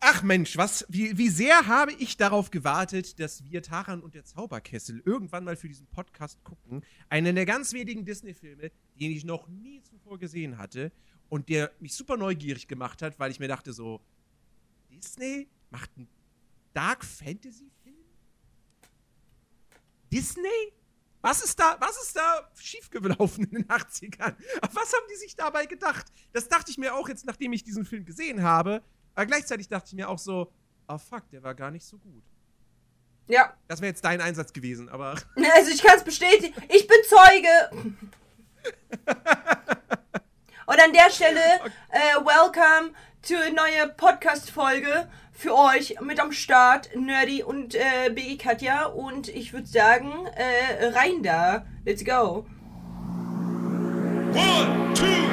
Ach 0.00 0.22
Mensch, 0.22 0.56
was, 0.56 0.86
wie, 0.88 1.18
wie 1.18 1.28
sehr 1.28 1.66
habe 1.66 1.92
ich 1.92 2.16
darauf 2.16 2.50
gewartet, 2.50 3.18
dass 3.18 3.42
wir 3.44 3.62
Taran 3.62 4.00
und 4.00 4.14
der 4.14 4.24
Zauberkessel 4.24 5.02
irgendwann 5.04 5.42
mal 5.44 5.56
für 5.56 5.68
diesen 5.68 5.88
Podcast 5.88 6.42
gucken. 6.44 6.84
Einen 7.08 7.34
der 7.34 7.46
ganz 7.46 7.72
wenigen 7.72 8.04
Disney-Filme, 8.04 8.70
den 8.94 9.10
ich 9.10 9.24
noch 9.24 9.48
nie 9.48 9.82
zuvor 9.82 10.18
gesehen 10.18 10.56
hatte 10.56 10.92
und 11.28 11.48
der 11.48 11.72
mich 11.80 11.94
super 11.94 12.16
neugierig 12.16 12.68
gemacht 12.68 13.02
hat, 13.02 13.18
weil 13.18 13.32
ich 13.32 13.40
mir 13.40 13.48
dachte 13.48 13.72
so, 13.72 14.00
Disney 14.88 15.48
macht 15.70 15.90
einen 15.96 16.08
Dark 16.72 17.04
Fantasy-Film? 17.04 17.96
Disney? 20.12 20.72
Was 21.20 21.42
ist 21.42 21.58
da, 21.58 21.76
was 21.80 22.00
ist 22.00 22.14
da 22.14 22.48
schiefgelaufen 22.54 23.44
in 23.46 23.50
den 23.50 23.66
80ern? 23.66 24.36
Was 24.72 24.92
haben 24.92 25.06
die 25.10 25.16
sich 25.16 25.34
dabei 25.34 25.66
gedacht? 25.66 26.06
Das 26.32 26.48
dachte 26.48 26.70
ich 26.70 26.78
mir 26.78 26.94
auch 26.94 27.08
jetzt, 27.08 27.26
nachdem 27.26 27.52
ich 27.52 27.64
diesen 27.64 27.84
Film 27.84 28.04
gesehen 28.04 28.44
habe. 28.44 28.84
Aber 29.18 29.26
gleichzeitig 29.26 29.68
dachte 29.68 29.88
ich 29.88 29.94
mir 29.94 30.08
auch 30.08 30.20
so, 30.20 30.52
oh 30.86 30.96
fuck, 30.96 31.28
der 31.30 31.42
war 31.42 31.52
gar 31.52 31.72
nicht 31.72 31.84
so 31.84 31.98
gut. 31.98 32.22
Ja. 33.26 33.52
Das 33.66 33.80
wäre 33.80 33.90
jetzt 33.90 34.04
dein 34.04 34.20
Einsatz 34.20 34.52
gewesen, 34.52 34.88
aber. 34.88 35.16
Also 35.56 35.72
ich 35.72 35.82
kann 35.82 35.96
es 35.96 36.04
bestätigen. 36.04 36.54
Ich 36.68 36.86
bin 36.86 36.98
Zeuge. 37.08 37.48
Und 40.66 40.80
an 40.80 40.92
der 40.92 41.10
Stelle, 41.10 41.40
äh, 41.90 42.14
welcome 42.24 42.92
zu 43.20 43.36
eine 43.36 43.56
neue 43.56 43.88
Podcast-Folge 43.96 45.08
für 45.32 45.52
euch 45.52 45.96
mit 46.00 46.20
am 46.20 46.30
Start, 46.30 46.94
Nerdy 46.94 47.42
und 47.42 47.74
äh, 47.74 48.10
BG 48.14 48.36
Katja. 48.36 48.86
Und 48.86 49.28
ich 49.28 49.52
würde 49.52 49.66
sagen, 49.66 50.26
äh, 50.36 50.90
rein 50.90 51.24
da. 51.24 51.66
Let's 51.84 52.04
go. 52.04 52.46
One, 54.32 54.94
two, 54.94 55.27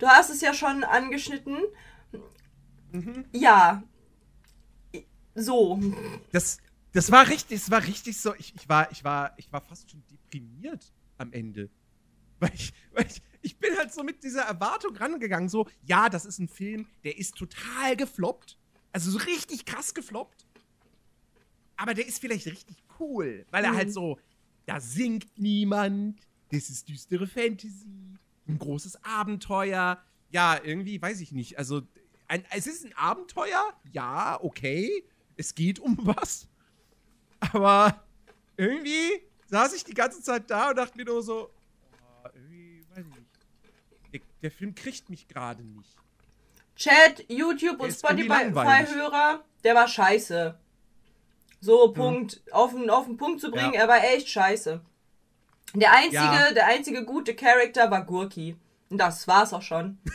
du 0.00 0.08
hast 0.08 0.30
es 0.30 0.40
ja 0.40 0.52
schon 0.52 0.82
angeschnitten. 0.82 1.58
Ja. 3.32 3.82
So. 5.36 5.80
Das, 6.32 6.58
das 6.92 7.12
war 7.12 7.28
richtig, 7.28 7.60
das 7.60 7.70
war 7.70 7.84
richtig 7.86 8.18
so. 8.20 8.34
Ich, 8.34 8.54
ich, 8.56 8.68
war, 8.68 8.90
ich, 8.90 9.04
war, 9.04 9.32
ich 9.36 9.52
war 9.52 9.60
fast 9.60 9.90
schon 9.90 10.02
deprimiert 10.10 10.92
am 11.18 11.32
Ende. 11.32 11.70
Weil 12.40 12.52
ich, 12.54 12.72
weil 12.92 13.06
ich, 13.06 13.22
ich 13.42 13.58
bin 13.58 13.76
halt 13.76 13.92
so 13.92 14.02
mit 14.02 14.24
dieser 14.24 14.42
Erwartung 14.42 14.96
rangegangen, 14.96 15.48
so, 15.48 15.68
ja, 15.82 16.08
das 16.08 16.24
ist 16.24 16.38
ein 16.38 16.48
Film, 16.48 16.86
der 17.04 17.16
ist 17.18 17.36
total 17.36 17.96
gefloppt. 17.96 18.58
Also 18.92 19.10
so 19.10 19.18
richtig 19.18 19.66
krass 19.66 19.94
gefloppt. 19.94 20.46
Aber 21.76 21.94
der 21.94 22.06
ist 22.06 22.18
vielleicht 22.18 22.46
richtig 22.46 22.82
cool, 22.98 23.46
weil 23.50 23.64
er 23.64 23.72
Mhm. 23.72 23.76
halt 23.76 23.92
so, 23.92 24.18
da 24.66 24.80
singt 24.80 25.38
niemand, 25.38 26.20
das 26.50 26.68
ist 26.70 26.88
düstere 26.88 27.26
Fantasy, 27.26 28.18
ein 28.50 28.58
großes 28.58 29.04
Abenteuer. 29.04 30.02
Ja, 30.30 30.58
irgendwie, 30.62 31.00
weiß 31.00 31.20
ich 31.20 31.32
nicht. 31.32 31.58
Also, 31.58 31.82
ein, 32.28 32.44
es 32.50 32.66
ist 32.66 32.84
ein 32.84 32.92
Abenteuer, 32.96 33.72
ja, 33.92 34.38
okay. 34.42 35.04
Es 35.36 35.54
geht 35.54 35.78
um 35.78 35.96
was. 36.02 36.48
Aber 37.52 38.02
irgendwie 38.56 39.10
saß 39.46 39.72
ich 39.74 39.84
die 39.84 39.94
ganze 39.94 40.22
Zeit 40.22 40.50
da 40.50 40.70
und 40.70 40.76
dachte 40.76 40.96
mir 40.96 41.04
nur 41.06 41.22
so, 41.22 41.50
oh, 42.24 42.28
irgendwie, 42.34 42.84
weiß 42.94 43.04
ich 43.06 43.14
nicht. 43.16 43.26
Der, 44.12 44.20
der 44.42 44.50
Film 44.50 44.74
kriegt 44.74 45.08
mich 45.10 45.26
gerade 45.28 45.62
nicht. 45.64 45.96
Chat, 46.76 47.24
YouTube 47.28 47.78
Der 47.78 47.86
und. 47.86 47.92
Spotify-Hörer, 47.92 49.44
der 49.64 49.74
war 49.74 49.88
scheiße. 49.88 50.58
So, 51.60 51.92
Punkt. 51.92 52.40
Auf, 52.52 52.72
den, 52.72 52.88
auf 52.88 53.04
den 53.06 53.16
Punkt 53.16 53.40
zu 53.40 53.50
bringen, 53.50 53.74
Ja. 53.74 53.80
er 53.80 53.88
war 53.88 54.02
echt 54.04 54.28
scheiße. 54.28 54.80
Der 55.74 55.92
einzige, 55.92 56.14
Ja. 56.16 56.52
der 56.52 56.66
einzige 56.66 57.04
gute 57.04 57.34
Charakter 57.34 57.90
war 57.90 58.04
Gurki. 58.04 58.56
Und 58.88 58.98
das 58.98 59.26
war's 59.28 59.52
auch 59.52 59.62
schon. 59.62 59.98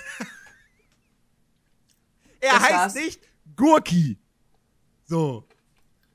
Er 2.41 2.53
Das 2.53 2.61
heißt 2.63 2.73
war's. 2.73 2.95
nicht 2.95 3.21
Gurki. 3.55 4.17
So. 5.05 5.45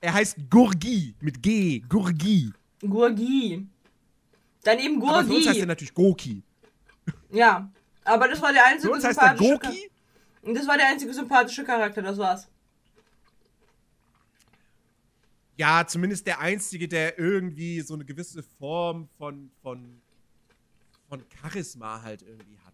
Er 0.00 0.14
heißt 0.14 0.36
Gurgi 0.50 1.14
mit 1.20 1.42
G. 1.42 1.80
Gurgi. 1.80 2.52
Gurgi. 2.80 3.66
Dann 4.62 4.78
eben 4.78 5.02
Aber 5.02 5.24
für 5.24 5.34
uns 5.34 5.46
heißt 5.46 5.46
er 5.46 5.52
Gurgi. 5.54 5.66
natürlich 5.66 5.94
Goki. 5.94 6.42
Ja. 7.30 7.70
Aber 8.04 8.28
das 8.28 8.40
war 8.40 8.52
der 8.52 8.62
Für 8.62 8.68
einzige 8.68 8.92
uns 8.92 9.04
heißt 9.04 9.18
er 9.18 9.36
sympathische 9.36 9.58
Goki. 9.58 9.90
Das 10.54 10.66
war 10.66 10.76
der 10.76 10.86
einzige 10.88 11.12
sympathische 11.12 11.64
Charakter, 11.64 12.02
das 12.02 12.16
war's. 12.18 12.48
Ja, 15.60 15.86
zumindest 15.86 16.26
der 16.26 16.40
Einzige, 16.40 16.88
der 16.88 17.18
irgendwie 17.18 17.82
so 17.82 17.92
eine 17.92 18.06
gewisse 18.06 18.42
Form 18.42 19.10
von, 19.18 19.50
von, 19.60 20.00
von 21.06 21.22
Charisma 21.38 22.00
halt 22.00 22.22
irgendwie 22.22 22.56
hat. 22.64 22.72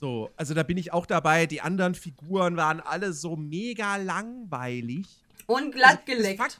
So, 0.00 0.28
also 0.36 0.54
da 0.54 0.64
bin 0.64 0.76
ich 0.76 0.92
auch 0.92 1.06
dabei. 1.06 1.46
Die 1.46 1.60
anderen 1.60 1.94
Figuren 1.94 2.56
waren 2.56 2.80
alle 2.80 3.12
so 3.12 3.36
mega 3.36 3.94
langweilig. 3.94 5.06
Und 5.46 5.70
glatt 5.72 6.00
Das, 6.00 6.04
geleckt. 6.16 6.42
Fuck- 6.42 6.58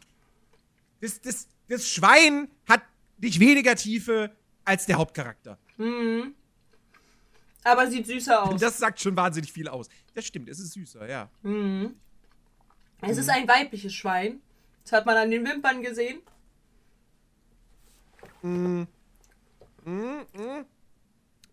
das, 1.00 1.20
das, 1.20 1.48
das 1.66 1.88
Schwein 1.88 2.46
hat 2.68 2.82
nicht 3.18 3.40
weniger 3.40 3.74
Tiefe 3.74 4.30
als 4.64 4.86
der 4.86 4.98
Hauptcharakter. 4.98 5.58
Mhm. 5.78 6.32
Aber 7.64 7.90
sieht 7.90 8.06
süßer 8.06 8.40
aus. 8.40 8.60
Das 8.60 8.78
sagt 8.78 9.00
schon 9.00 9.16
wahnsinnig 9.16 9.50
viel 9.52 9.66
aus. 9.66 9.88
Das 10.14 10.24
stimmt, 10.26 10.48
es 10.48 10.60
ist 10.60 10.74
süßer, 10.74 11.08
ja. 11.10 11.28
Mhm. 11.42 11.96
Es 13.00 13.18
ist 13.18 13.28
ein 13.28 13.48
weibliches 13.48 13.92
Schwein. 13.92 14.40
Das 14.82 14.92
hat 14.92 15.06
man 15.06 15.16
an 15.16 15.30
den 15.30 15.46
Wimpern 15.46 15.82
gesehen. 15.82 16.20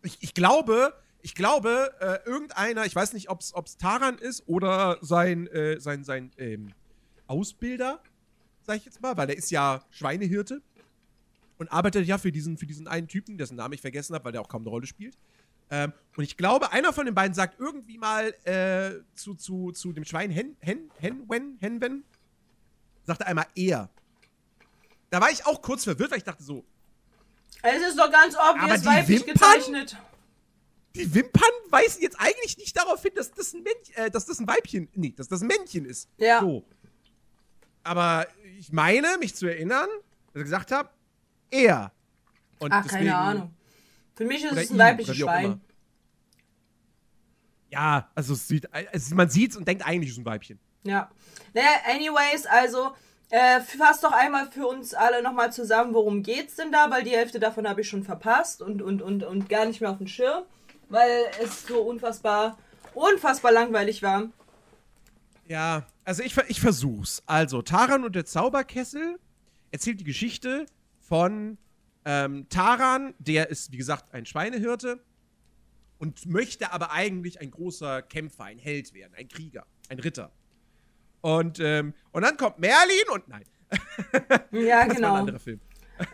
Ich, 0.01 0.17
ich 0.21 0.33
glaube, 0.33 0.93
ich 1.21 1.35
glaube, 1.35 1.93
äh, 1.99 2.27
irgendeiner, 2.27 2.85
ich 2.85 2.95
weiß 2.95 3.13
nicht, 3.13 3.29
ob 3.29 3.41
es 3.41 3.77
Taran 3.77 4.17
ist 4.17 4.47
oder 4.47 4.97
sein, 5.01 5.47
äh, 5.47 5.79
sein, 5.79 6.03
sein 6.03 6.31
ähm, 6.37 6.73
Ausbilder, 7.27 8.01
sag 8.61 8.77
ich 8.77 8.85
jetzt 8.85 9.01
mal, 9.01 9.17
weil 9.17 9.27
der 9.27 9.37
ist 9.37 9.51
ja 9.51 9.83
Schweinehirte 9.89 10.61
und 11.57 11.71
arbeitet 11.71 12.07
ja 12.07 12.17
für 12.17 12.31
diesen, 12.31 12.57
für 12.57 12.65
diesen 12.65 12.87
einen 12.87 13.07
Typen, 13.07 13.37
dessen 13.37 13.57
Namen 13.57 13.73
ich 13.73 13.81
vergessen 13.81 14.15
habe, 14.15 14.25
weil 14.25 14.31
der 14.31 14.41
auch 14.41 14.47
kaum 14.47 14.61
eine 14.61 14.69
Rolle 14.69 14.87
spielt. 14.87 15.17
Ähm, 15.71 15.93
und 16.15 16.23
ich 16.23 16.37
glaube, 16.37 16.71
einer 16.71 16.93
von 16.93 17.05
den 17.05 17.13
beiden 17.13 17.33
sagt 17.33 17.59
irgendwie 17.59 17.97
mal 17.97 18.33
äh, 18.45 19.03
zu, 19.13 19.35
zu, 19.35 19.71
zu 19.71 19.93
dem 19.93 20.05
Schwein 20.05 20.31
Hen, 20.31 20.55
Hen, 20.59 20.89
Henwen, 20.97 21.57
Henwen, 21.59 22.03
sagt 22.03 22.08
er 23.17 23.27
einmal 23.27 23.47
er. 23.55 23.89
Da 25.09 25.19
war 25.19 25.31
ich 25.31 25.45
auch 25.45 25.61
kurz 25.61 25.83
verwirrt, 25.85 26.11
weil 26.11 26.19
ich 26.19 26.23
dachte 26.23 26.43
so, 26.43 26.63
Es 27.63 27.81
ist 27.81 27.97
doch 27.97 28.11
ganz 28.11 28.35
obvious 28.35 28.85
weiblich 28.85 29.25
Wimpern? 29.25 29.33
gezeichnet. 29.33 29.97
die 30.95 31.13
Wimpern 31.15 31.49
weisen 31.69 32.01
jetzt 32.01 32.19
eigentlich 32.19 32.57
nicht 32.57 32.77
darauf 32.77 33.01
hin, 33.01 33.11
dass 33.15 33.31
das 33.31 33.53
ein 33.53 33.63
Männchen, 33.63 33.95
äh, 33.95 34.11
dass 34.11 34.25
das 34.25 34.39
ein 34.39 34.47
Weibchen, 34.47 34.87
nee, 34.93 35.11
dass 35.15 35.27
das 35.27 35.41
ein 35.41 35.47
Männchen 35.47 35.85
ist. 35.85 36.09
Ja. 36.17 36.41
So. 36.41 36.63
Aber 37.83 38.27
ich 38.59 38.71
meine, 38.71 39.17
mich 39.19 39.33
zu 39.35 39.47
erinnern, 39.47 39.87
dass 40.33 40.41
ich 40.41 40.43
gesagt 40.43 40.71
habe, 40.71 40.89
er. 41.49 41.91
Und 42.59 42.71
Ach, 42.71 42.83
deswegen, 42.83 43.05
keine 43.05 43.17
Ahnung. 43.17 43.55
Für 44.15 44.25
mich 44.25 44.43
ist 44.43 44.51
es 44.55 44.69
ein 44.69 44.77
weibliches 44.77 45.17
Schwein. 45.17 45.61
Ja, 47.71 48.09
also 48.15 48.33
es 48.33 48.47
sieht, 48.47 48.71
also 48.73 49.15
man 49.15 49.29
sieht 49.29 49.51
es 49.51 49.57
und 49.57 49.67
denkt 49.67 49.85
eigentlich, 49.85 50.09
es 50.09 50.17
ist 50.17 50.21
ein 50.21 50.25
Weibchen. 50.25 50.59
Ja. 50.83 51.09
Naja, 51.53 51.69
anyways, 51.87 52.45
also 52.45 52.91
äh, 53.29 53.61
fass 53.61 54.01
doch 54.01 54.11
einmal 54.11 54.49
für 54.49 54.67
uns 54.67 54.93
alle 54.93 55.21
nochmal 55.21 55.51
zusammen, 55.51 55.93
worum 55.93 56.23
geht's 56.23 56.55
denn 56.55 56.71
da, 56.71 56.89
weil 56.89 57.03
die 57.03 57.11
Hälfte 57.11 57.39
davon 57.39 57.67
habe 57.67 57.81
ich 57.81 57.89
schon 57.89 58.03
verpasst 58.03 58.61
und, 58.61 58.81
und, 58.81 59.01
und, 59.01 59.23
und 59.23 59.49
gar 59.49 59.65
nicht 59.65 59.81
mehr 59.81 59.91
auf 59.91 59.97
dem 59.97 60.07
Schirm, 60.07 60.43
weil 60.89 61.25
es 61.41 61.67
so 61.67 61.81
unfassbar, 61.81 62.57
unfassbar 62.93 63.51
langweilig 63.51 64.01
war. 64.01 64.29
Ja, 65.47 65.85
also 66.05 66.23
ich, 66.23 66.37
ich 66.47 66.61
versuch's. 66.61 67.23
Also, 67.25 67.61
Taran 67.61 68.03
und 68.03 68.15
der 68.15 68.25
Zauberkessel 68.25 69.19
erzählt 69.71 69.99
die 69.99 70.05
Geschichte 70.05 70.65
von 70.99 71.57
ähm, 72.05 72.47
Taran, 72.49 73.13
der 73.19 73.49
ist, 73.49 73.71
wie 73.71 73.77
gesagt, 73.77 74.13
ein 74.13 74.25
Schweinehirte 74.25 75.03
und 75.97 76.25
möchte 76.25 76.71
aber 76.71 76.91
eigentlich 76.91 77.41
ein 77.41 77.51
großer 77.51 78.01
Kämpfer, 78.03 78.45
ein 78.45 78.57
Held 78.57 78.93
werden, 78.93 79.13
ein 79.15 79.27
Krieger, 79.27 79.65
ein 79.89 79.99
Ritter. 79.99 80.31
Und, 81.21 81.59
ähm, 81.59 81.93
und 82.11 82.21
dann 82.23 82.37
kommt 82.37 82.59
Merlin 82.59 83.09
und 83.13 83.27
nein, 83.27 83.43
Ja, 84.51 84.51
das 84.51 84.51
war 84.51 84.81
ein 84.81 84.89
genau. 84.89 85.13
anderer 85.15 85.39
Film. 85.39 85.59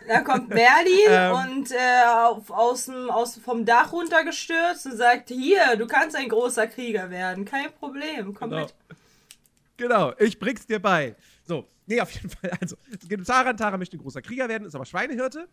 Da 0.08 0.20
kommt 0.22 0.48
Merlin 0.48 0.98
Ähm. 1.08 1.32
und 1.32 1.70
äh, 1.70 2.04
auf, 2.06 2.50
aus 2.50 2.88
aus, 2.88 3.38
vom 3.38 3.64
Dach 3.64 3.92
runtergestürzt 3.92 4.86
und 4.86 4.96
sagt, 4.96 5.28
hier, 5.28 5.76
du 5.76 5.86
kannst 5.86 6.16
ein 6.16 6.28
großer 6.28 6.66
Krieger 6.66 7.08
werden, 7.10 7.44
kein 7.44 7.72
Problem, 7.72 8.34
komm 8.34 8.50
Genau. 8.50 8.62
mit. 8.62 8.74
Genau, 9.76 10.12
ich 10.18 10.38
bring's 10.38 10.66
dir 10.66 10.80
bei. 10.80 11.14
So, 11.44 11.68
nee, 11.86 12.00
auf 12.00 12.10
jeden 12.10 12.30
Fall. 12.30 12.50
Also, 12.60 12.76
es 12.90 13.08
geht 13.08 13.18
um 13.18 13.24
Taran. 13.24 13.56
Taran 13.56 13.78
möchte 13.78 13.96
ein 13.96 14.00
großer 14.00 14.22
Krieger 14.22 14.48
werden, 14.48 14.66
ist 14.66 14.74
aber 14.74 14.86
Schweinehirte. 14.86 15.46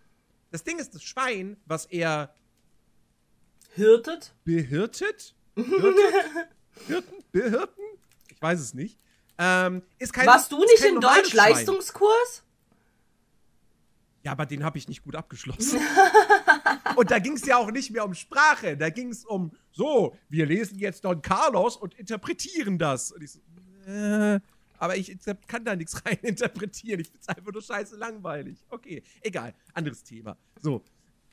das 0.49 0.63
Ding 0.63 0.79
ist, 0.79 0.95
das 0.95 1.03
Schwein, 1.03 1.57
was 1.65 1.85
er 1.87 2.33
Hirtet? 3.75 4.33
behirtet, 4.45 5.35
hirtet, 5.55 5.95
hirten, 6.87 7.23
behirten, 7.31 7.83
ich 8.29 8.41
weiß 8.41 8.59
es 8.59 8.73
nicht, 8.73 8.99
ähm, 9.37 9.83
ist 9.99 10.13
kein 10.13 10.27
Warst 10.27 10.51
du 10.51 10.59
nicht 10.59 10.83
in 10.83 10.99
Deutsch 10.99 11.31
Schwein. 11.31 11.53
Leistungskurs? 11.53 12.43
Ja, 14.23 14.31
aber 14.31 14.45
den 14.45 14.63
habe 14.63 14.77
ich 14.77 14.87
nicht 14.87 15.03
gut 15.03 15.15
abgeschlossen. 15.15 15.81
und 16.95 17.11
da 17.11 17.19
ging 17.19 17.33
es 17.33 17.45
ja 17.45 17.57
auch 17.57 17.71
nicht 17.71 17.91
mehr 17.91 18.05
um 18.05 18.13
Sprache. 18.13 18.77
Da 18.77 18.89
ging 18.89 19.09
es 19.09 19.25
um, 19.25 19.51
so, 19.71 20.15
wir 20.29 20.45
lesen 20.45 20.79
jetzt 20.79 21.03
Don 21.03 21.21
Carlos 21.21 21.75
und 21.75 21.93
interpretieren 21.95 22.77
das. 22.77 23.11
Und 23.11 23.21
ich 23.21 23.31
so, 23.31 23.39
äh, 23.91 24.39
aber 24.77 24.97
ich 24.97 25.17
kann 25.47 25.65
da 25.65 25.75
nichts 25.75 26.01
rein 26.05 26.19
interpretieren. 26.21 27.01
Ich 27.01 27.09
find's 27.09 27.27
einfach 27.27 27.51
nur 27.51 27.61
scheiße 27.61 27.97
langweilig. 27.97 28.65
Okay, 28.69 29.03
egal. 29.21 29.53
Anderes 29.73 30.03
Thema. 30.03 30.37
So, 30.61 30.83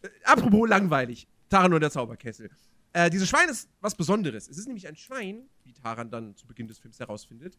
äh, 0.02 0.08
apropos 0.24 0.68
langweilig. 0.68 1.28
Taran 1.48 1.72
und 1.72 1.80
der 1.80 1.90
Zauberkessel. 1.90 2.50
Äh, 2.92 3.10
dieses 3.10 3.28
Schwein 3.28 3.48
ist 3.48 3.68
was 3.80 3.94
Besonderes. 3.94 4.48
Es 4.48 4.58
ist 4.58 4.66
nämlich 4.66 4.88
ein 4.88 4.96
Schwein, 4.96 5.48
wie 5.64 5.72
Taran 5.72 6.10
dann 6.10 6.36
zu 6.36 6.46
Beginn 6.46 6.66
des 6.66 6.78
Films 6.78 6.98
herausfindet, 6.98 7.56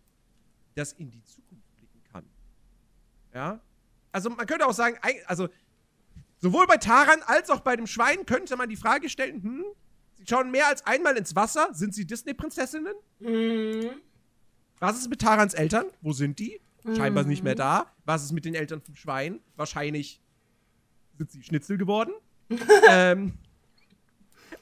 das 0.75 0.93
in 0.93 1.11
die 1.11 1.23
Zukunft 1.23 1.75
blicken 1.75 2.01
kann. 2.11 2.25
Ja? 3.33 3.59
Also 4.11 4.29
man 4.29 4.45
könnte 4.45 4.65
auch 4.65 4.73
sagen, 4.73 4.97
also 5.25 5.49
sowohl 6.37 6.67
bei 6.67 6.77
Taran 6.77 7.21
als 7.25 7.49
auch 7.49 7.61
bei 7.61 7.75
dem 7.75 7.87
Schwein 7.87 8.25
könnte 8.25 8.55
man 8.57 8.69
die 8.69 8.75
Frage 8.75 9.09
stellen, 9.09 9.41
hm, 9.41 9.65
sie 10.15 10.25
schauen 10.27 10.51
mehr 10.51 10.67
als 10.67 10.85
einmal 10.85 11.17
ins 11.17 11.35
Wasser, 11.35 11.69
sind 11.73 11.93
sie 11.93 12.05
Disney-Prinzessinnen? 12.05 12.95
Mhm. 13.19 14.01
Was 14.79 14.97
ist 14.97 15.09
mit 15.09 15.21
Tarans 15.21 15.53
Eltern? 15.53 15.85
Wo 16.01 16.11
sind 16.11 16.39
die? 16.39 16.59
Scheinbar 16.95 17.23
nicht 17.23 17.43
mehr 17.43 17.53
da. 17.53 17.93
Was 18.05 18.23
ist 18.23 18.31
mit 18.31 18.45
den 18.45 18.55
Eltern 18.55 18.81
vom 18.81 18.95
Schwein? 18.95 19.39
Wahrscheinlich 19.55 20.19
sind 21.17 21.31
sie 21.31 21.43
Schnitzel 21.43 21.77
geworden. 21.77 22.13
ähm, 22.89 23.33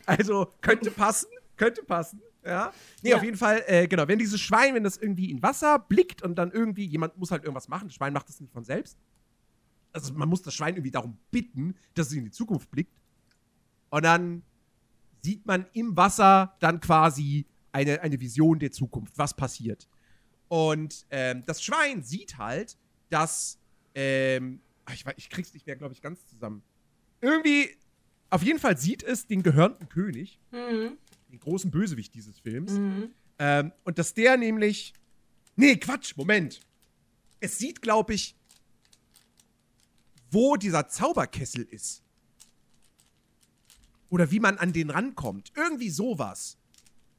also 0.06 0.54
könnte 0.62 0.92
passen, 0.92 1.30
könnte 1.56 1.84
passen. 1.84 2.22
Ja. 2.46 2.74
Nee, 3.04 3.10
Ja. 3.12 3.18
auf 3.18 3.24
jeden 3.24 3.38
Fall, 3.38 3.64
äh, 3.68 3.88
genau. 3.88 4.08
Wenn 4.08 4.20
dieses 4.20 4.40
Schwein, 4.40 4.74
wenn 4.76 4.84
das 4.84 4.98
irgendwie 4.98 5.30
in 5.32 5.42
Wasser 5.42 5.80
blickt 5.80 6.22
und 6.22 6.36
dann 6.36 6.52
irgendwie, 6.52 6.86
jemand 6.86 7.18
muss 7.18 7.32
halt 7.32 7.44
irgendwas 7.44 7.68
machen, 7.68 7.88
das 7.90 7.96
Schwein 7.96 8.14
macht 8.14 8.30
das 8.30 8.40
nicht 8.40 8.52
von 8.54 8.64
selbst. 8.64 8.98
Also 9.92 10.14
man 10.14 10.30
muss 10.30 10.42
das 10.42 10.54
Schwein 10.54 10.76
irgendwie 10.76 10.92
darum 10.92 11.18
bitten, 11.32 11.76
dass 11.96 12.08
es 12.08 12.14
in 12.14 12.24
die 12.26 12.32
Zukunft 12.32 12.70
blickt. 12.72 12.96
Und 13.90 14.06
dann 14.06 14.44
sieht 15.22 15.46
man 15.46 15.66
im 15.74 15.98
Wasser 15.98 16.56
dann 16.60 16.80
quasi 16.80 17.46
eine, 17.72 18.02
eine 18.02 18.20
Vision 18.20 18.60
der 18.60 18.72
Zukunft, 18.72 19.18
was 19.18 19.34
passiert. 19.36 19.88
Und 20.48 21.06
ähm, 21.10 21.44
das 21.46 21.62
Schwein 21.62 22.04
sieht 22.04 22.38
halt, 22.38 22.78
dass, 23.10 23.60
ähm, 23.96 24.62
ich, 24.94 25.06
ich 25.18 25.30
krieg's 25.30 25.54
nicht 25.54 25.66
mehr, 25.68 25.76
glaube 25.76 25.94
ich, 25.94 26.02
ganz 26.02 26.26
zusammen. 26.28 26.64
Irgendwie, 27.22 27.70
auf 28.30 28.42
jeden 28.44 28.60
Fall 28.60 28.78
sieht 28.78 29.04
es 29.04 29.28
den 29.28 29.44
gehörnten 29.44 29.90
König, 29.90 30.40
Mhm. 30.52 30.98
Den 31.30 31.40
großen 31.40 31.72
Bösewicht 31.72 32.14
dieses 32.14 32.40
Films. 32.40 32.72
Mhm. 32.72 33.10
Ähm, 33.40 33.72
und 33.84 33.98
dass 33.98 34.14
der 34.14 34.38
nämlich. 34.38 34.94
Nee, 35.56 35.78
Quatsch, 35.78 36.16
Moment. 36.16 36.62
Es 37.40 37.58
sieht, 37.58 37.82
glaube 37.82 38.14
ich, 38.14 38.36
wo 40.32 40.56
dieser 40.56 40.88
Zauberkessel 40.88 41.64
ist. 41.64 42.04
Oder 44.10 44.32
wie 44.32 44.40
man 44.40 44.58
an 44.58 44.74
den 44.74 44.90
rankommt. 44.90 45.52
Irgendwie 45.56 45.90
sowas. 45.90 46.58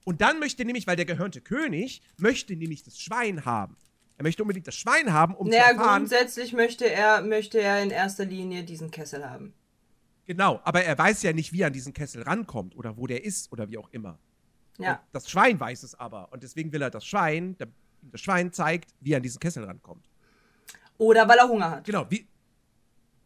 Und 0.04 0.20
dann 0.20 0.38
möchte 0.40 0.64
nämlich, 0.64 0.86
weil 0.86 0.96
der 0.96 1.04
gehörnte 1.04 1.40
König 1.40 2.02
möchte 2.16 2.56
nämlich 2.56 2.82
das 2.82 2.98
Schwein 2.98 3.44
haben. 3.44 3.76
Er 4.16 4.24
möchte 4.24 4.42
unbedingt 4.42 4.66
das 4.66 4.74
Schwein 4.74 5.12
haben, 5.12 5.34
um 5.34 5.48
Naja, 5.48 5.68
zu 5.68 5.70
erfahren. 5.76 5.98
grundsätzlich 6.00 6.52
möchte 6.52 6.90
er, 6.90 7.22
möchte 7.22 7.60
er 7.60 7.82
in 7.82 7.90
erster 7.90 8.24
Linie 8.24 8.64
diesen 8.64 8.90
Kessel 8.90 9.28
haben. 9.28 9.54
Genau, 10.30 10.60
aber 10.62 10.84
er 10.84 10.96
weiß 10.96 11.24
ja 11.24 11.32
nicht, 11.32 11.52
wie 11.52 11.62
er 11.62 11.66
an 11.66 11.72
diesen 11.72 11.92
Kessel 11.92 12.22
rankommt 12.22 12.76
oder 12.76 12.96
wo 12.96 13.08
der 13.08 13.24
ist 13.24 13.50
oder 13.50 13.68
wie 13.68 13.76
auch 13.76 13.88
immer. 13.90 14.16
Ja. 14.78 14.92
Und 14.92 15.00
das 15.10 15.28
Schwein 15.28 15.58
weiß 15.58 15.82
es 15.82 15.96
aber. 15.96 16.32
Und 16.32 16.44
deswegen 16.44 16.70
will 16.70 16.80
er 16.82 16.88
das 16.88 17.04
Schwein, 17.04 17.58
der, 17.58 17.66
das 18.12 18.20
Schwein 18.20 18.52
zeigt, 18.52 18.94
wie 19.00 19.12
er 19.12 19.16
an 19.16 19.24
diesen 19.24 19.40
Kessel 19.40 19.64
rankommt. 19.64 20.08
Oder 20.98 21.26
weil 21.26 21.36
er 21.36 21.48
Hunger 21.48 21.70
hat. 21.72 21.84
Genau, 21.84 22.08
wie. 22.08 22.28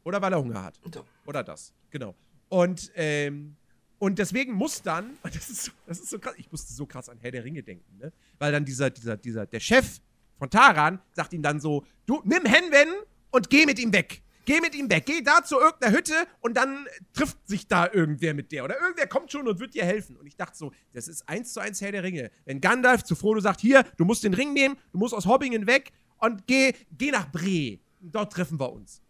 Oder 0.03 0.23
weil 0.23 0.33
er 0.33 0.39
Hunger 0.41 0.63
hat. 0.63 0.81
So. 0.91 1.05
Oder 1.27 1.45
das. 1.45 1.75
Genau. 1.91 2.15
Und, 2.49 2.91
ähm, 2.95 3.55
und 3.99 4.19
deswegen 4.19 4.55
muss 4.55 4.81
dann, 4.81 5.19
das 5.25 5.51
ist, 5.51 5.73
das 5.87 6.01
ist 6.01 6.09
so 6.09 6.19
krass, 6.19 6.33
ich 6.39 6.51
musste 6.51 6.73
so 6.73 6.87
krass 6.87 7.11
an 7.11 7.19
Herr 7.19 7.33
der 7.33 7.45
Ringe 7.45 7.63
denken, 7.63 7.99
ne? 7.99 8.15
Weil 8.39 8.51
dann 8.51 8.65
dieser, 8.65 8.89
dieser, 8.89 9.19
dieser, 9.19 9.45
der 9.45 9.61
Chef 9.61 10.01
von 10.39 10.49
Taran 10.49 10.99
sagt 11.13 11.35
ihm 11.35 11.43
dann 11.43 11.61
so: 11.61 11.85
Du 12.07 12.23
nimm 12.25 12.47
Henwen 12.47 12.89
und 13.31 13.51
geh 13.51 13.67
mit 13.67 13.79
ihm 13.79 13.93
weg. 13.93 14.24
Geh 14.45 14.61
mit 14.61 14.75
ihm 14.75 14.91
weg. 14.91 15.05
Geh 15.07 15.23
da 15.23 15.43
zu 15.43 15.59
irgendeiner 15.59 15.97
Hütte 15.97 16.15
und 16.41 16.57
dann 16.57 16.87
trifft 17.13 17.47
sich 17.47 17.67
da 17.67 17.91
irgendwer 17.91 18.35
mit 18.35 18.53
der. 18.53 18.65
Oder 18.65 18.81
irgendwer 18.81 19.07
kommt 19.07 19.33
schon 19.33 19.49
und 19.49 19.59
wird 19.59 19.75
dir 19.75 19.85
helfen. 19.85 20.17
Und 20.17 20.27
ich 20.27 20.37
dachte 20.37 20.57
so, 20.57 20.73
das 20.93 21.09
ist 21.09 21.29
eins 21.29 21.53
zu 21.53 21.61
eins 21.61 21.81
Herr 21.81 21.93
der 21.93 22.03
Ringe. 22.03 22.31
Wenn 22.45 22.61
Gandalf 22.61 23.05
zu 23.05 23.15
Frodo 23.15 23.41
sagt, 23.41 23.61
hier, 23.61 23.85
du 23.97 24.05
musst 24.05 24.25
den 24.25 24.35
Ring 24.35 24.53
nehmen, 24.53 24.77
du 24.93 24.99
musst 24.99 25.15
aus 25.15 25.27
Hobbingen 25.27 25.67
weg 25.67 25.93
und 26.19 26.47
geh, 26.47 26.73
geh 26.97 27.11
nach 27.11 27.27
Bre. 27.27 27.79
Dort 28.01 28.33
treffen 28.33 28.61
wir 28.61 28.73
uns. 28.73 29.01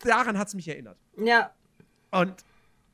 Daran 0.00 0.38
hat 0.38 0.48
es 0.48 0.54
mich 0.54 0.68
erinnert. 0.68 0.98
Ja. 1.16 1.52
Und, 2.10 2.44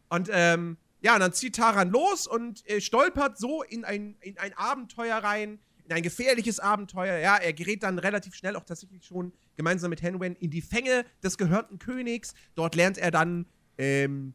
und 0.08 0.30
ähm, 0.32 0.78
ja, 1.02 1.14
und 1.14 1.20
dann 1.20 1.34
zieht 1.34 1.56
Taran 1.56 1.90
los 1.90 2.26
und 2.26 2.66
äh, 2.68 2.80
stolpert 2.80 3.36
so 3.36 3.62
in 3.62 3.84
ein, 3.84 4.16
in 4.20 4.38
ein 4.38 4.54
Abenteuer 4.54 5.16
rein, 5.18 5.60
in 5.84 5.92
ein 5.92 6.02
gefährliches 6.02 6.60
Abenteuer. 6.60 7.18
Ja, 7.18 7.36
er 7.36 7.52
gerät 7.52 7.82
dann 7.82 7.98
relativ 7.98 8.34
schnell 8.34 8.56
auch 8.56 8.64
tatsächlich 8.64 9.04
schon 9.04 9.34
gemeinsam 9.56 9.90
mit 9.90 10.02
Henwen 10.02 10.34
in 10.36 10.50
die 10.50 10.62
Fänge 10.62 11.04
des 11.22 11.38
gehörnten 11.38 11.78
Königs. 11.78 12.34
Dort 12.54 12.74
lernt 12.74 12.98
er 12.98 13.10
dann 13.10 13.46
ähm, 13.78 14.34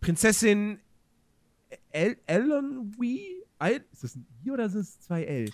Prinzessin 0.00 0.80
El 1.90 2.16
Elonwy. 2.26 3.44
El 3.58 3.84
ist 3.92 4.04
das 4.04 4.14
ein 4.14 4.26
I 4.44 4.50
oder 4.50 4.68
sind 4.68 4.82
es 4.82 5.00
zwei 5.00 5.24
L? 5.24 5.50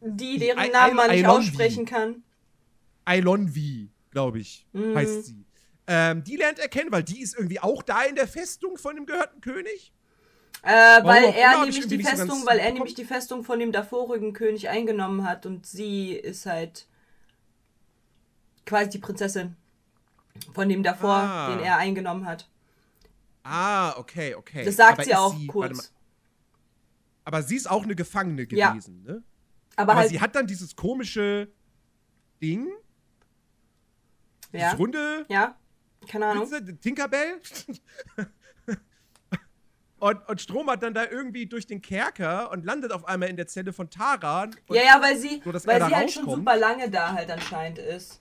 Die, 0.00 0.38
deren 0.38 0.64
I- 0.64 0.70
Namen 0.70 0.96
man 0.96 1.10
nicht 1.10 1.26
aussprechen 1.26 1.84
kann. 1.86 2.22
Eilonvi, 3.04 3.90
glaube 4.10 4.40
ich, 4.40 4.66
Mhm. 4.72 4.94
heißt 4.94 5.24
sie. 5.26 5.44
Ähm, 5.86 6.24
die 6.24 6.36
lernt 6.36 6.58
er 6.58 6.68
kennen, 6.68 6.90
weil 6.90 7.04
die 7.04 7.20
ist 7.20 7.34
irgendwie 7.36 7.60
auch 7.60 7.82
da 7.82 8.02
in 8.02 8.16
der 8.16 8.26
Festung 8.26 8.76
von 8.76 8.96
dem 8.96 9.06
gehörten 9.06 9.40
König. 9.40 9.92
Äh, 10.62 11.04
weil 11.04 11.24
immer, 11.24 11.34
er 11.36 11.60
nämlich 11.60 11.86
die 11.86 12.02
so 12.02 12.08
Festung, 12.08 12.28
ganz 12.28 12.46
weil 12.46 12.58
er 12.58 12.72
nämlich 12.72 12.94
die 12.94 13.04
Festung 13.04 13.44
von 13.44 13.58
dem 13.58 13.72
davorigen 13.72 14.32
König 14.32 14.68
eingenommen 14.68 15.28
hat 15.28 15.46
und 15.46 15.64
sie 15.66 16.12
ist 16.12 16.46
halt 16.46 16.86
quasi 18.64 18.90
die 18.90 18.98
Prinzessin 18.98 19.56
von 20.54 20.68
dem 20.68 20.82
davor, 20.82 21.14
Ah. 21.14 21.50
den 21.54 21.60
er 21.64 21.76
eingenommen 21.76 22.26
hat. 22.26 22.48
Ah, 23.44 23.96
okay, 23.96 24.34
okay. 24.34 24.64
Das 24.64 24.76
sagt 24.76 24.94
Aber 24.94 25.04
sie 25.04 25.14
auch 25.14 25.32
warte 25.34 25.46
kurz. 25.46 25.92
aber 27.24 27.42
sie 27.42 27.54
ist 27.56 27.70
auch 27.70 27.84
eine 27.84 27.94
Gefangene 27.94 28.46
Ja. 28.50 28.70
gewesen, 28.70 29.02
ne? 29.04 29.22
Aber, 29.76 29.92
Aber 29.92 30.00
halt, 30.00 30.10
sie 30.10 30.20
hat 30.20 30.34
dann 30.34 30.46
dieses 30.48 30.74
komische 30.74 31.48
Ding, 32.42 32.66
ja, 34.52 34.64
dieses 34.64 34.78
runde 34.78 35.26
ja, 35.28 35.56
keine 36.08 36.26
Ahnung. 36.26 36.50
Tinkerbell. 36.80 37.40
und, 39.98 40.28
und 40.28 40.40
Strom 40.40 40.68
hat 40.70 40.82
dann 40.82 40.94
da 40.94 41.04
irgendwie 41.08 41.46
durch 41.46 41.66
den 41.66 41.80
Kerker 41.80 42.50
und 42.50 42.64
landet 42.64 42.92
auf 42.92 43.06
einmal 43.06 43.28
in 43.28 43.36
der 43.36 43.46
Zelle 43.46 43.72
von 43.72 43.88
Taran. 43.90 44.54
Ja, 44.68 44.82
ja, 44.82 45.02
weil 45.02 45.16
sie, 45.16 45.40
so, 45.44 45.52
weil 45.66 45.82
sie 45.84 45.94
halt 45.94 46.10
schon 46.10 46.28
super 46.28 46.56
lange 46.56 46.90
da 46.90 47.12
halt 47.12 47.30
anscheinend 47.30 47.78
ist. 47.78 48.20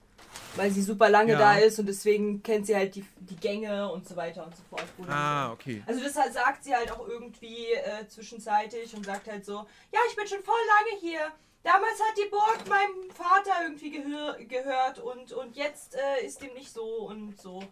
Weil 0.56 0.72
sie 0.72 0.82
super 0.82 1.10
lange 1.10 1.34
Ja. 1.34 1.40
da 1.40 1.58
ist 1.58 1.80
und 1.80 1.86
deswegen 1.86 2.42
kennt 2.44 2.66
sie 2.68 2.76
halt 2.76 2.96
die, 2.96 3.06
die 3.20 3.36
Gänge 3.36 3.90
und 3.92 4.08
so 4.08 4.16
weiter 4.16 4.46
und 4.46 4.56
so 4.56 4.64
fort. 4.70 4.84
Ah, 5.10 5.52
okay. 5.52 5.84
Also 5.86 6.02
das 6.02 6.16
halt 6.16 6.34
sagt 6.34 6.64
sie 6.64 6.74
halt 6.74 6.92
auch 6.92 7.08
irgendwie 7.08 7.72
äh, 7.74 8.08
zwischenzeitig 8.08 8.94
und 8.96 9.06
sagt 9.06 9.28
halt 9.30 9.46
so, 9.46 9.66
ja, 9.92 10.00
ich 10.10 10.16
bin 10.16 10.28
schon 10.28 10.44
voll 10.44 10.56
lange 10.78 11.02
hier. 11.02 11.20
Damals 11.64 12.00
hat 12.00 12.18
die 12.18 12.30
Burg 12.30 12.70
meinem 12.70 13.10
Vater 13.12 13.64
irgendwie 13.64 13.92
gehör 13.92 14.38
gehört 14.48 15.00
und, 15.00 15.34
und 15.34 15.56
jetzt 15.56 15.96
äh, 15.96 16.26
ist 16.26 16.42
dem 16.42 16.54
nicht 16.54 16.72
so 16.72 17.08
und 17.08 17.40
so. 17.42 17.64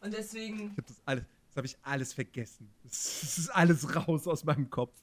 Und 0.00 0.14
deswegen. 0.14 0.70
Ich 0.72 0.78
hab 0.78 0.86
das 0.86 0.96
alles, 1.04 1.24
das 1.50 1.56
habe 1.56 1.66
ich 1.66 1.76
alles 1.82 2.12
vergessen. 2.12 2.70
Das, 2.84 3.38
ist 3.38 3.48
alles 3.50 3.94
raus 3.94 4.26
aus 4.26 4.44
meinem 4.44 4.70
Kopf. 4.70 4.94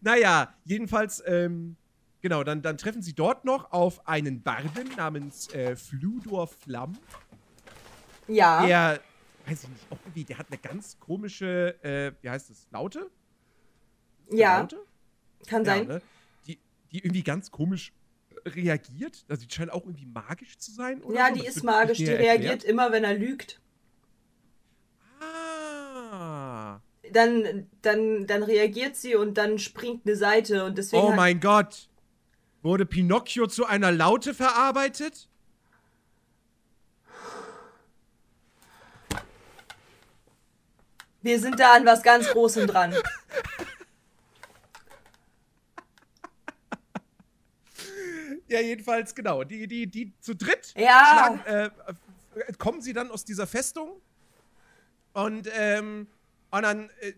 Naja, 0.00 0.54
jedenfalls, 0.64 1.22
ähm, 1.26 1.76
genau, 2.20 2.44
dann, 2.44 2.62
dann 2.62 2.78
treffen 2.78 3.02
sie 3.02 3.12
dort 3.14 3.44
noch 3.44 3.72
auf 3.72 4.06
einen 4.08 4.42
Barden 4.42 4.88
namens 4.96 5.52
äh, 5.52 5.76
Fludor 5.76 6.46
Flamm. 6.46 6.96
Ja, 8.28 8.66
Der, 8.66 9.00
weiß 9.46 9.64
ich 9.64 9.68
nicht, 9.68 9.82
auch 9.90 9.98
irgendwie, 10.04 10.24
der 10.24 10.38
hat 10.38 10.46
eine 10.48 10.58
ganz 10.58 10.98
komische, 11.00 11.76
äh, 11.82 12.12
wie 12.22 12.30
heißt 12.30 12.48
das, 12.50 12.66
Laute? 12.70 13.10
ja, 14.30 14.60
Laute? 14.60 14.78
kann 15.46 15.64
Ja, 15.64 15.74
sein. 15.76 15.86
ne? 15.88 16.02
die, 16.46 16.58
die 16.92 16.98
irgendwie 17.00 17.22
ganz 17.24 17.50
komisch 17.50 17.92
reagiert. 18.46 19.24
Also 19.28 19.44
die 19.46 19.52
scheint 19.52 19.72
auch 19.72 19.82
irgendwie 19.84 20.06
magisch 20.06 20.56
zu 20.58 20.70
sein, 20.72 21.02
oder? 21.02 21.16
Ja, 21.16 21.28
so. 21.28 21.34
die 21.34 21.46
Das 21.46 21.56
ist 21.56 21.62
magisch. 21.64 21.98
Die 21.98 22.06
reagiert 22.06 22.52
erklärt. 22.52 22.64
immer, 22.64 22.92
wenn 22.92 23.04
er 23.04 23.14
lügt. 23.14 23.60
Dann, 27.12 27.68
dann, 27.82 28.26
dann 28.26 28.42
reagiert 28.42 28.96
sie 28.96 29.14
und 29.14 29.34
dann 29.34 29.58
springt 29.58 30.06
eine 30.06 30.16
Seite 30.16 30.64
und 30.64 30.78
deswegen. 30.78 31.02
Oh 31.02 31.12
mein 31.12 31.40
Gott. 31.40 31.88
Wurde 32.62 32.86
Pinocchio 32.86 33.46
zu 33.46 33.66
einer 33.66 33.90
Laute 33.90 34.34
verarbeitet? 34.34 35.28
Wir 41.22 41.38
sind 41.38 41.58
da 41.60 41.72
an 41.74 41.86
was 41.86 42.02
ganz 42.02 42.28
Großem 42.28 42.66
dran. 42.66 42.94
Ja, 48.48 48.60
jedenfalls, 48.60 49.14
genau. 49.14 49.44
Die, 49.44 49.66
die, 49.66 49.86
die 49.86 50.12
zu 50.20 50.34
dritt 50.34 50.74
Ja. 50.76 51.06
schlagen, 51.10 51.40
äh, 51.46 51.70
kommen 52.58 52.82
sie 52.82 52.92
dann 52.92 53.10
aus 53.10 53.24
dieser 53.24 53.46
Festung. 53.46 54.02
Und, 55.14 55.48
ähm, 55.54 56.06
und 56.52 56.62
dann, 56.62 56.90
äh, 57.00 57.12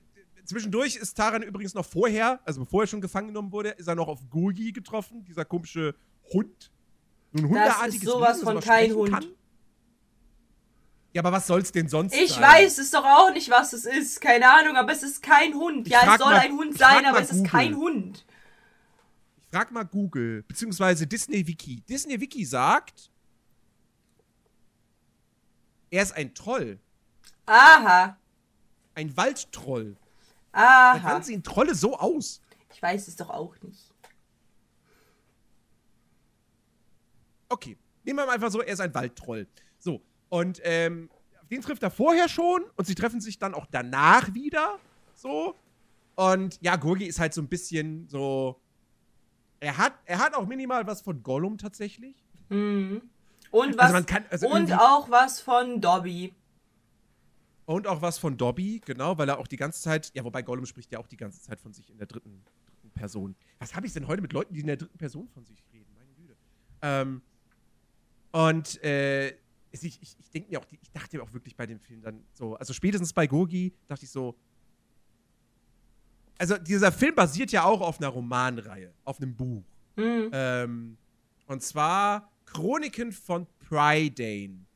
zwischendurch 0.45 0.97
ist 0.97 1.15
Taran 1.15 1.43
übrigens 1.43 1.75
noch 1.75 1.85
vorher, 1.85 2.41
also 2.45 2.61
bevor 2.65 2.83
er 2.83 2.87
schon 2.87 3.01
gefangen 3.01 3.29
genommen 3.29 3.53
wurde, 3.53 3.71
ist 3.71 3.87
er 3.89 3.95
noch 3.95 4.09
auf 4.09 4.21
Gurgi 4.31 4.73
getroffen, 4.73 5.25
dieser 5.25 5.45
komische 5.45 5.95
Hund. 6.33 6.71
Ein 7.37 7.49
hundeartiges 7.49 8.03
sowas 8.09 8.37
Wesen, 8.37 8.45
von 8.45 8.61
kein 8.61 8.93
Hund. 8.95 9.11
kann. 9.11 9.27
Ja, 11.13 11.23
aber 11.23 11.33
was 11.33 11.47
soll's 11.47 11.71
denn 11.71 11.89
sonst 11.89 12.15
Ich 12.15 12.33
sein? 12.33 12.43
weiß 12.43 12.79
es 12.79 12.91
doch 12.91 13.05
auch 13.05 13.33
nicht, 13.33 13.49
was 13.51 13.73
es 13.73 13.85
ist. 13.85 14.21
Keine 14.21 14.51
Ahnung, 14.51 14.77
aber 14.77 14.93
es 14.93 15.03
ist 15.05 15.23
kein 15.23 15.55
Hund. 15.55 15.87
Ich 15.87 15.93
Ja, 15.93 16.01
es 16.15 16.19
soll 16.21 16.33
mal- 16.33 16.41
ein 16.41 16.53
Hund 16.53 16.73
ich 16.73 16.79
sein, 16.79 17.05
aber 17.07 17.21
es 17.21 17.31
ist 17.31 17.37
Google. 17.39 17.51
kein 17.51 17.77
Hund. 17.77 18.25
Ich 19.39 19.47
frag 19.51 19.71
mal 19.71 19.85
Google, 19.85 20.43
beziehungsweise 20.49 21.07
Disney 21.07 21.47
Wiki. 21.47 21.81
Disney 21.89 22.21
Wiki 22.21 22.45
sagt, 22.45 23.11
er 25.91 26.03
ist 26.03 26.13
ein 26.13 26.35
Troll. 26.35 26.79
Aha. 27.47 28.17
Ein 28.95 29.17
Waldtroll. 29.17 29.97
Aha. 30.53 31.01
wann 31.03 31.23
sehen 31.23 31.43
Trolle 31.43 31.75
so 31.75 31.99
aus? 31.99 32.41
Ich 32.73 32.81
weiß 32.81 33.09
es 33.09 33.17
doch 33.17 33.31
auch 33.31 33.55
nicht. 33.63 33.93
Okay, 37.49 37.77
nehmen 38.05 38.19
wir 38.19 38.27
mal 38.27 38.33
einfach 38.35 38.51
so, 38.51 38.61
er 38.61 38.73
ist 38.73 38.81
ein 38.81 38.95
Waldtroll. 38.95 39.47
So, 39.79 40.01
und 40.29 40.61
ähm, 40.65 41.11
den 41.51 41.61
trifft 41.61 41.83
er 41.83 41.91
vorher 41.91 42.29
schon 42.29 42.63
und 42.77 42.87
sie 42.87 42.95
treffen 42.95 43.21
sich 43.21 43.39
dann 43.39 43.55
auch 43.55 43.67
danach 43.71 44.33
wieder. 44.35 44.79
So. 45.15 45.55
Und 46.17 46.59
ja, 46.63 46.77
Gurgi 46.77 47.07
ist 47.07 47.19
halt 47.19 47.35
so 47.35 47.41
ein 47.43 47.49
bisschen 47.49 48.09
so. 48.09 48.61
Er 49.61 49.77
hat, 49.79 49.95
er 50.05 50.19
hat 50.19 50.35
auch 50.35 50.47
minimal 50.47 50.87
was 50.87 51.01
von 51.03 51.23
Gollum 51.23 51.59
tatsächlich. 51.59 52.15
Mhm. 52.49 53.03
Und 53.51 53.77
was? 53.79 53.93
Also 53.93 54.07
kann- 54.07 54.25
also 54.31 54.49
und 54.49 54.73
auch 54.73 55.11
was 55.11 55.41
von 55.41 55.81
Dobby. 55.81 56.33
Und 57.67 57.87
auch 57.87 58.03
was 58.03 58.19
von 58.19 58.37
Dobby, 58.37 58.81
genau, 58.85 59.17
weil 59.17 59.29
er 59.29 59.39
auch 59.39 59.47
die 59.47 59.57
ganze 59.57 59.81
Zeit, 59.81 60.13
ja, 60.15 60.25
wobei 60.25 60.43
Gollum 60.43 60.67
spricht 60.67 60.93
ja 60.93 60.99
auch 60.99 61.07
die 61.07 61.17
ganze 61.17 61.41
Zeit 61.41 61.61
von 61.61 61.73
sich 61.73 61.89
in 61.91 61.97
der 61.97 62.07
dritten, 62.07 62.43
dritten 62.67 62.91
Person. 62.91 63.35
Was 63.59 63.75
habe 63.75 63.87
ich 63.87 63.93
denn 63.93 64.07
heute 64.07 64.21
mit 64.21 64.33
Leuten, 64.33 64.53
die 64.53 64.61
in 64.61 64.67
der 64.67 64.77
dritten 64.77 64.99
Person 64.99 65.29
von 65.29 65.45
sich 65.45 65.65
reden? 65.73 65.91
Meine 65.95 66.13
Güte. 66.13 66.37
Ähm, 66.83 67.23
und 68.33 68.83
äh, 68.85 69.31
ich, 69.71 70.03
ich, 70.03 70.17
ich 70.19 70.31
denke 70.31 70.51
mir 70.51 70.61
auch, 70.61 70.67
ich 70.71 70.91
dachte 70.91 71.17
mir 71.17 71.23
auch 71.23 71.33
wirklich 71.33 71.57
bei 71.57 71.67
dem 71.67 71.81
Film 71.81 72.03
dann 72.03 72.23
so, 72.33 72.55
also 72.57 72.73
spätestens 72.73 73.13
bei 73.13 73.27
Gogi 73.27 73.73
dachte 73.87 74.05
ich 74.05 74.11
so, 74.11 74.37
also 76.39 76.59
dieser 76.59 76.93
Film 76.93 77.15
basiert 77.15 77.53
ja 77.53 77.65
auch 77.65 77.81
auf 77.81 77.99
einer 78.01 78.09
Romanreihe, 78.09 78.93
auf 79.05 79.21
einem 79.21 79.35
Buch. 79.35 79.65
Mhm. 79.97 80.31
Ähm, 80.33 80.97
und 81.47 81.63
zwar 81.63 82.31
Chroniken 82.45 83.13
von 83.13 83.47
Prydain. 83.61 84.67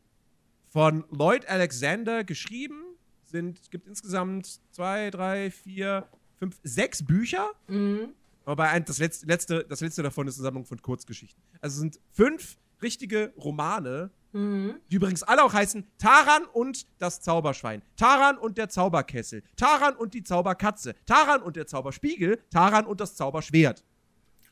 Von 0.71 1.05
Lloyd 1.11 1.47
Alexander 1.49 2.25
geschrieben. 2.25 2.83
Sind, 3.25 3.59
es 3.61 3.71
gibt 3.71 3.87
insgesamt 3.87 4.61
zwei, 4.71 5.11
drei, 5.11 5.51
vier, 5.51 6.09
fünf, 6.39 6.59
sechs 6.63 7.05
Bücher. 7.05 7.51
Mhm. 7.69 8.15
Aber 8.45 8.65
ein, 8.69 8.85
das, 8.87 8.99
letzte, 8.99 9.27
letzte, 9.27 9.65
das 9.69 9.81
letzte 9.81 10.03
davon 10.03 10.27
ist 10.27 10.37
eine 10.39 10.45
Sammlung 10.45 10.65
von 10.65 10.81
Kurzgeschichten. 10.81 11.43
Also 11.61 11.75
es 11.75 11.81
sind 11.81 12.01
fünf 12.13 12.57
richtige 12.83 13.33
Romane, 13.37 14.11
Mhm. 14.33 14.75
die 14.91 14.97
übrigens 14.97 15.23
alle 15.23 15.43
auch 15.43 15.55
heißen 15.55 15.87
Taran 15.97 16.45
und 16.53 16.87
das 16.99 17.23
Zauberschwein, 17.23 17.81
Taran 17.97 18.37
und 18.37 18.59
der 18.59 18.69
Zauberkessel, 18.69 19.43
Taran 19.57 19.97
und 19.97 20.13
die 20.13 20.23
Zauberkatze, 20.23 20.95
Taran 21.07 21.41
und 21.43 21.57
der 21.57 21.67
Zauberspiegel, 21.67 22.39
Taran 22.51 22.85
und 22.85 23.01
das 23.01 23.15
Zauberschwert. 23.17 23.85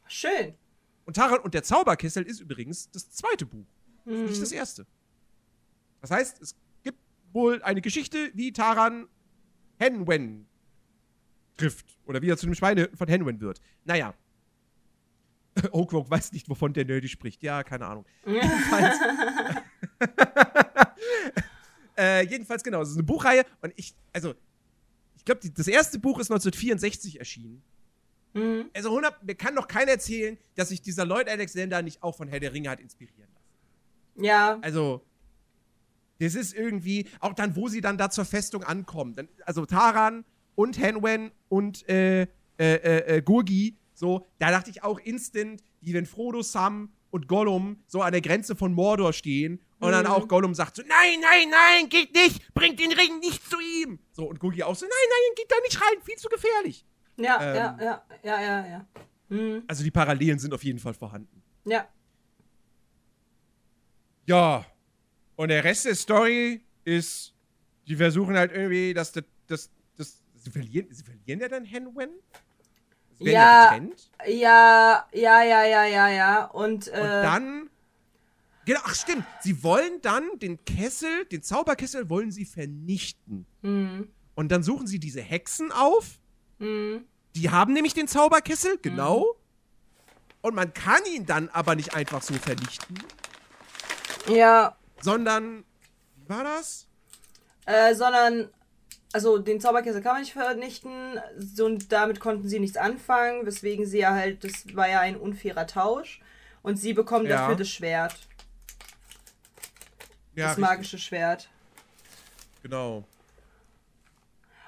Schön. 0.08 0.54
Und 1.04 1.16
Taran 1.16 1.40
und 1.40 1.52
der 1.52 1.62
Zauberkessel 1.62 2.22
ist 2.24 2.40
übrigens 2.40 2.90
das 2.90 3.10
zweite 3.10 3.44
Buch, 3.44 3.66
Mhm. 4.06 4.24
nicht 4.24 4.40
das 4.40 4.50
erste. 4.52 4.86
Das 6.08 6.16
heißt, 6.16 6.40
es 6.40 6.54
gibt 6.84 7.00
wohl 7.32 7.62
eine 7.62 7.80
Geschichte, 7.80 8.30
wie 8.34 8.52
Taran 8.52 9.08
Henwen 9.78 10.46
trifft. 11.56 11.98
Oder 12.06 12.22
wie 12.22 12.30
er 12.30 12.36
zu 12.36 12.46
dem 12.46 12.54
Schweine 12.54 12.88
von 12.94 13.08
Henwen 13.08 13.40
wird. 13.40 13.60
Naja. 13.84 14.14
Oakwalk 15.72 16.08
weiß 16.08 16.32
nicht, 16.32 16.48
wovon 16.48 16.72
der 16.72 16.84
Nerdy 16.84 17.08
spricht. 17.08 17.42
Ja, 17.42 17.64
keine 17.64 17.86
Ahnung. 17.86 18.04
Jedenfalls. 18.26 18.98
äh, 21.96 22.26
jedenfalls, 22.26 22.62
genau. 22.62 22.82
Es 22.82 22.90
ist 22.90 22.96
eine 22.96 23.02
Buchreihe. 23.02 23.44
Und 23.62 23.72
ich, 23.74 23.96
also, 24.12 24.34
ich 25.16 25.24
glaube, 25.24 25.40
das 25.50 25.66
erste 25.66 25.98
Buch 25.98 26.20
ist 26.20 26.30
1964 26.30 27.18
erschienen. 27.18 27.62
Mhm. 28.34 28.70
Also 28.74 28.90
100, 28.90 29.24
mir 29.24 29.34
kann 29.34 29.56
doch 29.56 29.66
keiner 29.66 29.92
erzählen, 29.92 30.38
dass 30.54 30.68
sich 30.68 30.82
dieser 30.82 31.04
Lloyd 31.04 31.28
Alexander 31.28 31.82
nicht 31.82 32.02
auch 32.02 32.14
von 32.14 32.28
Herr 32.28 32.38
der 32.38 32.52
Ringe 32.52 32.70
hat 32.70 32.78
inspirieren 32.78 33.28
lassen. 33.32 34.24
Ja. 34.24 34.58
Also, 34.60 35.04
das 36.18 36.34
ist 36.34 36.54
irgendwie, 36.54 37.08
auch 37.20 37.32
dann, 37.34 37.56
wo 37.56 37.68
sie 37.68 37.80
dann 37.80 37.98
da 37.98 38.10
zur 38.10 38.24
Festung 38.24 38.62
ankommen. 38.64 39.14
Dann, 39.14 39.28
also 39.44 39.66
Taran 39.66 40.24
und 40.54 40.78
Henwen 40.78 41.30
und 41.48 41.88
äh, 41.88 42.22
äh, 42.22 42.26
äh, 42.58 43.16
äh, 43.16 43.22
Gurgi, 43.22 43.76
so, 43.94 44.26
da 44.38 44.50
dachte 44.50 44.70
ich 44.70 44.82
auch 44.82 44.98
instant, 44.98 45.62
wie 45.80 45.94
wenn 45.94 46.06
Frodo, 46.06 46.42
Sam 46.42 46.92
und 47.10 47.28
Gollum 47.28 47.82
so 47.86 48.02
an 48.02 48.12
der 48.12 48.20
Grenze 48.20 48.56
von 48.56 48.72
Mordor 48.74 49.12
stehen 49.12 49.60
und 49.78 49.92
dann 49.92 50.04
Mhm. 50.06 50.10
auch 50.10 50.28
Gollum 50.28 50.54
sagt 50.54 50.76
so, 50.76 50.82
nein, 50.82 51.20
nein, 51.20 51.48
nein, 51.50 51.88
geht 51.88 52.14
nicht, 52.14 52.52
bringt 52.54 52.78
den 52.80 52.92
Ring 52.92 53.18
nicht 53.20 53.42
zu 53.48 53.56
ihm. 53.60 53.98
So, 54.12 54.24
und 54.28 54.38
Gurgi 54.40 54.62
auch 54.62 54.74
so, 54.74 54.84
nein, 54.86 54.92
nein, 55.10 55.34
geht 55.36 55.50
da 55.50 55.56
nicht 55.62 55.80
rein, 55.80 56.02
viel 56.02 56.16
zu 56.16 56.28
gefährlich. 56.28 56.84
Ja, 57.18 57.40
Ähm. 57.40 57.56
ja, 57.56 57.78
ja, 57.80 58.02
ja, 58.22 58.40
ja, 58.42 58.66
ja. 58.66 58.86
Mhm. 59.28 59.62
Also 59.66 59.82
die 59.84 59.90
Parallelen 59.90 60.38
sind 60.38 60.52
auf 60.52 60.62
jeden 60.64 60.78
Fall 60.78 60.94
vorhanden. 60.94 61.42
Ja. 61.64 61.86
Ja. 64.26 64.64
Und 65.36 65.48
der 65.48 65.64
Rest 65.64 65.84
der 65.84 65.94
Story 65.94 66.62
ist, 66.84 67.34
die 67.86 67.96
versuchen 67.96 68.36
halt 68.36 68.52
irgendwie, 68.52 68.94
dass 68.94 69.12
das, 69.12 69.24
das, 69.46 69.70
das 69.96 70.22
sie 70.34 70.50
verlieren, 70.50 70.88
sie 70.90 71.04
verlieren 71.04 71.40
ja 71.40 71.48
dann 71.48 71.64
Henwen? 71.64 72.10
Ja. 73.18 73.78
Ja, 74.26 75.06
ja, 75.12 75.42
ja, 75.42 75.64
ja, 75.64 75.84
ja, 75.84 76.08
ja. 76.08 76.44
Und, 76.46 76.88
äh, 76.88 76.90
Und 77.00 77.06
dann, 77.08 77.70
genau, 78.66 78.80
ach 78.84 78.94
stimmt, 78.94 79.24
sie 79.40 79.62
wollen 79.62 80.00
dann 80.02 80.24
den 80.38 80.62
Kessel, 80.64 81.24
den 81.26 81.42
Zauberkessel 81.42 82.10
wollen 82.10 82.30
sie 82.30 82.44
vernichten. 82.44 83.46
Mhm. 83.62 84.08
Und 84.34 84.52
dann 84.52 84.62
suchen 84.62 84.86
sie 84.86 84.98
diese 84.98 85.22
Hexen 85.22 85.72
auf, 85.72 86.18
Mhm. 86.58 87.04
die 87.34 87.50
haben 87.50 87.72
nämlich 87.74 87.94
den 87.94 88.08
Zauberkessel, 88.08 88.78
genau. 88.82 89.36
Und 90.42 90.54
man 90.54 90.72
kann 90.74 91.00
ihn 91.14 91.26
dann 91.26 91.48
aber 91.50 91.74
nicht 91.74 91.94
einfach 91.94 92.22
so 92.22 92.34
vernichten, 92.34 92.98
Ja, 94.28 94.76
sondern, 95.06 95.64
wie 96.16 96.28
war 96.28 96.42
das? 96.42 96.88
äh, 97.66 97.94
sondern, 97.94 98.50
also 99.12 99.38
den 99.38 99.60
Zauberkessel 99.60 100.02
kann 100.02 100.14
man 100.14 100.22
nicht 100.22 100.32
vernichten 100.32 101.20
und 101.60 101.92
damit 101.92 102.18
konnten 102.20 102.48
sie 102.48 102.58
nichts 102.60 102.76
anfangen, 102.76 103.46
weswegen 103.46 103.86
sie 103.86 103.98
ja 104.00 104.12
halt, 104.14 104.42
das 104.42 104.74
war 104.74 104.88
ja 104.88 104.98
ein 105.00 105.16
unfairer 105.16 105.66
Tausch. 105.66 106.20
Und 106.62 106.76
sie 106.76 106.92
bekommen 106.92 107.26
Ja. 107.26 107.36
dafür 107.36 107.54
das 107.54 107.68
Schwert, 107.68 108.14
Ja, 110.34 110.48
das 110.48 110.56
richtig, 110.56 110.60
magische 110.62 110.98
Schwert. 110.98 111.48
genau. 112.62 113.04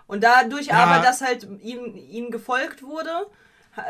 Und 0.06 0.22
dadurch 0.22 0.68
Ja. 0.68 0.84
aber, 0.84 1.02
dass 1.02 1.20
halt 1.20 1.42
ihm, 1.60 1.94
ihm 1.96 2.30
gefolgt 2.30 2.82
wurde, 2.84 3.26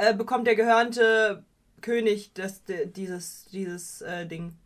äh, 0.00 0.14
bekommt 0.14 0.46
der 0.46 0.56
gehörnte 0.56 1.44
König 1.82 2.32
das, 2.32 2.62
dieses, 2.96 3.44
dieses 3.52 4.00
äh, 4.02 4.26
Ding, 4.26 4.56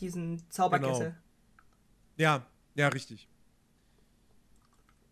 diesen 0.00 0.48
Zauberkessel. 0.50 1.06
Genau. 1.10 1.21
Ja, 2.16 2.46
ja, 2.74 2.88
richtig. 2.88 3.28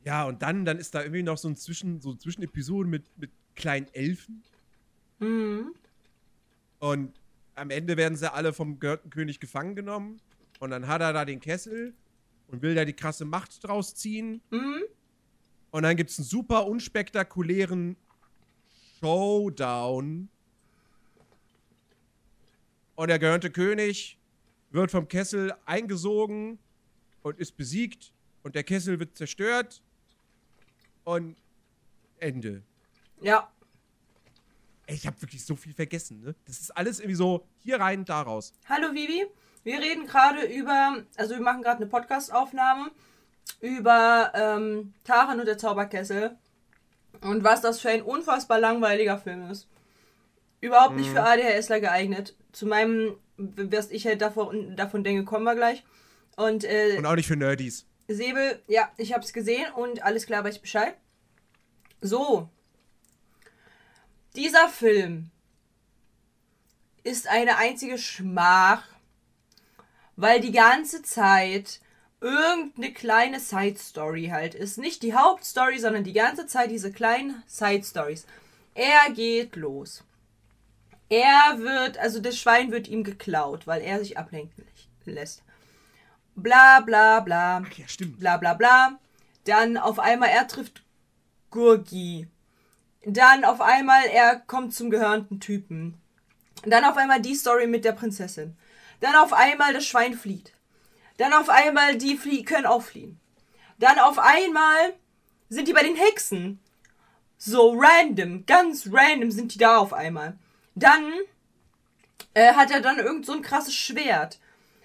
Ja, 0.05 0.25
und 0.25 0.43
dann, 0.43 0.65
dann 0.65 0.79
ist 0.79 0.95
da 0.95 1.03
irgendwie 1.03 1.23
noch 1.23 1.39
so 1.39 1.49
ein 1.49 1.57
Zwischen, 1.57 2.01
so 2.01 2.15
Zwischenepisoden 2.15 2.91
mit, 2.91 3.05
mit 3.19 3.31
kleinen 3.55 3.87
Elfen. 3.93 4.43
Mhm. 5.19 5.75
Und 6.79 7.21
am 7.55 7.71
Ende 7.71 7.97
werden 7.97 8.17
sie 8.17 8.33
alle 8.33 8.53
vom 8.53 8.79
gehörten 8.79 9.11
König 9.11 9.41
gefangen 9.41 9.77
genommen. 9.77 10.21
Und 10.61 10.71
dann 10.71 10.89
hat 10.89 11.03
er 11.03 11.13
da 11.13 11.25
den 11.25 11.41
Kessel 11.41 11.95
und 12.49 12.63
will 12.63 12.75
da 12.75 12.85
die 12.85 12.95
krasse 12.95 13.25
Macht 13.25 13.63
draus 13.63 13.95
ziehen. 13.95 14.41
Mhm. 14.51 14.83
Und 15.71 15.83
dann 15.83 15.97
gibt 15.97 16.11
es 16.11 16.19
einen 16.19 16.27
super 16.27 16.67
unspektakulären 16.67 17.97
Showdown. 19.01 20.29
Und 22.95 23.09
der 23.09 23.19
gehörnte 23.19 23.51
König 23.51 24.19
wird 24.71 24.91
vom 24.91 25.09
Kessel 25.09 25.55
eingesogen 25.65 26.59
und 27.23 27.39
ist 27.39 27.57
besiegt. 27.57 28.13
Und 28.43 28.55
der 28.55 28.65
Kessel 28.65 28.99
wird 28.99 29.17
zerstört. 29.17 29.83
Und 31.05 31.37
Ende. 32.19 32.63
Ja. 33.21 33.51
Ey, 34.87 34.95
ich 34.95 35.07
habe 35.07 35.21
wirklich 35.23 35.45
so 35.45 35.57
viel 35.57 35.73
vergessen, 35.73 36.21
ne? 36.21 36.35
Das 36.47 36.61
ist 36.61 36.77
alles 36.77 37.01
irgendwie 37.01 37.17
so 37.17 37.47
hier 37.59 37.81
rein, 37.81 38.05
da 38.05 38.23
raus. 38.23 38.53
Hallo 38.69 38.93
Vivi, 38.93 39.25
wir 39.63 39.79
reden 39.79 40.07
gerade 40.07 40.43
über, 40.47 41.05
also 41.17 41.35
wir 41.35 41.43
machen 41.43 41.63
gerade 41.63 41.79
eine 41.79 41.87
Podcast-Aufnahme 41.87 42.91
über 43.61 44.33
ähm, 44.35 44.93
Taran 45.05 45.41
und 45.41 45.47
der 45.47 45.59
Zauberkessel 45.59 46.37
und 47.21 47.45
was 47.45 47.61
das 47.61 47.81
für 47.81 47.91
ein 47.91 48.03
unfassbar 48.03 48.59
langweiliger 48.59 49.19
Film 49.19 49.51
ist. 49.51 49.69
Überhaupt 50.61 50.97
nicht 50.97 51.11
für 51.11 51.23
ADHSler 51.23 51.81
geeignet. 51.81 52.35
Zu 52.53 52.67
meinem, 52.67 53.17
was 53.37 53.91
ich 53.91 54.07
halt 54.07 54.21
davon, 54.21 54.77
davon 54.77 55.05
denke, 55.05 55.25
kommen 55.25 55.45
wir 55.45 55.55
gleich. 55.55 55.85
Und, 56.41 56.65
äh, 56.65 56.97
Und 56.97 57.05
auch 57.05 57.17
nicht 57.17 57.27
für 57.27 57.37
Nerdies. 57.37 57.85
Säbel, 58.09 58.63
ja, 58.67 58.91
ich 58.97 59.13
hab's 59.13 59.35
gesehen 59.35 59.71
und 59.75 60.03
alles 60.03 60.25
klar, 60.25 60.43
weiß 60.43 60.57
ich 60.57 60.63
Bescheid. 60.63 60.97
So. 62.01 62.49
Dieser 64.35 64.71
Film 64.71 65.31
ist 67.03 67.29
eine 67.29 67.59
einzige 67.59 67.99
Schmach, 67.99 68.87
weil 70.17 70.41
die 70.41 70.53
ganze 70.53 71.03
Zeit 71.03 71.81
irgendeine 72.23 72.95
kleine 72.95 73.39
Side 73.39 73.79
Story 73.79 74.29
halt 74.33 74.55
ist. 74.55 74.79
Nicht 74.79 75.03
die 75.03 75.15
Hauptstory, 75.15 75.79
sondern 75.79 76.05
die 76.05 76.15
ganze 76.15 76.47
Zeit 76.47 76.71
diese 76.71 76.91
kleinen 76.91 77.43
Side 77.47 77.85
Stories. 77.85 78.27
Er 78.75 79.13
geht 79.13 79.57
los. 79.57 80.05
Er 81.11 81.59
wird, 81.59 81.99
also 81.99 82.19
das 82.19 82.39
Schwein 82.39 82.71
wird 82.73 82.89
ihm 82.89 83.05
geklaut, 83.05 83.67
weil 83.67 83.83
er 83.83 83.99
sich 83.99 84.17
ablenken 84.17 84.65
lässt. 85.05 85.43
Bla 86.43 86.81
bla 86.81 87.21
bla 87.21 87.63
Ach 87.65 87.73
ja, 87.79 87.89
stimmt. 87.89 88.19
bla 88.19 88.37
bla 88.37 88.55
bla. 88.55 88.99
Dann 89.45 89.77
auf 89.77 89.99
einmal 89.99 90.29
er 90.29 90.47
trifft 90.47 90.83
Gurgi. 91.51 92.29
Dann 93.05 93.45
auf 93.45 93.61
einmal 93.61 94.05
er 94.07 94.37
kommt 94.37 94.75
zum 94.75 94.91
gehörnten 94.91 95.41
Typen. 95.41 96.01
Dann 96.65 96.85
auf 96.85 96.97
einmal 96.97 97.21
die 97.21 97.35
Story 97.35 97.67
mit 97.67 97.85
der 97.85 97.93
Prinzessin. 97.93 98.57
Dann 99.01 99.17
auf 99.17 99.33
einmal 99.33 99.73
das 99.73 99.87
Schwein 99.87 100.15
flieht. 100.15 100.53
Dann 101.17 101.33
auf 101.33 101.49
einmal 101.49 101.97
die 101.97 102.17
flie 102.17 102.45
können 102.45 102.67
auch 102.67 102.83
fliehen. 102.83 103.19
Dann 103.79 103.99
auf 103.99 104.19
einmal 104.19 104.95
sind 105.49 105.69
die 105.69 105.73
bei 105.73 105.83
den 105.83 105.97
Hexen. 105.97 106.61
So 107.39 107.75
random, 107.75 108.45
ganz 108.45 108.89
random 108.93 109.31
sind 109.31 109.55
die 109.55 109.59
da 109.59 109.79
auf 109.79 109.95
einmal. 109.95 110.37
Dann 110.75 111.13
äh, 112.35 112.53
hat 112.53 112.71
er 112.71 112.81
dann 112.81 112.99
irgend 112.99 113.25
so 113.25 113.33
ein 113.33 113.43
krasses 113.43 113.75
Schwert. 113.75 114.39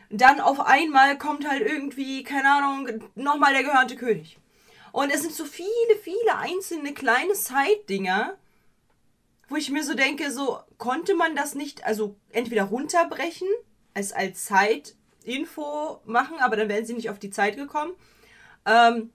Dann 0.09 0.39
auf 0.39 0.59
einmal 0.59 1.17
kommt 1.17 1.47
halt 1.47 1.61
irgendwie, 1.61 2.23
keine 2.23 2.49
Ahnung, 2.49 3.03
nochmal 3.15 3.53
der 3.53 3.63
gehörnte 3.63 3.95
König. 3.95 4.37
Und 4.91 5.09
es 5.09 5.21
sind 5.21 5.33
so 5.33 5.45
viele, 5.45 5.67
viele 6.01 6.37
einzelne 6.37 6.93
kleine 6.93 7.35
Side-Dinger, 7.35 8.37
wo 9.49 9.55
ich 9.55 9.69
mir 9.69 9.83
so 9.83 9.93
denke, 9.93 10.31
so 10.31 10.59
konnte 10.77 11.15
man 11.15 11.35
das 11.35 11.55
nicht, 11.55 11.83
also 11.83 12.15
entweder 12.31 12.63
runterbrechen, 12.63 13.47
als 13.93 14.11
als 14.13 14.45
Zeitinfo 14.45 16.01
machen, 16.05 16.39
aber 16.39 16.55
dann 16.55 16.69
wären 16.69 16.85
sie 16.85 16.93
nicht 16.93 17.09
auf 17.09 17.19
die 17.19 17.29
Zeit 17.29 17.55
gekommen. 17.57 17.93
Ähm, 18.65 19.11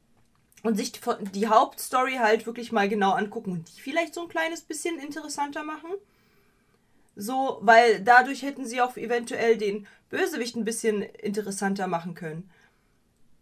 und 0.62 0.76
sich 0.76 0.92
die 1.32 1.48
Hauptstory 1.48 2.16
halt 2.16 2.46
wirklich 2.46 2.72
mal 2.72 2.88
genau 2.88 3.12
angucken 3.12 3.52
und 3.52 3.68
die 3.68 3.80
vielleicht 3.80 4.14
so 4.14 4.22
ein 4.22 4.28
kleines 4.28 4.60
bisschen 4.62 4.98
interessanter 4.98 5.62
machen. 5.62 5.90
So, 7.16 7.58
weil 7.62 8.02
dadurch 8.02 8.42
hätten 8.42 8.66
sie 8.66 8.80
auch 8.80 8.96
eventuell 8.96 9.56
den 9.56 9.86
Bösewicht 10.08 10.56
ein 10.56 10.64
bisschen 10.64 11.02
interessanter 11.02 11.86
machen 11.86 12.14
können. 12.14 12.50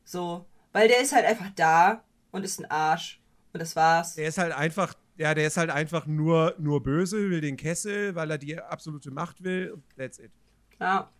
So, 0.04 0.46
weil 0.72 0.88
der 0.88 1.00
ist 1.00 1.14
halt 1.14 1.26
einfach 1.26 1.50
da 1.54 2.04
und 2.30 2.44
ist 2.44 2.60
ein 2.60 2.70
Arsch. 2.70 3.20
Und 3.52 3.60
das 3.60 3.76
war's. 3.76 4.14
Der 4.14 4.28
ist 4.28 4.38
halt 4.38 4.52
einfach, 4.52 4.94
ja, 5.16 5.34
der 5.34 5.46
ist 5.46 5.56
halt 5.56 5.70
einfach 5.70 6.06
nur, 6.06 6.54
nur 6.58 6.82
böse, 6.82 7.30
will 7.30 7.40
den 7.40 7.56
Kessel, 7.56 8.14
weil 8.14 8.30
er 8.30 8.38
die 8.38 8.58
absolute 8.58 9.10
Macht 9.10 9.42
will. 9.42 9.72
und 9.72 9.84
That's 9.96 10.18
it. 10.18 10.30
Ja. 10.80 11.10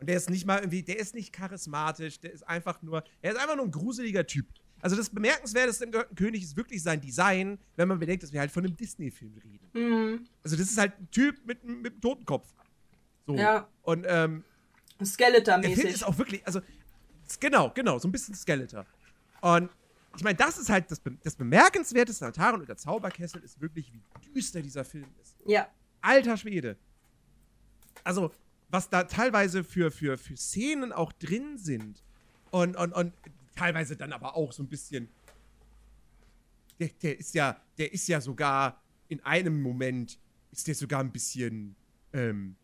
Und 0.00 0.08
der 0.08 0.16
ist 0.16 0.30
nicht 0.30 0.46
mal 0.46 0.58
irgendwie, 0.58 0.82
der 0.82 0.98
ist 0.98 1.14
nicht 1.14 1.32
charismatisch, 1.32 2.20
der 2.20 2.32
ist 2.32 2.46
einfach 2.46 2.82
nur, 2.82 3.02
er 3.22 3.32
ist 3.32 3.38
einfach 3.38 3.56
nur 3.56 3.64
ein 3.64 3.70
gruseliger 3.70 4.26
Typ. 4.26 4.46
Also 4.80 4.96
das 4.96 5.10
Bemerkenswerteste 5.10 5.84
im 5.84 5.90
Gehörten 5.90 6.14
König 6.14 6.42
ist 6.42 6.56
wirklich 6.56 6.82
sein 6.82 7.00
Design, 7.00 7.58
wenn 7.76 7.88
man 7.88 7.98
bedenkt, 7.98 8.22
dass 8.22 8.32
wir 8.32 8.40
halt 8.40 8.50
von 8.50 8.64
einem 8.64 8.76
Disney-Film 8.76 9.36
reden. 9.38 9.70
Mhm. 9.72 10.26
Also 10.42 10.56
das 10.56 10.68
ist 10.70 10.78
halt 10.78 10.98
ein 10.98 11.10
Typ 11.10 11.44
mit, 11.46 11.64
mit 11.64 11.92
einem 11.92 12.00
Totenkopf. 12.00 12.46
So. 13.26 13.34
Ja. 13.34 13.68
Und 13.82 14.04
ähm, 14.08 14.44
der 14.98 15.06
Film 15.06 15.10
Skeletor-mäßig. 15.10 15.84
ist 15.84 16.04
auch 16.04 16.16
wirklich, 16.18 16.46
also 16.46 16.60
genau, 17.40 17.70
genau, 17.74 17.98
so 17.98 18.08
ein 18.08 18.12
bisschen 18.12 18.34
Skeletor. 18.34 18.86
Und 19.40 19.70
ich 20.16 20.24
meine, 20.24 20.36
das 20.36 20.58
ist 20.58 20.70
halt 20.70 20.90
das, 20.90 21.00
Be 21.00 21.16
das 21.22 21.36
Bemerkenswerteste 21.36 22.26
an 22.26 22.32
Taran 22.32 22.60
und 22.60 22.68
der 22.68 22.76
Zauberkessel 22.76 23.42
ist 23.42 23.60
wirklich, 23.60 23.92
wie 23.92 24.32
düster 24.32 24.62
dieser 24.62 24.84
Film 24.84 25.06
ist. 25.22 25.36
Ja. 25.44 25.68
Alter 26.00 26.36
Schwede. 26.36 26.76
Also, 28.04 28.32
was 28.70 28.88
da 28.88 29.04
teilweise 29.04 29.64
für, 29.64 29.90
für, 29.90 30.16
für 30.16 30.36
Szenen 30.36 30.92
auch 30.92 31.12
drin 31.12 31.58
sind 31.58 32.02
und, 32.50 32.76
und, 32.76 32.92
und 32.92 33.12
teilweise 33.56 33.96
dann 33.96 34.12
aber 34.12 34.36
auch 34.36 34.52
so 34.52 34.62
ein 34.62 34.68
bisschen. 34.68 35.08
Der, 36.78 36.90
der 37.02 37.18
ist 37.18 37.34
ja, 37.34 37.60
der 37.78 37.92
ist 37.92 38.06
ja 38.06 38.20
sogar 38.20 38.80
in 39.08 39.20
einem 39.24 39.62
Moment 39.62 40.18
ist 40.52 40.66
der 40.68 40.74
sogar 40.74 41.00
ein 41.00 41.10
bisschen, 41.12 41.74
ähm, 42.12 42.56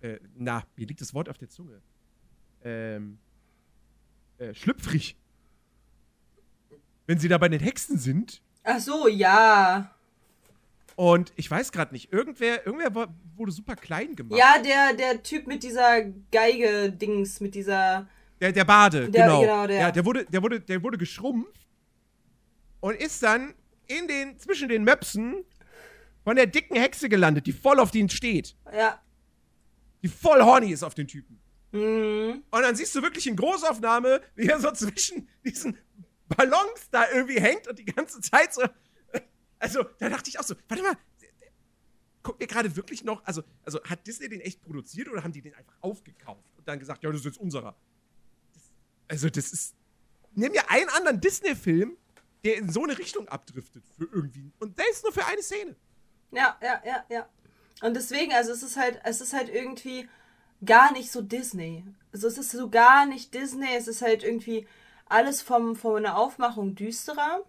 äh, 0.00 0.18
na, 0.36 0.64
mir 0.76 0.86
liegt 0.86 1.00
das 1.00 1.14
Wort 1.14 1.28
auf 1.28 1.38
der 1.38 1.48
Zunge. 1.48 1.80
Ähm, 2.64 3.18
äh, 4.38 4.52
schlüpfrig. 4.54 5.16
Wenn 7.06 7.18
sie 7.18 7.28
da 7.28 7.38
bei 7.38 7.48
den 7.48 7.60
Hexen 7.60 7.98
sind 7.98 8.42
Ach 8.64 8.78
so, 8.78 9.08
ja. 9.08 9.92
und 10.96 11.32
ich 11.36 11.50
weiß 11.50 11.72
gerade 11.72 11.92
nicht, 11.92 12.12
irgendwer, 12.12 12.64
irgendwer 12.64 12.94
war- 12.94 13.14
wurde 13.36 13.50
super 13.52 13.74
klein 13.76 14.14
gemacht. 14.14 14.38
Ja, 14.38 14.62
der, 14.62 14.94
der 14.94 15.22
Typ 15.22 15.46
mit 15.48 15.62
dieser 15.64 16.02
Geige-Dings, 16.30 17.40
mit 17.40 17.54
dieser. 17.56 18.08
Der, 18.42 18.50
der 18.50 18.64
Bade, 18.64 19.08
Der- 19.08 19.26
genau. 19.26 19.40
genau, 19.40 19.66
der. 19.68 19.80
Ja, 19.80 19.90
der 19.92 20.04
wurde, 20.04 20.24
der 20.24 20.42
wurde, 20.42 20.58
der 20.60 20.82
wurde 20.82 20.98
geschrumpft 20.98 21.68
und 22.80 22.96
ist 22.96 23.22
dann 23.22 23.54
in 23.86 24.08
den, 24.08 24.36
zwischen 24.38 24.68
den 24.68 24.82
Möpsen 24.82 25.44
von 26.24 26.34
der 26.34 26.46
dicken 26.46 26.74
Hexe 26.76 27.08
gelandet, 27.08 27.46
die 27.46 27.52
voll 27.52 27.78
auf 27.78 27.92
den 27.92 28.08
steht. 28.08 28.56
Ja. 28.72 29.00
Die 30.02 30.08
voll 30.08 30.42
horny 30.42 30.72
ist 30.72 30.82
auf 30.82 30.94
den 30.94 31.06
Typen. 31.06 31.38
Mhm. 31.70 32.42
Und 32.50 32.62
dann 32.62 32.74
siehst 32.74 32.92
du 32.96 33.02
wirklich 33.02 33.28
in 33.28 33.36
Großaufnahme, 33.36 34.20
wie 34.34 34.48
er 34.48 34.58
so 34.58 34.72
zwischen 34.72 35.28
diesen 35.44 35.78
Ballons 36.28 36.90
da 36.90 37.04
irgendwie 37.12 37.38
hängt 37.40 37.68
und 37.68 37.78
die 37.78 37.84
ganze 37.84 38.20
Zeit 38.20 38.52
so. 38.52 38.62
Also, 39.60 39.84
da 40.00 40.08
dachte 40.08 40.28
ich 40.28 40.40
auch 40.40 40.44
so, 40.44 40.56
warte 40.68 40.82
mal, 40.82 40.96
guckt 42.24 42.40
mir 42.40 42.48
gerade 42.48 42.74
wirklich 42.74 43.04
noch, 43.04 43.24
also, 43.24 43.44
also 43.64 43.80
hat 43.84 44.04
Disney 44.04 44.28
den 44.28 44.40
echt 44.40 44.60
produziert 44.60 45.08
oder 45.08 45.22
haben 45.22 45.32
die 45.32 45.42
den 45.42 45.54
einfach 45.54 45.74
aufgekauft 45.80 46.50
und 46.56 46.66
dann 46.66 46.80
gesagt, 46.80 47.04
ja, 47.04 47.10
das 47.10 47.20
ist 47.20 47.26
jetzt 47.26 47.38
unserer? 47.38 47.76
Also, 49.12 49.28
das 49.28 49.52
ist. 49.52 49.74
Nimm 50.34 50.52
mir 50.52 50.70
einen 50.70 50.88
anderen 50.88 51.20
Disney-Film, 51.20 51.98
der 52.44 52.56
in 52.56 52.72
so 52.72 52.82
eine 52.82 52.98
Richtung 52.98 53.28
abdriftet 53.28 53.84
für 53.98 54.08
irgendwie. 54.10 54.50
Und 54.58 54.78
der 54.78 54.88
ist 54.90 55.04
nur 55.04 55.12
für 55.12 55.26
eine 55.26 55.42
Szene. 55.42 55.76
Ja, 56.30 56.56
ja, 56.62 56.82
ja, 56.86 57.04
ja. 57.10 57.28
Und 57.82 57.94
deswegen, 57.94 58.32
also 58.32 58.52
es 58.52 58.62
ist 58.62 58.78
halt, 58.78 58.98
es 59.04 59.20
ist 59.20 59.34
halt 59.34 59.50
irgendwie 59.50 60.08
gar 60.64 60.90
nicht 60.92 61.12
so 61.12 61.20
Disney. 61.20 61.84
Also 62.10 62.26
es 62.26 62.38
ist 62.38 62.52
so 62.52 62.70
gar 62.70 63.04
nicht 63.04 63.34
Disney, 63.34 63.68
es 63.76 63.86
ist 63.86 64.00
halt 64.00 64.24
irgendwie 64.24 64.66
alles 65.04 65.42
vom, 65.42 65.76
von 65.76 66.02
der 66.02 66.16
Aufmachung 66.16 66.74
düsterer. 66.74 67.44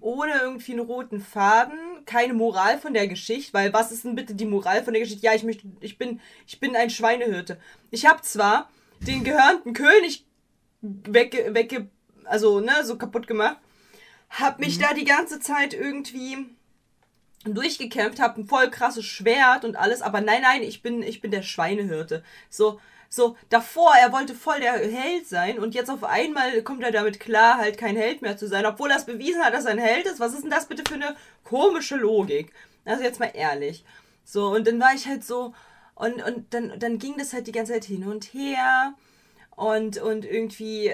Ohne 0.00 0.40
irgendwie 0.40 0.72
einen 0.72 0.86
roten 0.86 1.20
Faden, 1.20 2.04
keine 2.04 2.34
Moral 2.34 2.78
von 2.78 2.94
der 2.94 3.08
Geschichte, 3.08 3.52
weil 3.52 3.72
was 3.72 3.90
ist 3.90 4.04
denn 4.04 4.14
bitte 4.14 4.34
die 4.34 4.44
Moral 4.44 4.84
von 4.84 4.92
der 4.92 5.02
Geschichte? 5.02 5.26
Ja, 5.26 5.34
ich 5.34 5.42
möchte, 5.42 5.66
ich 5.80 5.98
bin, 5.98 6.20
ich 6.46 6.60
bin 6.60 6.76
ein 6.76 6.88
Schweinehirte. 6.88 7.58
Ich 7.90 8.06
habe 8.06 8.22
zwar 8.22 8.70
den 9.00 9.24
gehörnten 9.24 9.72
König 9.72 10.24
wegge, 10.80 11.54
wegge, 11.54 11.88
also 12.24 12.60
ne, 12.60 12.84
so 12.84 12.96
kaputt 12.96 13.26
gemacht, 13.26 13.58
hab 14.30 14.58
mich 14.58 14.78
da 14.78 14.94
die 14.94 15.04
ganze 15.04 15.40
Zeit 15.40 15.74
irgendwie 15.74 16.46
durchgekämpft, 17.44 18.20
habe 18.20 18.40
ein 18.40 18.48
voll 18.48 18.70
krasses 18.70 19.04
Schwert 19.04 19.64
und 19.64 19.76
alles, 19.76 20.02
aber 20.02 20.20
nein, 20.20 20.42
nein, 20.42 20.62
ich 20.62 20.82
bin, 20.82 21.02
ich 21.02 21.20
bin 21.20 21.30
der 21.30 21.42
Schweinehirte. 21.42 22.24
So, 22.50 22.80
so, 23.08 23.36
davor, 23.50 23.94
er 24.00 24.12
wollte 24.12 24.34
voll 24.34 24.60
der 24.60 24.72
Held 24.72 25.28
sein 25.28 25.58
und 25.58 25.74
jetzt 25.74 25.90
auf 25.90 26.02
einmal 26.02 26.62
kommt 26.62 26.82
er 26.82 26.90
damit 26.90 27.20
klar, 27.20 27.58
halt 27.58 27.78
kein 27.78 27.96
Held 27.96 28.20
mehr 28.20 28.36
zu 28.36 28.48
sein, 28.48 28.66
obwohl 28.66 28.90
er 28.90 28.96
es 28.96 29.06
bewiesen 29.06 29.42
hat, 29.42 29.54
dass 29.54 29.64
er 29.64 29.72
ein 29.72 29.78
Held 29.78 30.06
ist. 30.06 30.18
Was 30.18 30.34
ist 30.34 30.42
denn 30.42 30.50
das 30.50 30.66
bitte 30.66 30.82
für 30.86 30.96
eine 30.96 31.16
komische 31.44 31.96
Logik? 31.96 32.52
Also 32.84 33.04
jetzt 33.04 33.20
mal 33.20 33.30
ehrlich. 33.32 33.84
So, 34.24 34.48
und 34.48 34.66
dann 34.66 34.80
war 34.80 34.92
ich 34.92 35.06
halt 35.06 35.24
so, 35.24 35.54
und, 35.96 36.22
und 36.22 36.52
dann, 36.52 36.78
dann 36.78 36.98
ging 36.98 37.16
das 37.16 37.32
halt 37.32 37.46
die 37.46 37.52
ganze 37.52 37.72
Zeit 37.72 37.86
hin 37.86 38.06
und 38.06 38.24
her 38.34 38.94
und, 39.56 39.96
und 39.96 40.26
irgendwie 40.26 40.92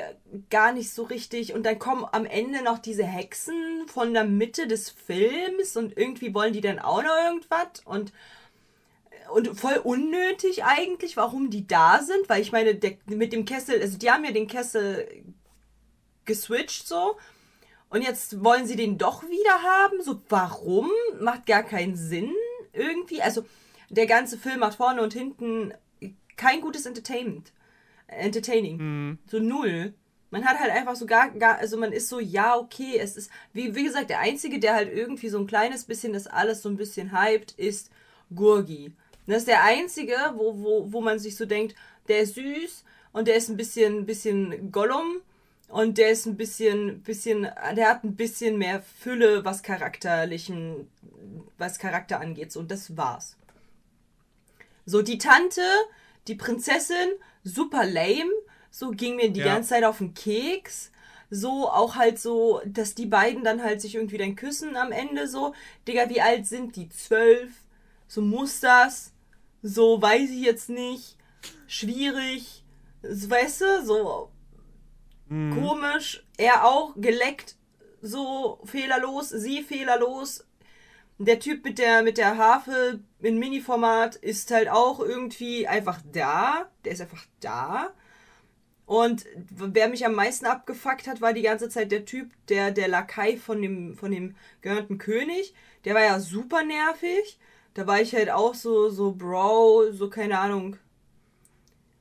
gar 0.48 0.72
nicht 0.72 0.90
so 0.90 1.02
richtig. 1.02 1.52
Und 1.52 1.66
dann 1.66 1.80
kommen 1.80 2.06
am 2.12 2.24
Ende 2.24 2.62
noch 2.62 2.78
diese 2.78 3.04
Hexen 3.04 3.88
von 3.88 4.14
der 4.14 4.22
Mitte 4.24 4.68
des 4.68 4.90
Films 4.90 5.76
und 5.76 5.98
irgendwie 5.98 6.32
wollen 6.32 6.52
die 6.52 6.60
dann 6.60 6.78
auch 6.78 7.02
noch 7.02 7.16
irgendwas 7.26 7.82
und, 7.84 8.12
und 9.34 9.58
voll 9.58 9.80
unnötig 9.82 10.62
eigentlich, 10.62 11.16
warum 11.16 11.50
die 11.50 11.66
da 11.66 12.00
sind, 12.00 12.28
weil 12.28 12.40
ich 12.40 12.52
meine, 12.52 12.76
der, 12.76 12.92
mit 13.06 13.32
dem 13.32 13.44
Kessel, 13.44 13.80
also 13.82 13.98
die 13.98 14.10
haben 14.10 14.24
ja 14.24 14.30
den 14.30 14.46
Kessel 14.46 15.08
geswitcht 16.24 16.86
so. 16.86 17.16
Und 17.90 18.02
jetzt 18.02 18.42
wollen 18.44 18.66
sie 18.68 18.76
den 18.76 18.98
doch 18.98 19.24
wieder 19.24 19.62
haben. 19.62 20.00
So, 20.00 20.22
warum? 20.28 20.88
Macht 21.20 21.46
gar 21.46 21.64
keinen 21.64 21.96
Sinn 21.96 22.32
irgendwie. 22.72 23.20
Also, 23.20 23.44
der 23.92 24.06
ganze 24.06 24.38
Film 24.38 24.60
macht 24.60 24.76
vorne 24.76 25.02
und 25.02 25.12
hinten 25.12 25.72
kein 26.36 26.60
gutes 26.60 26.86
Entertainment. 26.86 27.52
Entertaining. 28.08 29.18
So 29.26 29.38
null. 29.38 29.94
Man 30.30 30.46
hat 30.46 30.58
halt 30.58 30.70
einfach 30.70 30.96
so 30.96 31.04
gar, 31.04 31.30
gar, 31.30 31.58
also 31.58 31.76
man 31.76 31.92
ist 31.92 32.08
so, 32.08 32.18
ja, 32.18 32.56
okay, 32.56 32.98
es 32.98 33.18
ist, 33.18 33.30
wie, 33.52 33.74
wie 33.74 33.84
gesagt, 33.84 34.08
der 34.08 34.20
Einzige, 34.20 34.58
der 34.58 34.74
halt 34.74 34.90
irgendwie 34.90 35.28
so 35.28 35.38
ein 35.38 35.46
kleines 35.46 35.84
bisschen 35.84 36.14
das 36.14 36.26
alles 36.26 36.62
so 36.62 36.70
ein 36.70 36.78
bisschen 36.78 37.12
hypt, 37.12 37.52
ist 37.52 37.90
Gurgi. 38.34 38.92
Das 39.26 39.38
ist 39.38 39.48
der 39.48 39.62
Einzige, 39.62 40.16
wo, 40.34 40.58
wo, 40.58 40.92
wo 40.92 41.00
man 41.02 41.18
sich 41.18 41.36
so 41.36 41.44
denkt, 41.44 41.76
der 42.08 42.20
ist 42.20 42.34
süß 42.34 42.84
und 43.12 43.28
der 43.28 43.36
ist 43.36 43.50
ein 43.50 43.58
bisschen, 43.58 44.06
bisschen 44.06 44.72
Gollum 44.72 45.20
und 45.68 45.98
der 45.98 46.10
ist 46.10 46.26
ein 46.26 46.36
bisschen, 46.36 47.02
bisschen, 47.02 47.42
der 47.76 47.88
hat 47.88 48.02
ein 48.02 48.16
bisschen 48.16 48.56
mehr 48.56 48.82
Fülle, 48.82 49.44
was 49.44 49.62
charakterlichen, 49.62 50.88
was 51.58 51.78
Charakter 51.78 52.20
angeht. 52.20 52.52
So, 52.52 52.60
und 52.60 52.70
das 52.70 52.96
war's. 52.96 53.36
So, 54.84 55.02
die 55.02 55.18
Tante, 55.18 55.62
die 56.28 56.34
Prinzessin, 56.34 57.10
super 57.44 57.84
lame. 57.84 58.30
So 58.70 58.90
ging 58.90 59.16
mir 59.16 59.30
die 59.30 59.40
Ja. 59.40 59.46
ganze 59.46 59.70
Zeit 59.70 59.84
auf 59.84 59.98
den 59.98 60.14
Keks. 60.14 60.90
So, 61.30 61.68
auch 61.70 61.96
halt 61.96 62.18
so, 62.18 62.60
dass 62.66 62.94
die 62.94 63.06
beiden 63.06 63.42
dann 63.44 63.62
halt 63.62 63.80
sich 63.80 63.94
irgendwie 63.94 64.18
dann 64.18 64.36
küssen 64.36 64.76
am 64.76 64.92
Ende 64.92 65.28
so. 65.28 65.54
Digga, 65.88 66.08
wie 66.10 66.20
alt 66.20 66.46
sind 66.46 66.76
die? 66.76 66.88
Zwölf? 66.88 67.50
So 68.06 68.20
muss 68.20 68.60
das? 68.60 69.12
So, 69.62 70.00
weiß 70.00 70.30
ich 70.30 70.40
jetzt 70.42 70.68
nicht. 70.68 71.16
Schwierig. 71.66 72.64
Weißt 73.02 73.60
du, 73.62 73.84
so 73.84 74.30
komisch. 75.50 76.24
Er 76.36 76.66
auch 76.66 76.94
geleckt, 76.96 77.56
so 78.00 78.60
fehlerlos, 78.64 79.28
sie 79.30 79.62
fehlerlos. 79.62 80.44
Der 81.24 81.38
Typ 81.38 81.64
mit 81.64 81.78
der, 81.78 82.02
mit 82.02 82.18
der 82.18 82.36
Harfe 82.36 82.98
in 83.20 83.38
Mini-Format 83.38 84.16
ist 84.16 84.50
halt 84.50 84.68
auch 84.68 84.98
irgendwie 84.98 85.68
einfach 85.68 86.00
da. 86.12 86.68
Der 86.84 86.92
ist 86.92 87.00
einfach 87.00 87.24
da. 87.38 87.92
Und 88.86 89.24
wer 89.36 89.88
mich 89.88 90.04
am 90.04 90.14
meisten 90.14 90.46
abgefuckt 90.46 91.06
hat, 91.06 91.20
war 91.20 91.32
die 91.32 91.42
ganze 91.42 91.68
Zeit 91.68 91.92
der 91.92 92.04
Typ, 92.04 92.32
der, 92.48 92.72
der 92.72 92.88
Lakai 92.88 93.36
von 93.36 93.62
dem, 93.62 93.96
von 93.96 94.10
dem 94.10 94.34
gehörnten 94.62 94.98
König. 94.98 95.54
Der 95.84 95.94
war 95.94 96.02
ja 96.02 96.18
super 96.18 96.64
nervig. 96.64 97.38
Da 97.74 97.86
war 97.86 98.00
ich 98.00 98.14
halt 98.14 98.30
auch 98.30 98.54
so, 98.54 98.90
so, 98.90 99.12
Bro, 99.12 99.92
so, 99.92 100.10
keine 100.10 100.40
Ahnung. 100.40 100.76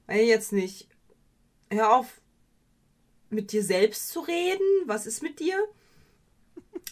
Weiß 0.07 0.19
ich 0.19 0.29
jetzt 0.29 0.51
nicht. 0.51 0.88
Hör 1.69 1.95
auf, 1.95 2.21
mit 3.29 3.51
dir 3.51 3.63
selbst 3.63 4.10
zu 4.10 4.21
reden. 4.21 4.65
Was 4.86 5.05
ist 5.05 5.21
mit 5.21 5.39
dir? 5.39 5.63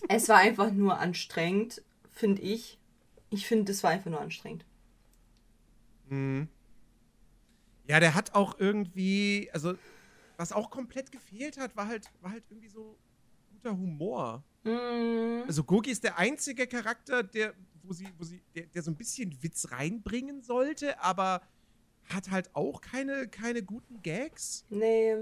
Es 0.08 0.30
war 0.30 0.38
einfach 0.38 0.72
nur 0.72 1.00
anstrengend, 1.00 1.82
finde 2.20 2.42
ich. 2.42 2.78
Ich 3.30 3.48
finde, 3.48 3.72
es 3.72 3.84
war 3.84 3.92
einfach 3.92 4.10
nur 4.12 4.22
anstrengend. 4.22 4.66
Ja, 7.88 8.00
der 8.00 8.16
hat 8.16 8.34
auch 8.36 8.60
irgendwie, 8.60 9.50
also, 9.54 9.76
was 10.38 10.52
auch 10.52 10.70
komplett 10.70 11.12
gefehlt 11.12 11.58
hat, 11.58 11.76
war 11.76 11.88
halt, 11.88 12.10
war 12.22 12.32
halt 12.32 12.44
irgendwie 12.50 12.70
so 12.70 12.98
guter 13.52 13.72
Humor. 13.72 14.44
Mm, 14.64 15.44
Also 15.48 15.64
Gogi 15.64 15.92
ist 15.92 16.04
der 16.04 16.18
einzige 16.18 16.68
Charakter, 16.68 17.24
der, 17.24 17.54
wo 17.84 17.94
sie, 17.94 18.08
wo 18.18 18.24
sie, 18.24 18.42
der, 18.56 18.68
der 18.68 18.82
so 18.82 18.92
ein 18.92 18.96
bisschen 18.96 19.42
Witz 19.44 19.72
reinbringen 19.72 20.42
sollte, 20.42 21.00
aber 21.02 21.42
hat 22.06 22.32
halt 22.32 22.56
auch 22.56 22.82
keine, 22.82 23.28
keine 23.28 23.64
guten 23.64 24.02
Gags. 24.02 24.66
nee. 24.70 25.16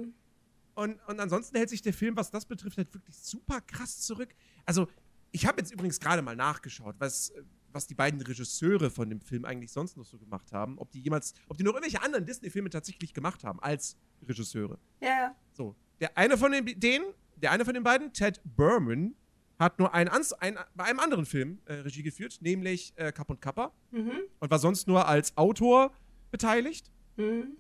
Und, 0.75 0.99
und 1.07 1.19
ansonsten 1.19 1.57
hält 1.57 1.69
sich 1.71 1.81
der 1.81 1.91
Film, 1.93 2.15
was 2.15 2.29
das 2.29 2.45
betrifft, 2.45 2.77
halt 2.77 2.93
wirklich 2.93 3.17
super 3.17 3.61
krass 3.61 4.01
zurück. 4.01 4.35
Also, 4.63 4.87
ich 5.37 5.45
habe 5.45 5.61
jetzt 5.61 5.71
übrigens 5.71 5.99
gerade 5.99 6.21
mal 6.23 6.35
nachgeschaut, 6.35 6.95
was, 6.99 7.31
was 7.71 7.85
die 7.85 7.93
beiden 7.95 8.19
Regisseure 8.21 8.89
von 8.89 9.09
dem 9.09 9.21
Film 9.21 9.45
eigentlich 9.45 9.71
sonst 9.71 9.95
noch 9.97 10.05
so 10.05 10.17
gemacht 10.17 10.51
haben. 10.51 10.77
Ob 10.79 10.91
die 10.91 10.99
jemals, 10.99 11.33
ob 11.47 11.57
die 11.57 11.63
noch 11.63 11.73
irgendwelche 11.73 12.01
anderen 12.01 12.25
Disney-Filme 12.25 12.69
tatsächlich 12.71 13.13
gemacht 13.13 13.43
haben 13.43 13.59
als 13.59 13.95
Regisseure. 14.27 14.79
Ja, 14.99 15.35
So, 15.53 15.75
der 15.99 16.17
eine 16.17 16.37
von 16.37 16.51
den, 16.51 16.65
den, 16.79 17.03
der 17.35 17.51
eine 17.51 17.65
von 17.65 17.73
den 17.75 17.83
beiden, 17.83 18.13
Ted 18.13 18.41
Berman, 18.43 19.15
hat 19.59 19.77
nur 19.79 19.93
ein, 19.93 20.07
ans- 20.07 20.33
ein, 20.33 20.57
bei 20.75 20.83
einem 20.85 20.99
anderen 20.99 21.25
Film 21.25 21.59
äh, 21.65 21.73
Regie 21.75 22.03
geführt, 22.03 22.37
nämlich 22.41 22.93
äh, 22.95 23.11
Kapp 23.11 23.29
und 23.29 23.41
Kappa. 23.41 23.71
Mhm. 23.91 24.11
Und 24.39 24.49
war 24.51 24.59
sonst 24.59 24.87
nur 24.87 25.07
als 25.07 25.35
Autor 25.37 25.91
beteiligt. 26.31 26.91
Mhm. 27.15 27.57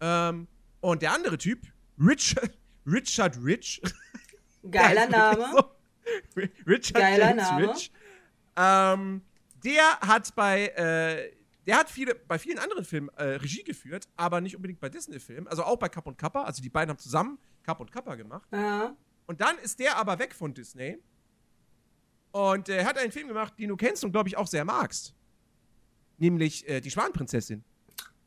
Ähm, 0.00 0.48
und 0.80 1.02
der 1.02 1.12
andere 1.12 1.38
Typ, 1.38 1.60
Richard, 1.98 2.56
Richard 2.86 3.36
Rich. 3.44 3.80
Geiler 4.70 5.08
Name. 5.08 5.46
so. 5.52 5.64
Richard 6.66 6.94
Geiler 6.94 7.28
James 7.28 7.42
Name. 7.42 7.68
Rich. 7.70 7.92
Ähm, 8.56 9.22
der 9.64 10.00
hat 10.00 10.34
bei, 10.34 10.68
äh, 10.68 11.32
der 11.66 11.78
hat 11.78 11.90
viele, 11.90 12.14
bei 12.14 12.38
vielen 12.38 12.58
anderen 12.58 12.84
Filmen 12.84 13.08
äh, 13.16 13.24
Regie 13.24 13.62
geführt, 13.62 14.08
aber 14.16 14.40
nicht 14.40 14.56
unbedingt 14.56 14.80
bei 14.80 14.88
Disney-Filmen. 14.88 15.46
Also 15.48 15.64
auch 15.64 15.76
bei 15.76 15.88
Kapp 15.88 16.06
und 16.06 16.18
Kappa. 16.18 16.42
Also 16.44 16.62
die 16.62 16.68
beiden 16.68 16.90
haben 16.90 16.98
zusammen 16.98 17.38
Kapp 17.62 17.80
und 17.80 17.92
Kappa 17.92 18.14
gemacht. 18.16 18.48
Ja. 18.52 18.96
Und 19.26 19.40
dann 19.40 19.56
ist 19.58 19.78
der 19.78 19.96
aber 19.96 20.18
weg 20.18 20.34
von 20.34 20.52
Disney. 20.52 20.98
Und 22.32 22.68
er 22.68 22.84
hat 22.84 22.98
einen 22.98 23.12
Film 23.12 23.28
gemacht, 23.28 23.54
den 23.58 23.68
du 23.68 23.76
kennst 23.76 24.04
und 24.04 24.12
glaube 24.12 24.28
ich 24.28 24.36
auch 24.36 24.46
sehr 24.46 24.64
magst. 24.64 25.14
Nämlich 26.18 26.68
äh, 26.68 26.80
Die 26.80 26.90
Schwanenprinzessin. 26.90 27.62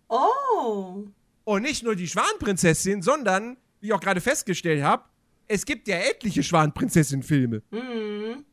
Oh. 0.08 1.06
Und 1.44 1.62
nicht 1.62 1.84
nur 1.84 1.96
die 1.96 2.08
Schwanenprinzessin, 2.08 3.02
sondern, 3.02 3.58
wie 3.80 3.88
ich 3.88 3.94
auch 3.94 4.00
gerade 4.00 4.22
festgestellt 4.22 4.84
habe, 4.84 5.04
es 5.48 5.66
gibt 5.66 5.88
ja 5.88 5.98
etliche 5.98 6.44
Schwanenprinzessin-Filme. 6.44 7.62
Mhm. 7.72 8.46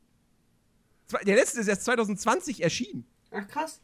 Der 1.24 1.36
letzte 1.36 1.60
ist 1.60 1.68
erst 1.68 1.84
2020 1.84 2.62
erschienen. 2.62 3.06
Ach 3.30 3.46
krass. 3.46 3.80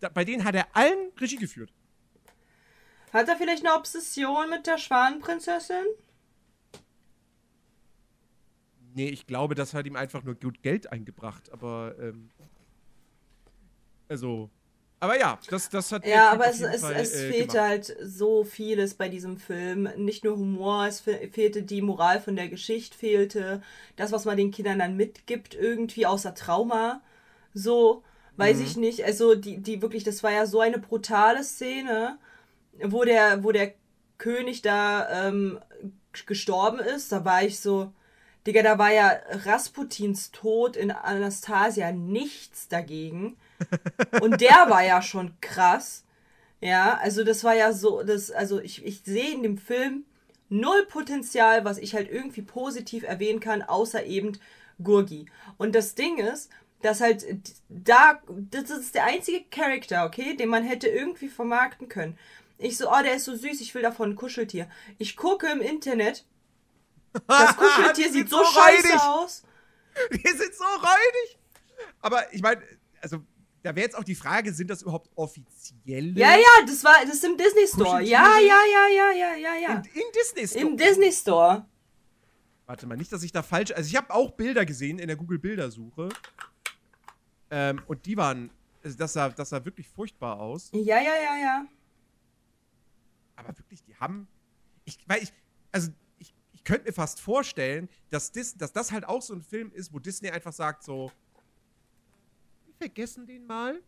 Da, 0.00 0.08
bei 0.08 0.24
denen 0.24 0.44
hat 0.44 0.54
er 0.54 0.74
allen 0.74 1.12
Regie 1.18 1.36
geführt. 1.36 1.72
Hat 3.12 3.28
er 3.28 3.36
vielleicht 3.36 3.64
eine 3.64 3.74
Obsession 3.74 4.50
mit 4.50 4.66
der 4.66 4.78
Schwanenprinzessin? 4.78 5.84
Nee, 8.94 9.08
ich 9.08 9.26
glaube, 9.26 9.54
das 9.54 9.74
hat 9.74 9.86
ihm 9.86 9.96
einfach 9.96 10.22
nur 10.22 10.34
gut 10.34 10.62
Geld 10.62 10.90
eingebracht. 10.92 11.50
Aber, 11.50 11.94
ähm, 11.98 12.30
also, 14.08 14.50
aber 15.02 15.18
ja, 15.18 15.38
das, 15.48 15.68
das 15.68 15.92
hat 15.92 16.04
Ja, 16.04 16.32
aber 16.32 16.46
es, 16.48 16.60
es, 16.62 16.82
Fall, 16.82 16.94
es 16.96 17.12
äh, 17.12 17.26
fehlte 17.26 17.60
gemacht. 17.60 17.62
halt 17.62 17.96
so 18.02 18.42
vieles 18.44 18.94
bei 18.94 19.08
diesem 19.08 19.36
Film. 19.38 19.88
Nicht 19.96 20.24
nur 20.24 20.36
Humor, 20.36 20.86
es 20.86 21.00
fe 21.00 21.28
fehlte 21.32 21.62
die 21.62 21.80
Moral 21.82 22.20
von 22.20 22.34
der 22.34 22.48
Geschichte, 22.48 22.96
fehlte 22.98 23.62
das, 23.96 24.10
was 24.10 24.24
man 24.24 24.36
den 24.36 24.50
Kindern 24.50 24.80
dann 24.80 24.96
mitgibt, 24.96 25.54
irgendwie 25.54 26.06
außer 26.06 26.34
Trauma. 26.34 27.02
So, 27.54 28.02
weiß 28.36 28.58
Mhm. 28.58 28.66
ich 28.66 28.76
nicht. 28.76 29.04
Also, 29.04 29.34
die, 29.36 29.58
die 29.58 29.80
wirklich, 29.82 30.02
das 30.04 30.22
war 30.24 30.32
ja 30.32 30.46
so 30.46 30.60
eine 30.60 30.78
brutale 30.78 31.44
Szene, 31.44 32.18
wo 32.82 33.04
der, 33.04 33.44
wo 33.44 33.52
der 33.52 33.74
König 34.18 34.62
da 34.62 35.28
ähm, 35.28 35.60
gestorben 36.26 36.78
ist. 36.80 37.12
Da 37.12 37.24
war 37.24 37.42
ich 37.44 37.60
so, 37.60 37.92
Digga, 38.46 38.62
da 38.62 38.78
war 38.78 38.92
ja 38.92 39.12
Rasputins 39.46 40.32
Tod 40.32 40.76
in 40.76 40.90
Anastasia 40.90 41.92
nichts 41.92 42.68
dagegen. 42.68 43.36
Und 44.20 44.40
der 44.40 44.66
war 44.68 44.82
ja 44.84 45.02
schon 45.02 45.34
krass. 45.40 46.04
Ja, 46.60 46.98
also 46.98 47.24
das 47.24 47.42
war 47.42 47.54
ja 47.54 47.72
so, 47.72 48.02
das, 48.02 48.30
also 48.30 48.60
ich, 48.60 48.84
ich 48.84 49.02
sehe 49.04 49.32
in 49.32 49.42
dem 49.42 49.58
Film 49.58 50.04
null 50.48 50.86
Potenzial, 50.86 51.64
was 51.64 51.78
ich 51.78 51.94
halt 51.94 52.10
irgendwie 52.10 52.42
positiv 52.42 53.02
erwähnen 53.02 53.40
kann, 53.40 53.62
außer 53.62 54.04
eben 54.04 54.38
Gurgi. 54.82 55.26
Und 55.56 55.74
das 55.74 55.94
Ding 55.94 56.18
ist, 56.18 56.50
dass 56.82 57.00
halt 57.00 57.24
da, 57.68 58.20
das 58.28 58.70
ist 58.70 58.94
der 58.94 59.04
einzige 59.04 59.44
Charakter, 59.44 60.04
okay, 60.04 60.36
den 60.36 60.48
man 60.48 60.64
hätte 60.64 60.88
irgendwie 60.88 61.28
vermarkten 61.28 61.88
können. 61.88 62.18
Ich 62.58 62.76
so, 62.76 62.90
oh, 62.90 63.02
der 63.02 63.14
ist 63.14 63.24
so 63.24 63.34
süß, 63.34 63.60
ich 63.60 63.74
will 63.74 63.82
davon 63.82 64.10
ein 64.10 64.16
Kuscheltier. 64.16 64.68
Ich 64.98 65.16
gucke 65.16 65.48
im 65.48 65.60
Internet, 65.60 66.24
das 67.26 67.56
Kuscheltier 67.56 68.10
sieht 68.12 68.28
so 68.28 68.38
so 68.38 68.44
scheiße 68.44 69.02
aus. 69.02 69.42
Die 70.12 70.28
sind 70.28 70.54
so 70.54 70.64
räudig. 70.64 71.38
Aber 72.00 72.32
ich 72.32 72.40
meine, 72.40 72.62
also, 73.00 73.18
da 73.62 73.74
wäre 73.76 73.86
jetzt 73.86 73.96
auch 73.96 74.04
die 74.04 74.14
Frage, 74.14 74.52
sind 74.52 74.68
das 74.68 74.82
überhaupt 74.82 75.10
offizielle? 75.14 76.18
Ja, 76.18 76.34
ja, 76.34 76.66
das 76.66 76.82
war, 76.82 76.94
das 77.04 77.14
ist 77.14 77.24
im 77.24 77.36
Disney 77.36 77.66
Store. 77.66 78.02
Ja, 78.02 78.38
ja, 78.38 78.60
ja, 78.66 78.86
ja, 78.94 79.12
ja, 79.12 79.36
ja, 79.36 79.54
ja. 79.54 79.74
In, 79.76 79.84
in 79.84 80.02
Disney 80.14 80.48
Store. 80.48 80.66
Im 80.66 80.76
Disney 80.76 81.12
Store. 81.12 81.66
Warte 82.66 82.86
mal, 82.86 82.96
nicht, 82.96 83.12
dass 83.12 83.22
ich 83.22 83.32
da 83.32 83.42
falsch. 83.42 83.70
Also, 83.72 83.88
ich 83.88 83.96
habe 83.96 84.12
auch 84.12 84.32
Bilder 84.32 84.64
gesehen 84.64 84.98
in 84.98 85.06
der 85.06 85.16
Google-Bildersuche. 85.16 86.08
Ähm, 87.50 87.82
und 87.86 88.04
die 88.06 88.16
waren. 88.16 88.50
Also 88.84 88.98
das, 88.98 89.12
sah, 89.12 89.28
das 89.28 89.50
sah 89.50 89.64
wirklich 89.64 89.88
furchtbar 89.88 90.40
aus. 90.40 90.70
Ja, 90.72 91.00
ja, 91.00 91.14
ja, 91.14 91.38
ja. 91.38 91.66
Aber 93.36 93.56
wirklich, 93.56 93.84
die 93.84 93.94
haben. 93.94 94.26
Ich, 94.84 94.98
weil 95.06 95.22
ich. 95.22 95.32
Also, 95.70 95.92
ich, 96.18 96.34
ich 96.52 96.64
könnte 96.64 96.86
mir 96.86 96.92
fast 96.92 97.20
vorstellen, 97.20 97.88
dass, 98.10 98.32
Dis, 98.32 98.56
dass 98.56 98.72
das 98.72 98.90
halt 98.90 99.04
auch 99.04 99.22
so 99.22 99.34
ein 99.34 99.42
Film 99.42 99.70
ist, 99.72 99.92
wo 99.92 100.00
Disney 100.00 100.30
einfach 100.30 100.52
sagt: 100.52 100.82
so. 100.82 101.12
Vergessen 102.82 103.26
den 103.26 103.46
mal. 103.46 103.80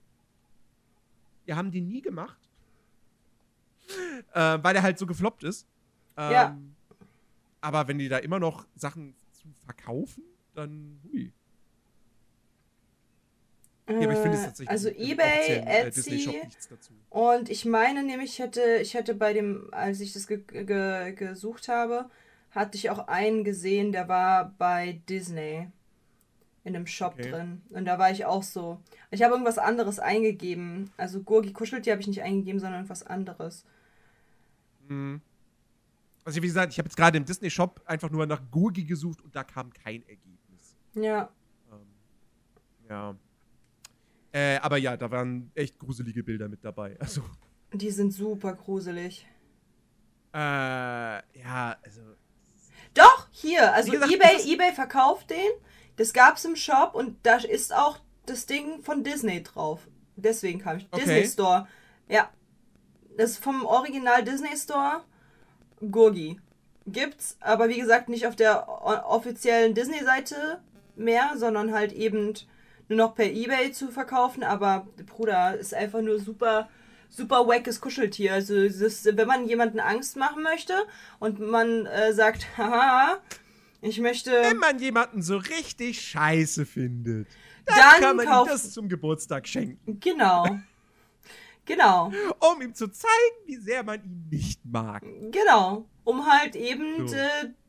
Wir 1.46 1.56
haben 1.56 1.70
den 1.72 1.88
nie 1.88 2.00
gemacht. 2.00 2.38
äh, 4.32 4.58
weil 4.62 4.72
der 4.72 4.82
halt 4.82 4.98
so 4.98 5.06
gefloppt 5.06 5.44
ist. 5.44 5.66
Ähm, 6.16 6.30
Ja. 6.32 6.58
Aber 7.60 7.88
wenn 7.88 7.98
die 7.98 8.08
da 8.08 8.18
immer 8.18 8.38
noch 8.38 8.66
Sachen 8.76 9.14
zu 9.32 9.48
verkaufen, 9.64 10.22
dann. 10.54 11.00
Hui. 11.04 11.32
Ja, 13.88 13.96
aber 13.96 14.12
ich 14.12 14.18
finde 14.18 14.36
es 14.36 14.42
Äh, 14.42 14.46
tatsächlich 14.46 14.70
also 14.70 14.88
eBay, 14.90 15.48
äh, 15.58 15.86
Etsy. 15.86 16.40
Dazu. 16.70 16.92
Und 17.10 17.50
ich 17.50 17.64
meine 17.66 18.02
nämlich, 18.02 18.30
ich 18.34 18.38
hätte, 18.38 18.78
ich 18.80 18.94
hätte 18.94 19.14
bei 19.14 19.32
dem, 19.34 19.68
als 19.72 20.00
ich 20.00 20.12
das 20.12 20.26
ge 20.26 20.38
ge 20.38 21.12
gesucht 21.14 21.68
habe, 21.68 22.08
hatte 22.50 22.78
ich 22.78 22.88
auch 22.90 23.08
einen 23.08 23.44
gesehen, 23.44 23.92
der 23.92 24.08
war 24.08 24.54
bei 24.56 25.00
Disney 25.08 25.68
in 26.64 26.74
einem 26.74 26.86
Shop 26.86 27.14
Okay. 27.14 27.30
drin. 27.30 27.62
Und 27.70 27.84
da 27.84 27.98
war 27.98 28.10
ich 28.10 28.24
auch 28.24 28.42
so. 28.42 28.80
Ich 29.10 29.22
habe 29.22 29.32
irgendwas 29.34 29.58
anderes 29.58 29.98
eingegeben. 29.98 30.90
Also 30.96 31.22
Gurgi 31.22 31.52
kuschelt, 31.52 31.84
die 31.86 31.90
habe 31.92 32.00
ich 32.00 32.06
nicht 32.06 32.22
eingegeben, 32.22 32.58
sondern 32.58 32.80
irgendwas 32.80 33.02
anderes. 33.06 33.64
Mhm. 34.88 35.20
Also 36.24 36.42
wie 36.42 36.46
gesagt, 36.46 36.72
ich 36.72 36.78
habe 36.78 36.86
jetzt 36.88 36.96
gerade 36.96 37.18
im 37.18 37.24
Disney-Shop 37.26 37.82
einfach 37.84 38.10
nur 38.10 38.24
nach 38.26 38.40
Gurgi 38.50 38.84
gesucht 38.84 39.20
und 39.22 39.36
da 39.36 39.44
kam 39.44 39.72
kein 39.72 40.02
Ergebnis. 40.08 40.74
Ja. 40.94 41.28
Ähm, 41.70 41.86
ja. 42.88 43.14
Äh, 44.32 44.56
aber 44.58 44.78
ja, 44.78 44.96
da 44.96 45.10
waren 45.10 45.50
echt 45.54 45.78
gruselige 45.78 46.24
Bilder 46.24 46.48
mit 46.48 46.64
dabei. 46.64 46.96
Also, 47.00 47.22
Die 47.74 47.90
sind 47.90 48.12
super 48.12 48.54
gruselig. 48.54 49.26
äh, 50.32 50.38
ja, 50.38 51.76
also. 51.82 52.00
Doch, 52.94 53.28
hier, 53.32 53.72
also 53.74 53.90
gesagt, 53.90 54.12
eBay, 54.12 54.52
eBay 54.54 54.72
verkauft 54.72 55.30
den. 55.30 55.50
Das 55.96 56.12
gab's 56.12 56.44
im 56.44 56.56
Shop 56.56 56.94
und 56.94 57.16
da 57.24 57.36
ist 57.36 57.74
auch 57.74 57.98
das 58.26 58.46
Ding 58.46 58.82
von 58.82 59.04
Disney 59.04 59.42
drauf. 59.42 59.80
Deswegen 60.16 60.60
kam 60.60 60.78
ich. 60.78 60.88
Okay. 60.90 61.04
Disney 61.04 61.26
Store. 61.26 61.68
Ja. 62.08 62.30
Das 63.16 63.32
ist 63.32 63.44
vom 63.44 63.64
Original 63.64 64.24
Disney 64.24 64.56
Store. 64.56 65.02
Gurgi. 65.90 66.40
Gibt's, 66.86 67.36
aber 67.40 67.68
wie 67.68 67.78
gesagt, 67.78 68.08
nicht 68.08 68.26
auf 68.26 68.36
der 68.36 68.68
offiziellen 69.08 69.74
Disney-Seite 69.74 70.60
mehr, 70.96 71.32
sondern 71.36 71.72
halt 71.72 71.92
eben 71.92 72.34
nur 72.88 72.98
noch 72.98 73.14
per 73.14 73.30
Ebay 73.30 73.72
zu 73.72 73.90
verkaufen. 73.90 74.42
Aber 74.42 74.86
Bruder, 75.06 75.56
ist 75.56 75.72
einfach 75.72 76.02
nur 76.02 76.18
super, 76.18 76.68
super 77.08 77.46
wackes 77.46 77.80
Kuscheltier. 77.80 78.34
Also, 78.34 78.54
es 78.56 78.80
ist, 78.80 79.16
wenn 79.16 79.26
man 79.26 79.48
jemanden 79.48 79.80
Angst 79.80 80.16
machen 80.16 80.42
möchte 80.42 80.74
und 81.20 81.40
man 81.40 81.86
äh, 81.86 82.12
sagt, 82.12 82.46
haha, 82.58 83.18
ich 83.84 84.00
möchte. 84.00 84.30
Wenn 84.30 84.58
man 84.58 84.78
jemanden 84.78 85.22
so 85.22 85.36
richtig 85.36 86.00
scheiße 86.00 86.66
findet, 86.66 87.28
dann, 87.66 87.76
Dann 87.78 88.00
kann 88.00 88.16
man 88.16 88.26
ihm 88.26 88.46
das 88.46 88.72
zum 88.72 88.88
Geburtstag 88.88 89.46
schenken, 89.48 89.98
Genau. 90.00 90.58
Genau. 91.66 92.12
um 92.40 92.60
ihm 92.60 92.74
zu 92.74 92.88
zeigen, 92.88 93.36
wie 93.46 93.56
sehr 93.56 93.82
man 93.82 94.02
ihn 94.04 94.28
nicht 94.30 94.60
mag. 94.64 95.02
Genau. 95.30 95.86
Um 96.04 96.26
halt 96.30 96.54
eben 96.56 97.08
So. 97.08 97.16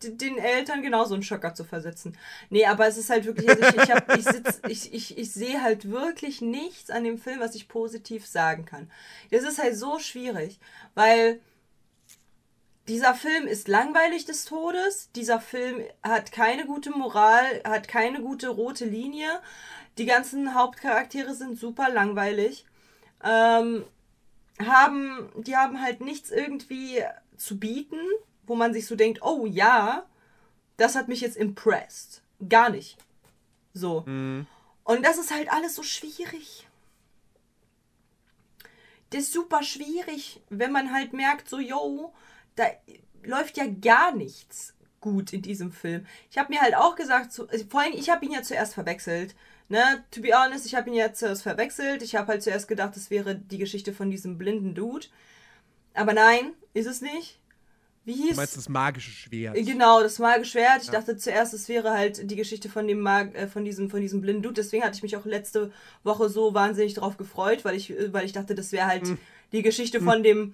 den 0.03 0.37
Eltern 0.37 0.81
genauso 0.81 1.13
einen 1.13 1.23
Schocker 1.23 1.53
zu 1.53 1.63
versetzen. 1.63 2.17
Nee, 2.49 2.65
aber 2.65 2.87
es 2.87 2.97
ist 2.97 3.09
halt 3.09 3.23
wirklich, 3.23 3.49
also 3.49 3.63
ich, 3.63 3.83
ich, 3.83 3.91
hab, 3.91 4.13
ich, 4.17 4.25
sitz, 4.25 4.59
ich, 4.67 4.93
ich, 4.93 5.17
ich 5.17 5.31
sehe 5.31 5.61
halt 5.63 5.89
wirklich 5.89 6.41
nichts 6.41 6.89
an 6.89 7.05
dem 7.05 7.17
Film, 7.17 7.39
was 7.39 7.55
ich 7.55 7.69
positiv 7.69 8.25
sagen 8.25 8.65
kann. 8.65 8.91
Das 9.31 9.43
ist 9.43 9.59
halt 9.63 9.77
so 9.77 9.99
schwierig, 9.99 10.59
weil 10.95 11.39
dieser 12.87 13.15
Film 13.15 13.47
ist 13.47 13.67
langweilig 13.67 14.25
des 14.25 14.45
Todes. 14.45 15.11
Dieser 15.13 15.39
Film 15.39 15.83
hat 16.03 16.31
keine 16.31 16.65
gute 16.65 16.91
Moral, 16.91 17.61
hat 17.63 17.87
keine 17.87 18.21
gute 18.21 18.49
rote 18.49 18.85
Linie. 18.85 19.41
Die 19.97 20.05
ganzen 20.05 20.53
Hauptcharaktere 20.53 21.33
sind 21.33 21.57
super 21.57 21.89
langweilig. 21.89 22.65
Ähm, 23.23 23.85
haben, 24.63 25.31
die 25.35 25.55
haben 25.55 25.81
halt 25.81 26.01
nichts 26.01 26.29
irgendwie 26.29 27.03
zu 27.37 27.59
bieten, 27.59 27.99
wo 28.45 28.55
man 28.55 28.73
sich 28.73 28.85
so 28.85 28.95
denkt, 28.95 29.21
oh 29.23 29.45
ja, 29.45 30.05
das 30.77 30.95
hat 30.95 31.07
mich 31.07 31.21
jetzt 31.21 31.37
impressed. 31.37 32.21
Gar 32.47 32.69
nicht. 32.69 32.97
So. 33.73 34.03
Und 34.83 35.03
das 35.03 35.17
ist 35.17 35.33
halt 35.33 35.51
alles 35.51 35.75
so 35.75 35.83
schwierig. 35.83 36.67
Das 39.09 39.23
ist 39.23 39.33
super 39.33 39.63
schwierig, 39.63 40.41
wenn 40.49 40.71
man 40.71 40.93
halt 40.93 41.13
merkt, 41.13 41.49
so, 41.49 41.59
yo, 41.59 42.13
da 42.55 42.65
läuft 43.23 43.57
ja 43.57 43.65
gar 43.67 44.15
nichts 44.15 44.73
gut 45.01 45.33
in 45.33 45.41
diesem 45.41 45.71
Film. 45.71 46.05
Ich 46.31 46.37
habe 46.37 46.51
mir 46.53 46.61
halt 46.61 46.75
auch 46.75 46.95
gesagt, 46.95 47.31
so, 47.31 47.47
also 47.47 47.65
vor 47.69 47.81
allem, 47.81 47.93
ich 47.93 48.09
habe 48.09 48.25
ihn 48.25 48.31
ja 48.31 48.41
zuerst 48.41 48.73
verwechselt. 48.73 49.35
Ne, 49.67 50.03
to 50.11 50.21
be 50.21 50.29
honest, 50.31 50.65
ich 50.65 50.75
habe 50.75 50.89
ihn 50.89 50.95
ja 50.95 51.11
zuerst 51.13 51.41
verwechselt. 51.43 52.01
Ich 52.03 52.15
habe 52.15 52.27
halt 52.27 52.43
zuerst 52.43 52.67
gedacht, 52.67 52.95
das 52.95 53.09
wäre 53.09 53.35
die 53.35 53.57
Geschichte 53.57 53.93
von 53.93 54.09
diesem 54.11 54.37
blinden 54.37 54.75
Dude. 54.75 55.07
Aber 55.93 56.13
nein, 56.13 56.51
ist 56.73 56.85
es 56.87 57.01
nicht. 57.01 57.39
Wie 58.03 58.13
hieß 58.13 58.31
Du 58.31 58.35
meinst 58.35 58.57
das 58.57 58.69
magische 58.69 59.09
Schwert? 59.09 59.55
Genau, 59.55 60.01
das 60.03 60.19
magische 60.19 60.51
Schwert. 60.51 60.81
Ich 60.81 60.87
Ja. 60.87 60.93
dachte 60.93 61.17
zuerst, 61.17 61.55
es 61.55 61.67
wäre 61.67 61.91
halt 61.93 62.29
die 62.29 62.35
Geschichte 62.35 62.69
von 62.69 62.87
dem 62.87 62.99
Mag 62.99 63.33
äh, 63.35 63.47
von 63.47 63.65
diesem 63.65 63.89
von 63.89 64.01
diesem 64.01 64.21
blinden 64.21 64.43
Dude. 64.43 64.53
Deswegen 64.55 64.83
hatte 64.83 64.97
ich 64.97 65.01
mich 65.03 65.17
auch 65.17 65.25
letzte 65.25 65.71
Woche 66.03 66.29
so 66.29 66.53
wahnsinnig 66.53 66.93
drauf 66.93 67.17
gefreut, 67.17 67.65
weil 67.65 67.75
ich 67.75 67.89
äh, 67.89 68.13
weil 68.13 68.25
ich 68.25 68.33
dachte, 68.33 68.53
das 68.53 68.71
wäre 68.71 68.85
halt 68.85 69.07
Hm. 69.07 69.17
die 69.51 69.63
Geschichte 69.63 69.99
von 70.01 70.21
dem 70.21 70.53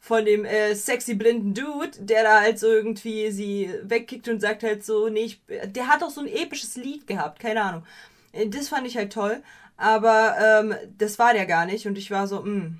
von 0.00 0.24
dem 0.24 0.44
äh, 0.46 0.74
sexy 0.74 1.14
blinden 1.14 1.52
Dude, 1.54 1.90
der 1.98 2.22
da 2.22 2.40
halt 2.40 2.58
so 2.58 2.66
irgendwie 2.68 3.30
sie 3.30 3.70
wegkickt 3.82 4.28
und 4.28 4.40
sagt 4.40 4.62
halt 4.62 4.84
so, 4.84 5.08
nee, 5.08 5.24
ich, 5.24 5.40
der 5.66 5.88
hat 5.88 6.02
auch 6.02 6.10
so 6.10 6.22
ein 6.22 6.26
episches 6.26 6.76
Lied 6.76 7.06
gehabt, 7.06 7.38
keine 7.38 7.62
Ahnung. 7.62 7.86
Äh, 8.32 8.48
Das 8.48 8.68
fand 8.68 8.86
ich 8.86 8.96
halt 8.96 9.12
toll, 9.12 9.42
aber 9.76 10.36
ähm, 10.40 10.74
das 10.98 11.18
war 11.18 11.34
der 11.34 11.46
gar 11.46 11.66
nicht 11.66 11.86
und 11.86 11.98
ich 11.98 12.10
war 12.10 12.26
so, 12.26 12.40
mh. 12.40 12.72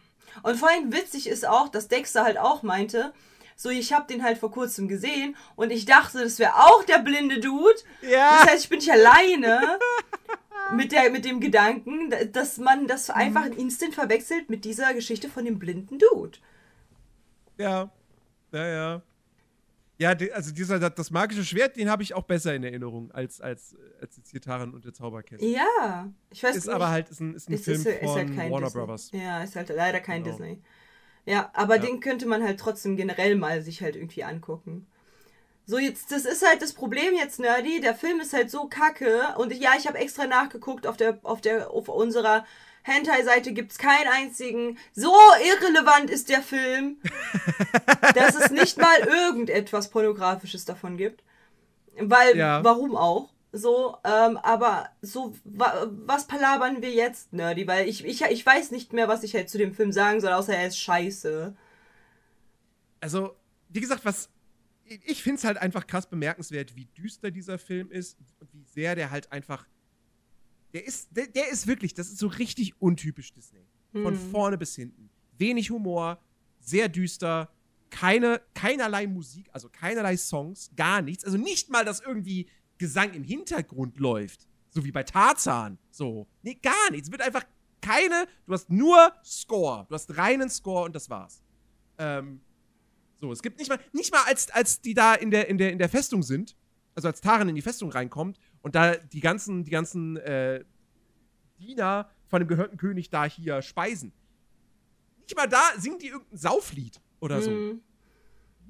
Und 0.43 0.57
vor 0.57 0.71
allem 0.71 0.93
witzig 0.93 1.29
ist 1.29 1.47
auch, 1.47 1.69
dass 1.69 1.89
Dexter 1.89 2.25
halt 2.25 2.39
auch 2.39 2.63
meinte, 2.63 3.13
so 3.57 3.69
ich 3.69 3.93
habe 3.93 4.07
den 4.11 4.23
halt 4.25 4.39
vor 4.39 4.51
kurzem 4.51 4.89
gesehen 4.89 5.37
und 5.57 5.71
ich 5.71 5.85
dachte, 5.85 6.23
das 6.23 6.39
wäre 6.39 6.55
auch 6.55 6.83
der 6.85 6.99
blinde 6.99 7.41
Dude. 7.41 7.77
Ja. 8.01 8.39
Das 8.41 8.51
heißt, 8.53 8.65
ich 8.65 8.71
bin 8.71 8.79
nicht 8.79 8.91
alleine 8.91 9.61
mit, 10.75 10.93
der, 10.93 11.11
mit 11.11 11.27
dem 11.27 11.41
Gedanken, 11.41 12.15
dass 12.33 12.57
man 12.57 12.87
das 12.87 13.11
einfach 13.11 13.45
instant 13.45 13.95
verwechselt 13.95 14.49
mit 14.49 14.65
dieser 14.65 14.95
Geschichte 14.95 15.29
von 15.29 15.45
dem 15.45 15.59
blinden 15.59 15.99
Dude. 15.99 16.39
Ja. 17.61 17.91
Ja, 18.53 18.67
ja. 18.67 19.03
Ja, 19.99 20.15
die, 20.15 20.33
also 20.33 20.51
dieser, 20.51 20.79
das, 20.89 21.11
magische 21.11 21.45
Schwert, 21.45 21.77
den 21.77 21.91
habe 21.91 22.03
ich 22.03 22.15
auch 22.15 22.23
besser 22.23 22.55
in 22.55 22.65
Erinnerung 22.65 23.11
als, 23.13 23.43
als, 23.43 23.77
als 24.01 24.17
jetzt 24.17 24.31
hier 24.31 24.41
Taran 24.41 24.73
und 24.73 24.83
der 24.87 24.95
Zauberkessel. 24.95 25.47
Ja, 25.47 26.09
ich 26.31 26.43
weiß 26.43 26.57
Ist 26.57 26.67
nicht. 26.67 26.75
aber 26.75 26.89
halt 26.89 27.11
ist 27.11 27.21
ein, 27.21 27.35
ist 27.35 27.51
ein 27.51 27.53
ist, 27.53 27.65
Film 27.67 27.77
ist, 27.77 27.87
ist 27.87 28.01
von 28.01 28.15
halt 28.15 28.35
kein 28.35 28.51
Warner 28.51 28.67
Disney. 28.67 28.81
Brothers. 28.81 29.11
Ja, 29.13 29.43
ist 29.43 29.57
halt 29.57 29.69
leider 29.69 30.01
kein 30.01 30.25
Genau. 30.25 30.37
Disney. 30.37 30.59
Ja, 31.27 31.51
aber 31.53 31.77
Ja. 31.77 31.83
den 31.83 32.01
könnte 32.01 32.27
man 32.27 32.43
halt 32.43 32.59
trotzdem 32.59 32.97
generell 32.97 33.37
mal 33.37 33.61
sich 33.61 33.83
halt 33.83 33.95
irgendwie 33.95 34.25
angucken. 34.25 34.87
So, 35.67 35.79
jetzt, 35.79 36.11
das 36.11 36.25
ist 36.25 36.45
halt 36.49 36.63
das 36.63 36.73
Problem 36.73 37.15
jetzt, 37.15 37.39
Nerdy. 37.39 37.83
Der 37.83 37.95
Film 37.95 38.21
ist 38.21 38.33
halt 38.33 38.51
so 38.51 38.69
kacke. 38.69 39.35
Und 39.37 39.53
ja, 39.53 39.73
ich 39.79 39.87
habe 39.87 39.99
extra 39.99 40.27
nachgeguckt. 40.27 40.87
Auf, 40.87 40.97
der, 40.97 41.19
auf, 41.25 41.43
der, 41.43 41.71
auf 41.71 41.89
unserer 41.91 42.47
Hentai-Seite 42.83 43.53
gibt 43.53 43.73
es 43.73 43.79
keinen 43.79 44.09
einzigen. 44.09 44.79
So 44.95 45.15
irrelevant 45.45 46.11
ist 46.11 46.29
der 46.29 46.43
Film, 46.43 46.97
dass 48.15 48.35
es 48.35 48.51
nicht 48.51 48.79
mal 48.79 48.99
irgendetwas 49.01 49.91
Pornografisches 49.91 50.65
davon 50.65 50.97
gibt. 50.97 51.23
Weil, 51.99 52.37
Ja. 52.37 52.65
warum 52.65 52.97
auch? 52.97 53.31
So, 53.53 53.97
ähm, 54.05 54.37
aber 54.39 54.91
so, 55.03 55.35
wa 55.45 55.89
was 56.07 56.27
palabern 56.29 56.83
wir 56.83 56.91
jetzt, 56.93 57.33
Nerdy? 57.33 57.67
Weil 57.67 57.89
ich, 57.89 58.05
ich, 58.05 58.23
ich 58.23 58.47
weiß 58.47 58.71
nicht 58.71 58.93
mehr, 58.93 59.09
was 59.09 59.25
ich 59.25 59.35
halt 59.35 59.51
zu 59.51 59.59
dem 59.59 59.75
Film 59.75 59.91
sagen 59.91 60.21
soll, 60.21 60.33
außer 60.33 60.55
er 60.57 60.69
ist 60.69 60.79
scheiße. 60.79 61.57
Also, 63.01 63.35
wie 63.69 63.81
gesagt, 63.81 64.05
was. 64.05 64.29
Ich 64.85 65.23
finde 65.23 65.39
es 65.39 65.45
halt 65.45 65.59
einfach 65.59 65.87
krass 65.87 66.09
bemerkenswert, 66.09 66.75
wie 66.75 66.87
düster 66.87 67.31
dieser 67.31 67.59
Film 67.59 67.91
ist 67.91 68.19
und 68.41 68.53
wie 68.53 68.65
sehr 68.65 68.95
der 68.97 69.11
halt 69.11 69.31
einfach. 69.33 69.67
Der 70.73 70.85
ist, 70.85 71.09
der, 71.11 71.27
der 71.27 71.49
ist 71.51 71.67
wirklich, 71.67 71.95
das 71.95 72.09
ist 72.09 72.19
so 72.19 72.29
richtig 72.29 72.81
untypisch 72.81 73.33
Disney. 73.33 73.67
Von 73.93 74.15
Hm. 74.15 74.31
vorne 74.31 74.57
bis 74.59 74.77
hinten. 74.77 75.11
Wenig 75.37 75.71
Humor, 75.71 76.21
sehr 76.61 76.89
düster, 76.89 77.51
keine, 77.91 78.41
keinerlei 78.55 79.07
Musik, 79.07 79.49
also 79.53 79.69
keinerlei 79.69 80.17
Songs, 80.17 80.71
gar 80.77 81.03
nichts. 81.03 81.25
Also 81.25 81.39
nicht 81.39 81.71
mal, 81.71 81.85
dass 81.85 82.01
irgendwie 82.01 82.47
Gesang 82.79 83.13
im 83.15 83.25
Hintergrund 83.25 83.99
läuft. 83.99 84.47
So 84.71 84.85
wie 84.85 84.93
bei 84.93 85.03
Tarzan. 85.03 85.79
So. 85.91 86.29
Nee, 86.43 86.55
gar 86.55 86.91
nichts. 86.93 87.09
Es 87.09 87.13
wird 87.13 87.23
einfach 87.23 87.45
keine. 87.83 88.27
Du 88.47 88.53
hast 88.53 88.71
nur 88.71 89.13
Score. 89.25 89.87
Du 89.89 89.95
hast 89.95 90.17
reinen 90.17 90.49
Score 90.49 90.85
und 90.85 90.95
das 90.95 91.11
war's. 91.11 91.43
Ähm, 91.99 92.41
so, 93.21 93.33
es 93.33 93.43
gibt 93.43 93.59
nicht 93.59 93.69
mal, 93.69 93.81
nicht 93.93 94.13
mal 94.13 94.23
als, 94.27 94.51
als 94.51 94.81
die 94.81 94.95
da 94.95 95.15
in 95.15 95.31
der, 95.31 95.49
in, 95.49 95.59
der, 95.59 95.73
in 95.73 95.79
der 95.79 95.89
Festung 95.89 96.23
sind, 96.23 96.57
also 96.95 97.09
als 97.09 97.21
Taran 97.21 97.49
in 97.49 97.55
die 97.55 97.63
Festung 97.63 97.91
reinkommt 97.91 98.39
und 98.63 98.75
da 98.75 98.97
die 98.97 99.21
ganzen, 99.21 99.65
die 99.65 99.71
ganzen 99.71 100.17
äh, 100.19 100.65
Diener 101.59 102.11
von 102.27 102.41
dem 102.41 102.49
gehörten 102.49 102.77
König 102.77 103.11
da 103.11 103.25
hier 103.25 103.63
speisen. 103.63 104.13
Nicht 105.23 105.37
mal 105.37 105.47
da 105.47 105.63
singen 105.79 105.99
die 105.99 106.09
irgendein 106.09 106.39
Sauflied 106.39 107.01
oder 107.21 107.41
so. 107.43 107.51
Hm. 107.51 107.81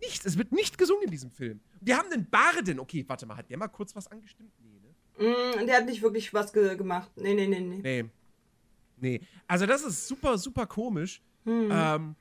Nichts, 0.00 0.24
es 0.24 0.38
wird 0.38 0.52
nicht 0.52 0.78
gesungen 0.78 1.04
in 1.04 1.10
diesem 1.10 1.30
Film. 1.30 1.60
Wir 1.80 1.96
haben 1.96 2.10
einen 2.10 2.28
Barden. 2.28 2.80
Okay, 2.80 3.04
warte 3.06 3.26
mal, 3.26 3.36
hat 3.36 3.50
der 3.50 3.58
mal 3.58 3.68
kurz 3.68 3.94
was 3.94 4.08
angestimmt? 4.08 4.52
Nee, 4.58 4.80
ne? 4.80 5.62
Mm, 5.62 5.66
der 5.66 5.76
hat 5.78 5.86
nicht 5.86 6.00
wirklich 6.02 6.32
was 6.32 6.52
ge 6.52 6.76
gemacht. 6.76 7.10
Nee, 7.16 7.34
nee, 7.34 7.46
nee, 7.46 7.60
nee. 7.60 7.80
Nee. 7.82 8.10
Nee. 8.96 9.20
Also, 9.46 9.66
das 9.66 9.82
ist 9.82 10.08
super, 10.08 10.38
super 10.38 10.66
komisch. 10.66 11.22
Hm. 11.44 11.68
Ähm, 11.70 12.16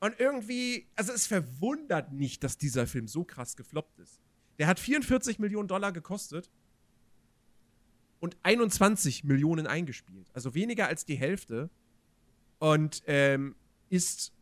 und 0.00 0.20
irgendwie, 0.20 0.86
also 0.96 1.12
es 1.12 1.26
verwundert 1.26 2.12
nicht, 2.12 2.44
dass 2.44 2.58
dieser 2.58 2.86
Film 2.86 3.08
so 3.08 3.24
krass 3.24 3.56
gefloppt 3.56 3.98
ist. 4.00 4.20
Der 4.58 4.66
hat 4.66 4.78
44 4.78 5.38
Millionen 5.38 5.68
Dollar 5.68 5.92
gekostet. 5.92 6.50
Und 8.24 8.38
21 8.42 9.22
Millionen 9.24 9.66
eingespielt. 9.66 10.30
Also 10.32 10.54
weniger 10.54 10.88
als 10.88 11.04
die 11.04 11.14
Hälfte. 11.14 11.68
Und 12.58 13.02
ähm, 13.06 13.54
ist 13.90 14.32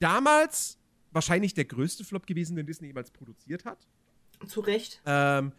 damals 0.00 0.76
wahrscheinlich 1.12 1.54
der 1.54 1.64
größte 1.64 2.02
Flop 2.04 2.26
gewesen, 2.26 2.56
den 2.56 2.66
Disney 2.66 2.88
jemals 2.88 3.12
produziert 3.12 3.64
hat. 3.64 3.86
Zu 4.48 4.60
Recht. 4.60 5.00
Ähm, 5.06 5.52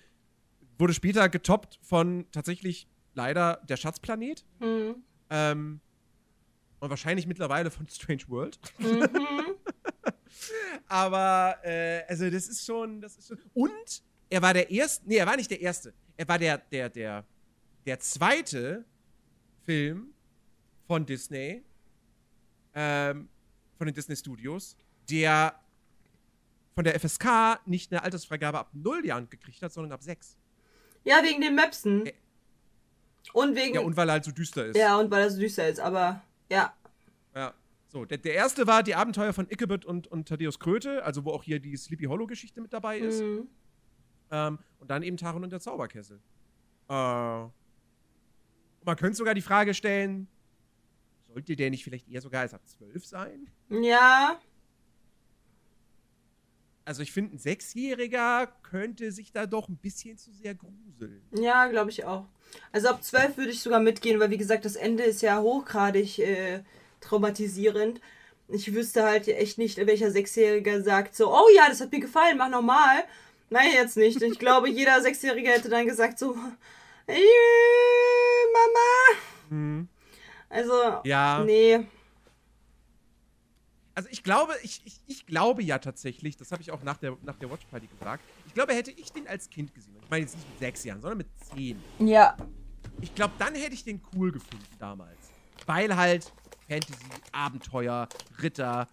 wurde 0.77 0.93
später 0.93 1.29
getoppt 1.29 1.79
von 1.81 2.25
tatsächlich 2.33 2.89
leider 3.13 3.61
der 3.69 3.77
Schatzplanet. 3.77 4.45
Mhm. 4.59 4.95
Ähm, 5.29 5.79
und 6.81 6.89
wahrscheinlich 6.89 7.25
mittlerweile 7.25 7.71
von 7.71 7.87
Strange 7.87 8.23
World. 8.27 8.59
Mhm. 8.79 9.07
Aber, 10.89 11.57
äh, 11.63 12.03
also 12.09 12.29
das 12.29 12.49
ist 12.49 12.65
schon, 12.65 12.99
das 12.99 13.15
ist 13.15 13.29
schon. 13.29 13.39
Und 13.53 14.03
er 14.29 14.41
war 14.41 14.53
der 14.53 14.69
erste, 14.69 15.07
nee, 15.07 15.15
er 15.15 15.25
war 15.25 15.37
nicht 15.37 15.49
der 15.49 15.61
erste. 15.61 15.93
Er 16.17 16.27
war 16.27 16.37
der, 16.39 16.57
der, 16.57 16.89
der, 16.89 17.23
der 17.85 17.99
zweite 17.99 18.85
Film 19.65 20.13
von 20.87 21.05
Disney, 21.05 21.63
ähm, 22.73 23.29
von 23.77 23.85
den 23.87 23.93
Disney 23.93 24.15
Studios, 24.15 24.75
der 25.09 25.59
von 26.73 26.83
der 26.83 26.99
FSK 26.99 27.59
nicht 27.65 27.91
eine 27.91 28.03
Altersfreigabe 28.03 28.57
ab 28.59 28.69
0 28.73 29.05
Jahren 29.05 29.29
gekriegt 29.29 29.61
hat, 29.61 29.71
sondern 29.71 29.91
ab 29.93 30.03
6. 30.03 30.37
Ja, 31.03 31.21
wegen 31.23 31.41
den 31.41 31.55
Möpsen. 31.55 32.05
Ä- 32.07 32.13
Und 33.33 33.55
wegen. 33.55 33.75
Ja, 33.75 33.81
und 33.81 33.95
weil 33.97 34.09
er 34.09 34.13
halt 34.13 34.25
so 34.25 34.31
düster 34.31 34.65
ist. 34.67 34.77
ja, 34.77 34.97
und 34.97 35.09
weil 35.11 35.23
er 35.23 35.31
so 35.31 35.39
düster 35.39 35.67
ist, 35.67 35.79
aber 35.79 36.21
ja. 36.51 36.73
Ja. 37.35 37.53
So, 37.89 38.05
der, 38.05 38.17
der 38.17 38.33
erste 38.33 38.67
war 38.67 38.83
die 38.83 38.95
Abenteuer 38.95 39.31
von 39.33 39.47
Ichabod 39.49 39.85
und, 39.85 40.07
und 40.07 40.27
Thaddeus 40.27 40.59
Kröte, 40.59 41.03
also 41.03 41.23
wo 41.23 41.31
auch 41.31 41.43
hier 41.43 41.59
die 41.59 41.75
Sleepy 41.77 42.05
Hollow-Geschichte 42.05 42.59
mit 42.61 42.73
dabei 42.73 42.99
ist. 42.99 43.21
Mhm. 43.21 43.47
Ähm, 44.31 44.59
und 44.79 44.89
dann 44.89 45.03
eben 45.03 45.17
Taron 45.17 45.43
und 45.43 45.51
der 45.51 45.59
Zauberkessel. 45.59 46.19
Äh, 46.89 46.93
man 46.93 47.51
könnte 48.95 49.15
sogar 49.15 49.33
die 49.33 49.41
Frage 49.41 49.73
stellen, 49.73 50.27
sollte 51.27 51.55
der 51.55 51.69
nicht 51.69 51.83
vielleicht 51.83 52.09
eher 52.09 52.21
sogar 52.21 52.41
als 52.41 52.53
ab 52.53 52.61
12 52.65 53.05
sein? 53.05 53.47
Ja. 53.69 54.39
Also 56.85 57.03
ich 57.03 57.11
finde, 57.11 57.35
ein 57.35 57.37
Sechsjähriger 57.37 58.47
könnte 58.63 59.11
sich 59.11 59.33
da 59.33 59.45
doch 59.45 59.67
ein 59.67 59.75
bisschen 59.75 60.17
zu 60.17 60.31
sehr 60.31 60.55
gruseln. 60.55 61.21
Ja, 61.31 61.67
glaube 61.67 61.89
ich 61.89 62.05
auch. 62.05 62.25
Also 62.71 62.87
ab 62.87 63.03
12 63.03 63.35
würde 63.37 63.51
ich 63.51 63.59
sogar 63.59 63.81
mitgehen, 63.81 64.21
weil 64.21 64.29
wie 64.29 64.37
gesagt, 64.37 64.63
das 64.63 64.77
Ende 64.77 65.03
ist 65.03 65.21
ja 65.21 65.41
hochgradig 65.41 66.17
äh, 66.19 66.63
traumatisierend. 67.01 67.99
Ich 68.47 68.73
wüsste 68.73 69.03
halt 69.03 69.27
echt 69.27 69.57
nicht, 69.57 69.77
welcher 69.77 70.11
Sechsjähriger 70.11 70.81
sagt 70.81 71.13
so, 71.13 71.29
oh 71.29 71.47
ja, 71.53 71.67
das 71.67 71.81
hat 71.81 71.91
mir 71.91 71.99
gefallen, 71.99 72.37
mach 72.37 72.49
nochmal. 72.49 73.03
Nein, 73.49 73.69
jetzt 73.73 73.95
nicht. 73.97 74.21
Ich 74.21 74.39
glaube, 74.39 74.69
jeder 74.69 75.01
Sechsjährige 75.01 75.49
hätte 75.49 75.69
dann 75.69 75.85
gesagt 75.85 76.19
so, 76.19 76.35
Mama. 78.53 79.19
Hm. 79.49 79.87
Also, 80.49 80.73
Ja. 81.03 81.43
nee. 81.43 81.85
Also 83.95 84.09
ich 84.11 84.21
glaube, 84.23 84.53
ich, 84.61 84.81
ich, 84.85 84.99
ich 85.07 85.25
glaube 85.25 85.63
ja 85.63 85.79
tatsächlich, 85.79 86.37
das 86.37 86.51
habe 86.51 86.61
ich 86.61 86.69
auch 86.71 86.83
nach 86.83 86.97
der, 86.97 87.17
nach 87.23 87.35
der 87.37 87.49
Watch 87.49 87.65
Party 87.65 87.87
gesagt, 87.87 88.23
ich 88.45 88.53
glaube, 88.53 88.73
hätte 88.75 88.91
ich 88.91 89.11
den 89.11 89.27
als 89.27 89.49
Kind 89.49 89.73
gesehen, 89.73 89.95
ich 90.03 90.09
meine 90.09 90.21
jetzt 90.23 90.35
nicht 90.35 90.47
mit 90.47 90.59
sechs 90.59 90.83
Jahren, 90.83 91.01
sondern 91.01 91.17
mit 91.17 91.27
zehn, 91.43 91.81
Ja. 91.97 92.37
ich 93.01 93.15
glaube, 93.15 93.33
dann 93.39 93.55
hätte 93.55 93.73
ich 93.73 93.83
den 93.83 93.99
cool 94.15 94.31
gefunden 94.31 94.67
damals. 94.77 95.17
Weil 95.65 95.95
halt 95.95 96.31
Fantasy, 96.69 97.05
Abenteuer, 97.31 98.07
Ritter, 98.39 98.87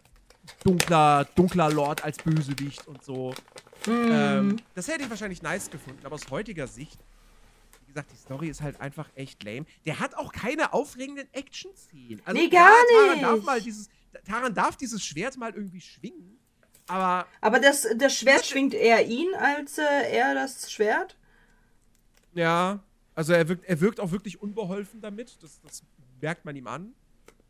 dunkler, 0.64 1.27
dunkler 1.35 1.71
Lord 1.71 2.03
als 2.03 2.17
Bösewicht 2.17 2.87
und 2.88 3.05
so. 3.05 3.35
Mhm. 3.87 4.09
Ähm, 4.11 4.57
das 4.75 4.88
hätte 4.88 5.05
ich 5.05 5.11
wahrscheinlich 5.11 5.42
nice 5.42 5.70
gefunden, 5.70 6.05
aber 6.05 6.14
aus 6.14 6.31
heutiger 6.31 6.66
Sicht, 6.66 6.99
wie 7.83 7.87
gesagt, 7.92 8.11
die 8.12 8.16
Story 8.16 8.49
ist 8.49 8.62
halt 8.62 8.81
einfach 8.81 9.09
echt 9.14 9.42
lame. 9.42 9.66
Der 9.85 10.01
hat 10.01 10.14
auch 10.16 10.33
keine 10.33 10.73
aufregenden 10.73 11.29
Action-Szenen. 11.33 12.23
Also, 12.25 12.40
Nee, 12.40 12.49
ja, 12.53 12.61
gar 12.66 12.73
Taran 13.07 13.20
darf 13.20 13.35
nicht. 13.37 13.47
mal 13.47 13.61
dieses, 13.61 13.88
Taran 14.27 14.55
darf 14.55 14.77
dieses 14.77 15.05
Schwert 15.05 15.37
mal 15.37 15.53
irgendwie 15.55 15.81
schwingen, 15.81 16.38
aber 16.87 17.27
Aber 17.40 17.61
das, 17.61 17.87
das 17.97 18.14
Schwert 18.18 18.44
schwingt 18.47 18.75
eher 18.75 19.07
ihn 19.07 19.35
als 19.35 19.79
äh, 19.79 19.83
er 20.12 20.35
das 20.35 20.70
Schwert. 20.73 21.16
Ja, 22.35 22.83
also 23.14 23.33
er 23.33 23.49
wirkt, 23.49 23.64
er 23.64 23.81
wirkt 23.81 24.01
auch 24.01 24.11
wirklich 24.11 24.42
unbeholfen 24.42 25.01
damit. 25.01 25.37
Das, 25.42 25.61
das 25.62 25.83
merkt 26.20 26.44
man 26.44 26.57
ihm 26.57 26.66
an. 26.66 26.92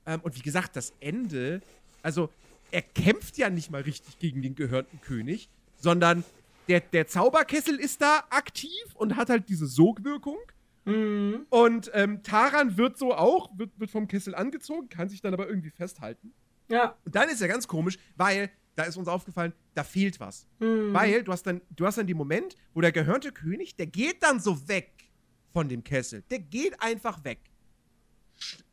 Ähm, 0.07 0.20
und 0.23 0.37
wie 0.37 0.42
gesagt, 0.42 0.77
das 0.77 0.92
Ende, 1.01 1.62
also 2.03 2.29
er 2.70 2.83
kämpft 2.83 3.38
ja 3.38 3.49
nicht 3.51 3.70
mal 3.70 3.81
richtig 3.83 4.18
gegen 4.18 4.42
den 4.42 4.55
gehörnten 4.55 5.01
König, 5.01 5.49
sondern 5.85 6.25
der, 6.66 6.81
der 6.81 7.07
Zauberkessel 7.07 7.79
ist 7.79 8.03
da 8.03 8.25
aktiv 8.31 8.70
und 8.94 9.16
hat 9.16 9.31
halt 9.31 9.49
diese 9.49 9.66
Sogwirkung. 9.66 10.38
Mhm. 10.87 11.47
Und 11.51 11.90
ähm, 11.94 12.23
Taran 12.23 12.77
wird 12.77 12.99
so 12.99 13.14
auch, 13.14 13.57
wird, 13.57 13.79
wird 13.79 13.90
vom 13.90 14.09
Kessel 14.09 14.35
angezogen, 14.35 14.88
kann 14.88 15.09
sich 15.09 15.20
dann 15.20 15.33
aber 15.33 15.47
irgendwie 15.49 15.70
festhalten. 15.70 16.33
Ja. 16.68 16.97
Und 17.05 17.14
dann 17.14 17.29
ist 17.29 17.40
ja 17.40 17.47
ganz 17.47 17.68
komisch, 17.68 17.99
weil, 18.16 18.51
da 18.75 18.85
ist 18.85 18.97
uns 18.97 19.09
aufgefallen, 19.09 19.53
da 19.75 19.85
fehlt 19.85 20.18
was. 20.20 20.49
Mhm. 20.59 20.92
Weil 20.92 21.23
du 21.23 21.33
hast 21.33 21.44
dann, 21.47 21.61
du 21.70 21.87
hast 21.87 21.99
dann 21.99 22.07
den 22.07 22.16
Moment, 22.16 22.57
wo 22.73 22.81
der 22.81 22.92
gehörnte 22.92 23.31
König, 23.31 23.77
der 23.77 23.87
geht 23.87 24.23
dann 24.23 24.40
so 24.40 24.66
weg 24.66 25.12
von 25.53 25.68
dem 25.68 25.85
Kessel. 25.85 26.25
Der 26.31 26.40
geht 26.40 26.81
einfach 26.83 27.23
weg. 27.25 27.40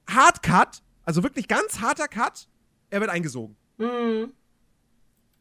Hard 0.09 0.41
Cut, 0.41 0.81
also 1.03 1.23
wirklich 1.23 1.47
ganz 1.47 1.79
harter 1.79 2.07
Cut, 2.07 2.47
er 2.89 3.01
wird 3.01 3.09
eingesogen. 3.09 3.55
Mhm. 3.77 4.33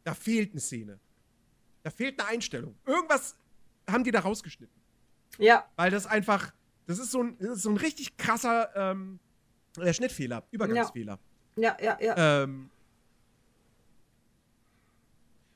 Da 0.03 0.13
fehlt 0.13 0.51
eine 0.51 0.59
Szene. 0.59 0.99
Da 1.83 1.89
fehlt 1.89 2.19
eine 2.19 2.29
Einstellung. 2.29 2.75
Irgendwas 2.85 3.35
haben 3.89 4.03
die 4.03 4.11
da 4.11 4.19
rausgeschnitten. 4.19 4.75
Ja. 5.37 5.65
Weil 5.75 5.91
das 5.91 6.05
einfach, 6.05 6.53
das 6.85 6.99
ist 6.99 7.11
so 7.11 7.23
ein, 7.23 7.37
das 7.39 7.57
ist 7.57 7.63
so 7.63 7.69
ein 7.69 7.77
richtig 7.77 8.17
krasser 8.17 8.69
ähm, 8.75 9.19
äh, 9.77 9.93
Schnittfehler, 9.93 10.43
Übergangsfehler. 10.51 11.19
Ja, 11.55 11.77
ja, 11.81 11.97
ja. 11.99 12.43
Ähm, 12.43 12.69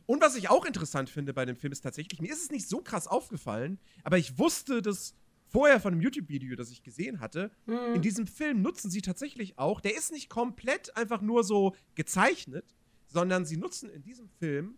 und 0.06 0.22
was 0.22 0.36
ich 0.36 0.50
auch 0.50 0.66
interessant 0.66 1.10
finde 1.10 1.34
bei 1.34 1.46
dem 1.46 1.56
Film 1.56 1.74
ist 1.74 1.82
tatsächlich, 1.82 2.22
mir 2.22 2.32
ist 2.32 2.44
es 2.44 2.52
nicht 2.52 2.68
so 2.68 2.82
krass 2.82 3.08
aufgefallen, 3.08 3.80
aber 4.04 4.18
ich 4.18 4.38
wusste 4.38 4.82
das 4.82 5.16
vorher 5.48 5.80
von 5.80 5.94
einem 5.94 6.02
YouTube-Video, 6.02 6.56
das 6.56 6.70
ich 6.70 6.84
gesehen 6.84 7.20
hatte. 7.20 7.52
Mhm. 7.66 7.96
In 7.96 8.02
diesem 8.02 8.28
Film 8.28 8.62
nutzen 8.62 8.92
sie 8.92 9.02
tatsächlich 9.02 9.58
auch, 9.58 9.82
der 9.82 9.96
ist 9.96 10.12
nicht 10.12 10.30
komplett 10.30 10.96
einfach 10.96 11.22
nur 11.22 11.44
so 11.44 11.76
gezeichnet, 11.96 12.76
sondern 13.08 13.46
sie 13.46 13.58
nutzen 13.58 13.90
in 13.90 14.04
diesem 14.04 14.30
Film 14.30 14.78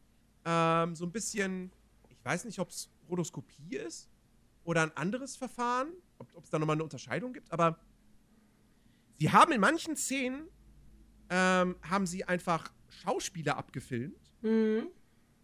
ähm, 0.49 0.95
so 0.95 1.05
ein 1.05 1.11
bisschen, 1.11 1.71
ich 2.09 2.23
weiß 2.23 2.45
nicht, 2.45 2.57
ob 2.59 2.69
es 2.69 2.89
Rotoskopie 3.09 3.75
ist 3.75 4.09
oder 4.63 4.81
ein 4.83 4.95
anderes 4.95 5.35
Verfahren, 5.35 5.89
ob 6.17 6.43
es 6.43 6.49
da 6.49 6.57
nochmal 6.57 6.75
eine 6.77 6.83
Unterscheidung 6.83 7.33
gibt, 7.33 7.51
aber 7.51 7.77
sie 9.19 9.29
haben 9.31 9.51
in 9.51 9.59
manchen 9.61 9.95
Szenen 9.95 10.47
ähm, 11.29 11.75
haben 11.81 12.07
sie 12.07 12.23
einfach 12.23 12.71
Schauspieler 12.89 13.57
abgefilmt 13.57 14.15
Mhm. 14.41 14.87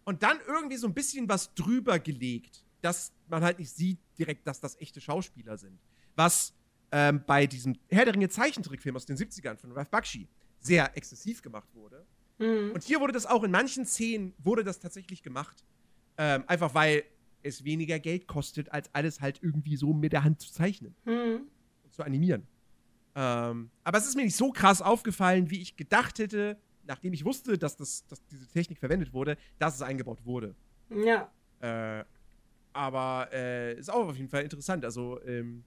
und 0.04 0.22
dann 0.22 0.38
irgendwie 0.46 0.76
so 0.76 0.86
ein 0.86 0.94
bisschen 0.94 1.28
was 1.28 1.52
drüber 1.54 1.98
gelegt, 1.98 2.64
dass 2.80 3.12
man 3.28 3.42
halt 3.42 3.58
nicht 3.58 3.70
sieht 3.74 3.98
direkt, 4.16 4.46
dass 4.46 4.60
das 4.60 4.80
echte 4.80 5.00
Schauspieler 5.00 5.58
sind. 5.58 5.78
Was 6.14 6.54
ähm, 6.92 7.22
bei 7.26 7.46
diesem 7.46 7.76
Herr 7.90 8.04
der 8.04 8.14
Ringe 8.14 8.28
Zeichentrickfilm 8.28 8.94
aus 8.96 9.04
den 9.04 9.16
70ern 9.16 9.56
von 9.56 9.72
Ralph 9.72 9.90
Bakshi 9.90 10.28
sehr 10.60 10.96
exzessiv 10.96 11.42
gemacht 11.42 11.68
wurde. 11.74 12.06
Mhm. 12.38 12.72
Und 12.72 12.82
hier 12.82 13.00
wurde 13.00 13.12
das 13.12 13.26
auch 13.26 13.42
in 13.44 13.50
manchen 13.50 13.86
Szenen 13.86 14.34
wurde 14.38 14.64
das 14.64 14.80
tatsächlich 14.80 15.22
gemacht. 15.22 15.64
Ähm, 16.18 16.44
einfach 16.46 16.74
weil 16.74 17.04
es 17.42 17.64
weniger 17.64 17.98
Geld 17.98 18.26
kostet, 18.26 18.72
als 18.72 18.88
alles 18.94 19.20
halt 19.20 19.38
irgendwie 19.42 19.76
so 19.76 19.92
mit 19.92 20.12
der 20.12 20.24
Hand 20.24 20.40
zu 20.40 20.52
zeichnen 20.52 20.94
Mhm. 21.04 21.42
und 21.84 21.92
zu 21.92 22.02
animieren. 22.02 22.46
Ähm, 23.16 23.70
aber 23.84 23.98
es 23.98 24.06
ist 24.06 24.16
mir 24.16 24.24
nicht 24.24 24.36
so 24.36 24.50
krass 24.50 24.80
aufgefallen, 24.82 25.50
wie 25.50 25.60
ich 25.60 25.76
gedacht 25.76 26.18
hätte, 26.18 26.56
nachdem 26.86 27.12
ich 27.12 27.24
wusste, 27.24 27.56
dass, 27.58 27.76
das, 27.76 28.06
dass 28.06 28.24
diese 28.26 28.46
Technik 28.48 28.78
verwendet 28.78 29.12
wurde, 29.12 29.36
dass 29.58 29.74
es 29.76 29.82
eingebaut 29.82 30.24
wurde. 30.24 30.54
Ja. 30.90 31.30
Äh, 31.60 32.04
aber 32.72 33.28
äh, 33.32 33.78
ist 33.78 33.90
auch 33.90 34.08
auf 34.08 34.16
jeden 34.16 34.28
Fall 34.28 34.42
interessant. 34.42 34.84
Also, 34.84 35.20
ähm, 35.24 35.62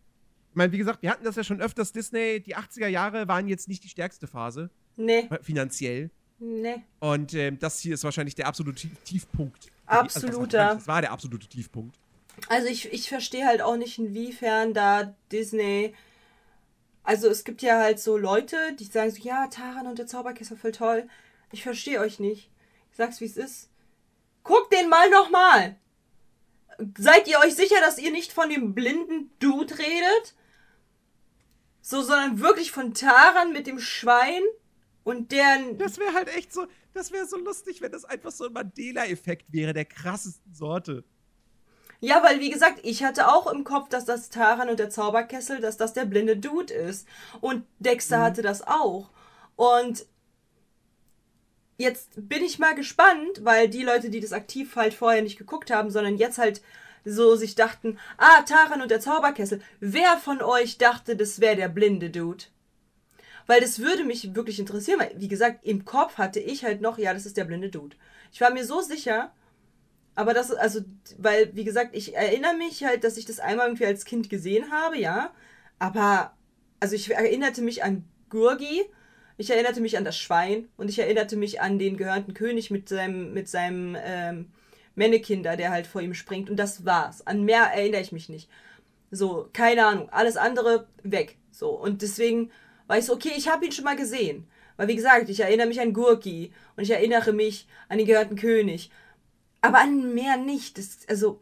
ich 0.49 0.55
meine, 0.55 0.71
wie 0.73 0.77
gesagt, 0.77 1.01
wir 1.01 1.09
hatten 1.11 1.23
das 1.23 1.35
ja 1.35 1.43
schon 1.43 1.61
öfters. 1.61 1.91
Disney, 1.93 2.41
die 2.41 2.55
80er 2.57 2.87
Jahre 2.87 3.27
waren 3.27 3.47
jetzt 3.47 3.67
nicht 3.67 3.83
die 3.83 3.89
stärkste 3.89 4.27
Phase, 4.27 4.69
Nee. 4.97 5.27
äh, 5.29 5.41
finanziell. 5.41 6.09
Nee. 6.39 6.83
Und 6.99 7.33
ähm, 7.33 7.57
das 7.59 7.79
hier 7.79 7.95
ist 7.95 8.03
wahrscheinlich 8.03 8.35
der 8.35 8.47
absolute 8.47 8.79
Tief 8.79 8.97
Tiefpunkt. 9.03 9.71
Also, 9.85 10.05
was 10.05 10.15
heißt 10.15 10.25
Absoluter. 10.25 10.57
wahrscheinlich? 10.57 10.79
Das 10.79 10.87
war 10.87 11.01
der 11.01 11.11
absolute 11.11 11.47
Tiefpunkt. 11.47 11.97
Also 12.49 12.67
ich, 12.67 12.93
ich 12.93 13.09
verstehe 13.09 13.45
halt 13.45 13.61
auch 13.61 13.77
nicht, 13.77 13.97
inwiefern 13.97 14.73
da 14.73 15.15
Disney. 15.31 15.95
Also 17.03 17.29
es 17.29 17.43
gibt 17.43 17.61
ja 17.61 17.79
halt 17.79 17.99
so 17.99 18.17
Leute, 18.17 18.57
die 18.79 18.85
sagen 18.85 19.11
so, 19.11 19.21
ja, 19.23 19.47
Taran 19.47 19.87
und 19.87 19.97
der 19.97 20.07
Zauberkessel 20.07 20.57
voll 20.57 20.71
toll. 20.71 21.09
Ich 21.51 21.63
verstehe 21.63 21.99
euch 21.99 22.19
nicht. 22.19 22.51
Ich 22.91 22.97
sag's 22.97 23.21
wie 23.21 23.25
es 23.25 23.37
ist. 23.37 23.69
Guckt 24.43 24.71
den 24.73 24.89
mal 24.89 25.09
nochmal. 25.09 25.77
Seid 26.97 27.27
ihr 27.27 27.39
euch 27.39 27.55
sicher, 27.55 27.79
dass 27.79 27.97
ihr 27.97 28.11
nicht 28.11 28.33
von 28.33 28.49
dem 28.49 28.75
blinden 28.75 29.31
Dude 29.39 29.77
redet? 29.79 30.35
So, 31.81 32.01
sondern 32.01 32.39
wirklich 32.39 32.71
von 32.71 32.93
Taran 32.93 33.53
mit 33.53 33.65
dem 33.65 33.79
Schwein 33.79 34.43
und 35.07 35.31
deren. 35.31 35.77
Das 35.77 35.97
wäre 35.97 36.13
halt 36.13 36.27
echt 36.35 36.53
so, 36.53 36.67
das 36.93 37.13
wäre 37.13 37.25
so 37.25 37.37
lustig, 37.37 37.81
wenn 37.81 37.93
das 37.93 38.03
einfach 38.03 38.31
so 38.31 38.45
ein 38.45 38.53
Mandela-Effekt 38.53 39.45
wäre, 39.53 39.71
der 39.71 39.85
krassesten 39.85 40.53
Sorte. 40.53 41.05
Ja, 42.01 42.21
weil 42.23 42.41
wie 42.41 42.49
gesagt, 42.49 42.81
ich 42.83 43.05
hatte 43.05 43.29
auch 43.29 43.47
im 43.47 43.63
Kopf, 43.63 43.87
dass 43.87 44.03
das 44.03 44.29
Taran 44.29 44.69
und 44.69 44.79
der 44.79 44.89
Zauberkessel, 44.89 45.61
dass 45.61 45.77
das 45.77 45.93
der 45.93 46.03
blinde 46.03 46.35
Dude 46.35 46.73
ist. 46.73 47.07
Und 47.39 47.65
Dexter 47.79 48.21
hatte 48.21 48.41
das 48.41 48.67
auch. 48.67 49.09
Und 49.55 50.05
jetzt 51.77 52.11
bin 52.17 52.43
ich 52.43 52.59
mal 52.59 52.75
gespannt, 52.75 53.39
weil 53.43 53.69
die 53.69 53.83
Leute, 53.83 54.09
die 54.09 54.19
das 54.19 54.33
aktiv 54.33 54.75
halt 54.75 54.93
vorher 54.93 55.21
nicht 55.21 55.37
geguckt 55.37 55.71
haben, 55.71 55.89
sondern 55.89 56.17
jetzt 56.17 56.37
halt 56.37 56.61
so 57.05 57.37
sich 57.37 57.55
dachten, 57.55 57.97
ah, 58.17 58.41
Taran 58.41 58.81
und 58.81 58.91
der 58.91 58.99
Zauberkessel. 58.99 59.61
Wer 59.79 60.17
von 60.17 60.41
euch 60.41 60.77
dachte, 60.77 61.15
das 61.15 61.39
wäre 61.39 61.55
der 61.55 61.69
blinde 61.69 62.09
Dude? 62.09 62.43
Weil 63.47 63.61
das 63.61 63.79
würde 63.79 64.03
mich 64.03 64.35
wirklich 64.35 64.59
interessieren, 64.59 64.99
weil, 64.99 65.13
wie 65.15 65.29
gesagt, 65.29 65.65
im 65.65 65.85
Kopf 65.85 66.17
hatte 66.17 66.39
ich 66.39 66.63
halt 66.65 66.81
noch, 66.81 66.97
ja, 66.97 67.13
das 67.13 67.25
ist 67.25 67.37
der 67.37 67.45
blinde 67.45 67.69
Dude. 67.69 67.95
Ich 68.31 68.41
war 68.41 68.51
mir 68.51 68.65
so 68.65 68.81
sicher, 68.81 69.31
aber 70.15 70.33
das, 70.33 70.51
also, 70.51 70.81
weil, 71.17 71.55
wie 71.55 71.63
gesagt, 71.63 71.95
ich 71.95 72.15
erinnere 72.15 72.55
mich 72.55 72.83
halt, 72.83 73.03
dass 73.03 73.17
ich 73.17 73.25
das 73.25 73.39
einmal 73.39 73.67
irgendwie 73.67 73.85
als 73.85 74.03
Kind 74.03 74.29
gesehen 74.29 74.71
habe, 74.71 74.97
ja. 74.97 75.31
Aber, 75.79 76.33
also 76.79 76.95
ich 76.95 77.09
erinnerte 77.09 77.61
mich 77.61 77.83
an 77.83 78.03
Gurgi, 78.29 78.83
ich 79.37 79.51
erinnerte 79.51 79.79
mich 79.79 79.97
an 79.97 80.03
das 80.03 80.17
Schwein 80.17 80.67
und 80.75 80.89
ich 80.89 80.99
erinnerte 80.99 81.37
mich 81.37 81.61
an 81.61 81.79
den 81.79 81.95
gehörnten 81.95 82.33
König 82.33 82.71
mit 82.71 82.89
seinem, 82.89 83.33
mit 83.33 83.47
seinem 83.47 83.95
ähm, 84.03 84.51
Mannekinder, 84.95 85.55
der 85.55 85.71
halt 85.71 85.87
vor 85.87 86.01
ihm 86.01 86.15
springt. 86.15 86.49
Und 86.49 86.57
das 86.57 86.83
war's. 86.83 87.25
An 87.25 87.43
mehr 87.43 87.71
erinnere 87.73 88.01
ich 88.01 88.11
mich 88.11 88.27
nicht. 88.27 88.49
So, 89.11 89.47
keine 89.53 89.85
Ahnung. 89.85 90.09
Alles 90.09 90.35
andere 90.35 90.87
weg. 91.03 91.37
So, 91.51 91.69
und 91.69 92.01
deswegen 92.01 92.51
war 92.87 92.97
ich 92.97 93.05
so, 93.05 93.13
okay, 93.13 93.33
ich 93.35 93.47
habe 93.47 93.65
ihn 93.65 93.71
schon 93.71 93.85
mal 93.85 93.95
gesehen. 93.95 94.47
Weil, 94.77 94.87
wie 94.87 94.95
gesagt, 94.95 95.29
ich 95.29 95.39
erinnere 95.39 95.67
mich 95.67 95.81
an 95.81 95.93
Gurki 95.93 96.51
und 96.75 96.83
ich 96.83 96.91
erinnere 96.91 97.33
mich 97.33 97.67
an 97.89 97.97
den 97.97 98.07
gehörnten 98.07 98.37
König. 98.37 98.91
Aber 99.61 99.79
an 99.79 100.13
mehr 100.13 100.37
nicht. 100.37 100.77
Das, 100.77 100.99
also, 101.07 101.41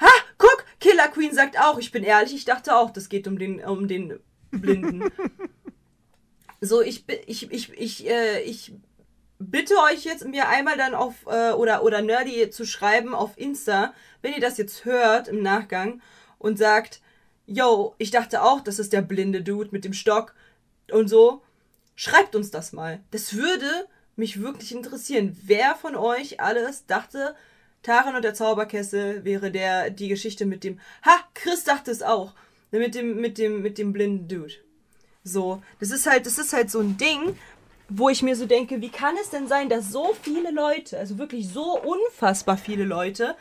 ha, 0.00 0.10
guck, 0.38 0.64
Killer 0.80 1.08
Queen 1.08 1.32
sagt 1.32 1.58
auch, 1.58 1.78
ich 1.78 1.92
bin 1.92 2.02
ehrlich, 2.02 2.34
ich 2.34 2.44
dachte 2.44 2.76
auch, 2.76 2.90
das 2.90 3.08
geht 3.08 3.26
um 3.28 3.38
den, 3.38 3.64
um 3.64 3.88
den 3.88 4.18
Blinden. 4.50 5.04
so, 6.60 6.82
ich, 6.82 7.04
ich, 7.26 7.50
ich, 7.50 7.72
ich, 7.72 8.08
äh, 8.08 8.42
ich 8.42 8.72
bitte 9.38 9.74
euch 9.90 10.04
jetzt 10.04 10.26
mir 10.26 10.48
einmal 10.48 10.76
dann 10.76 10.94
auf, 10.94 11.14
äh, 11.26 11.52
oder, 11.52 11.84
oder 11.84 12.02
Nerdy 12.02 12.50
zu 12.50 12.64
schreiben 12.64 13.14
auf 13.14 13.38
Insta, 13.38 13.94
wenn 14.22 14.34
ihr 14.34 14.40
das 14.40 14.58
jetzt 14.58 14.84
hört 14.84 15.28
im 15.28 15.42
Nachgang 15.42 16.02
und 16.38 16.58
sagt, 16.58 17.00
yo, 17.46 17.94
ich 17.98 18.10
dachte 18.10 18.42
auch, 18.42 18.60
das 18.60 18.78
ist 18.78 18.92
der 18.92 19.02
blinde 19.02 19.42
Dude 19.42 19.70
mit 19.70 19.84
dem 19.84 19.92
Stock 19.92 20.34
und 20.90 21.08
so. 21.08 21.42
Schreibt 21.96 22.34
uns 22.34 22.50
das 22.50 22.72
mal. 22.72 23.00
Das 23.10 23.34
würde 23.34 23.86
mich 24.16 24.40
wirklich 24.40 24.72
interessieren. 24.72 25.36
Wer 25.42 25.74
von 25.76 25.96
euch 25.96 26.40
alles 26.40 26.86
dachte, 26.86 27.34
Taran 27.82 28.16
und 28.16 28.22
der 28.22 28.34
Zauberkessel 28.34 29.24
wäre 29.24 29.50
der, 29.50 29.90
die 29.90 30.08
Geschichte 30.08 30.46
mit 30.46 30.64
dem, 30.64 30.80
ha, 31.04 31.18
Chris 31.34 31.64
dachte 31.64 31.90
es 31.90 32.02
auch. 32.02 32.32
Mit 32.70 32.94
dem, 32.94 33.20
mit 33.20 33.38
dem, 33.38 33.62
mit 33.62 33.78
dem 33.78 33.92
blinden 33.92 34.26
Dude. 34.26 34.54
So, 35.22 35.62
das 35.80 35.90
ist 35.90 36.06
halt, 36.06 36.26
das 36.26 36.38
ist 36.38 36.52
halt 36.52 36.70
so 36.70 36.80
ein 36.80 36.96
Ding, 36.96 37.38
wo 37.88 38.08
ich 38.08 38.22
mir 38.22 38.36
so 38.36 38.46
denke, 38.46 38.80
wie 38.80 38.90
kann 38.90 39.14
es 39.20 39.30
denn 39.30 39.46
sein, 39.46 39.68
dass 39.68 39.90
so 39.90 40.14
viele 40.22 40.50
Leute, 40.50 40.98
also 40.98 41.18
wirklich 41.18 41.48
so 41.48 41.80
unfassbar 41.80 42.56
viele 42.56 42.84
Leute, 42.84 43.36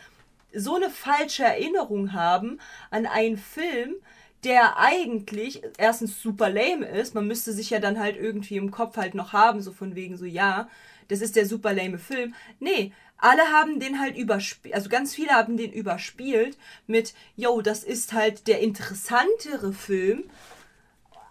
so 0.53 0.75
eine 0.75 0.89
falsche 0.89 1.43
Erinnerung 1.43 2.13
haben 2.13 2.59
an 2.91 3.05
einen 3.05 3.37
Film, 3.37 3.95
der 4.43 4.77
eigentlich 4.77 5.63
erstens 5.77 6.21
super 6.21 6.49
lame 6.49 6.85
ist. 6.85 7.15
Man 7.15 7.27
müsste 7.27 7.53
sich 7.53 7.69
ja 7.69 7.79
dann 7.79 7.99
halt 7.99 8.17
irgendwie 8.17 8.57
im 8.57 8.71
Kopf 8.71 8.97
halt 8.97 9.15
noch 9.15 9.33
haben, 9.33 9.61
so 9.61 9.71
von 9.71 9.95
wegen 9.95 10.17
so, 10.17 10.25
ja, 10.25 10.69
das 11.07 11.21
ist 11.21 11.35
der 11.35 11.45
super 11.45 11.73
lame 11.73 11.99
Film. 11.99 12.33
Nee, 12.59 12.91
alle 13.17 13.43
haben 13.43 13.79
den 13.79 13.99
halt 13.99 14.17
überspielt, 14.17 14.75
also 14.75 14.89
ganz 14.89 15.15
viele 15.15 15.31
haben 15.31 15.55
den 15.55 15.71
überspielt 15.71 16.57
mit, 16.87 17.13
yo, 17.35 17.61
das 17.61 17.83
ist 17.83 18.13
halt 18.13 18.47
der 18.47 18.59
interessantere 18.59 19.71
Film. 19.73 20.25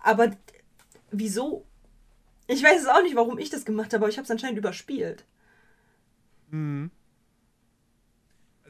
Aber 0.02 0.30
wieso? 1.10 1.66
Ich 2.46 2.62
weiß 2.62 2.82
es 2.82 2.88
auch 2.88 3.02
nicht, 3.02 3.14
warum 3.14 3.38
ich 3.38 3.50
das 3.50 3.64
gemacht 3.64 3.92
habe, 3.92 4.04
aber 4.04 4.08
ich 4.08 4.16
habe 4.16 4.24
es 4.24 4.30
anscheinend 4.30 4.58
überspielt. 4.58 5.24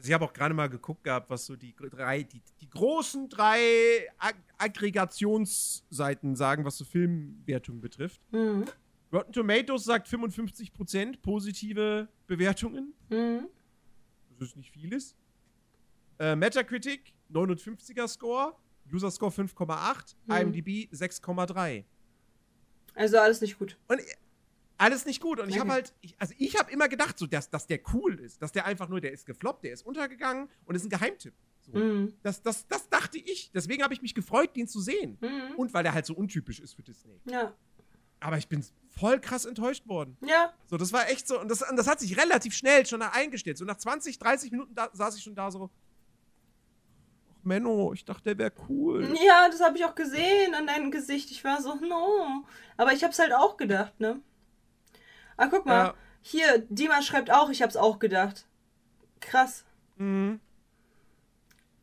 Also 0.03 0.09
ich 0.09 0.15
habe 0.15 0.25
auch 0.25 0.33
gerade 0.33 0.53
mal 0.53 0.67
geguckt 0.67 1.05
gehabt, 1.05 1.29
was 1.29 1.45
so 1.45 1.55
die 1.55 1.73
drei, 1.73 2.23
die, 2.23 2.41
die 2.59 2.69
großen 2.69 3.29
drei 3.29 4.05
Ag 4.17 4.35
Aggregationsseiten 4.57 6.35
sagen, 6.35 6.65
was 6.65 6.77
so 6.77 6.83
Filmwertungen 6.83 7.79
betrifft. 7.79 8.19
Mhm. 8.33 8.65
Rotten 9.13 9.31
Tomatoes 9.31 9.85
sagt 9.85 10.09
55% 10.09 11.21
positive 11.21 12.09
Bewertungen. 12.27 12.93
Mhm. 13.09 13.47
Das 14.37 14.49
ist 14.49 14.57
nicht 14.57 14.73
vieles. 14.73 15.15
Äh, 16.19 16.35
Metacritic 16.35 17.13
59er 17.31 18.09
Score, 18.09 18.57
User 18.91 19.09
Score 19.09 19.31
5,8, 19.31 20.15
IMDb 20.27 20.91
6,3. 20.93 21.85
Also 22.93 23.19
alles 23.19 23.39
nicht 23.39 23.57
gut. 23.57 23.77
Und 23.87 23.99
äh, 23.99 24.03
alles 24.77 25.05
nicht 25.05 25.21
gut. 25.21 25.39
Und 25.39 25.49
ich 25.49 25.59
habe 25.59 25.71
halt, 25.71 25.93
ich, 26.01 26.15
also 26.19 26.33
ich 26.37 26.57
habe 26.57 26.71
immer 26.71 26.87
gedacht, 26.87 27.17
so, 27.17 27.25
dass, 27.25 27.49
dass 27.49 27.67
der 27.67 27.79
cool 27.93 28.19
ist, 28.19 28.41
dass 28.41 28.51
der 28.51 28.65
einfach 28.65 28.89
nur, 28.89 29.01
der 29.01 29.11
ist 29.11 29.25
gefloppt, 29.25 29.63
der 29.63 29.73
ist 29.73 29.85
untergegangen 29.85 30.49
und 30.65 30.75
ist 30.75 30.83
ein 30.83 30.89
Geheimtipp. 30.89 31.33
So. 31.61 31.77
Mhm. 31.77 32.13
Das, 32.23 32.41
das, 32.41 32.67
das 32.67 32.89
dachte 32.89 33.17
ich. 33.17 33.51
Deswegen 33.53 33.83
habe 33.83 33.93
ich 33.93 34.01
mich 34.01 34.15
gefreut, 34.15 34.55
den 34.55 34.67
zu 34.67 34.81
sehen. 34.81 35.17
Mhm. 35.21 35.55
Und 35.55 35.73
weil 35.73 35.83
der 35.83 35.93
halt 35.93 36.05
so 36.05 36.13
untypisch 36.13 36.59
ist 36.59 36.73
für 36.73 36.83
Disney. 36.83 37.19
Ja. 37.25 37.53
Aber 38.19 38.37
ich 38.37 38.47
bin 38.47 38.65
voll 38.89 39.19
krass 39.19 39.45
enttäuscht 39.45 39.87
worden. 39.87 40.17
Ja. 40.21 40.53
So, 40.67 40.77
das 40.77 40.93
war 40.93 41.09
echt 41.09 41.27
so. 41.27 41.39
Und 41.39 41.49
das, 41.49 41.67
und 41.69 41.75
das 41.75 41.87
hat 41.87 41.99
sich 41.99 42.17
relativ 42.17 42.53
schnell 42.53 42.85
schon 42.85 43.01
eingestellt. 43.01 43.57
So 43.57 43.65
nach 43.65 43.77
20, 43.77 44.17
30 44.17 44.51
Minuten 44.51 44.75
da, 44.75 44.89
saß 44.93 45.17
ich 45.17 45.23
schon 45.23 45.35
da 45.35 45.51
so. 45.51 45.69
Ach, 47.33 47.43
Menno, 47.43 47.93
ich 47.93 48.05
dachte, 48.05 48.23
der 48.23 48.37
wäre 48.37 48.53
cool. 48.69 49.13
Ja, 49.25 49.49
das 49.49 49.61
habe 49.61 49.77
ich 49.77 49.85
auch 49.85 49.95
gesehen 49.95 50.55
an 50.55 50.67
deinem 50.67 50.91
Gesicht. 50.91 51.31
Ich 51.31 51.43
war 51.43 51.61
so, 51.61 51.75
no. 51.75 52.45
Aber 52.77 52.93
ich 52.93 53.03
hab's 53.03 53.19
halt 53.19 53.33
auch 53.33 53.57
gedacht, 53.57 53.99
ne? 53.99 54.21
Ah, 55.37 55.47
guck 55.47 55.65
mal. 55.65 55.87
Ja. 55.87 55.95
Hier, 56.21 56.65
Dima 56.69 57.01
schreibt 57.01 57.31
auch, 57.31 57.49
ich 57.49 57.61
hab's 57.61 57.75
auch 57.75 57.99
gedacht. 57.99 58.47
Krass. 59.19 59.65
Mhm. 59.97 60.39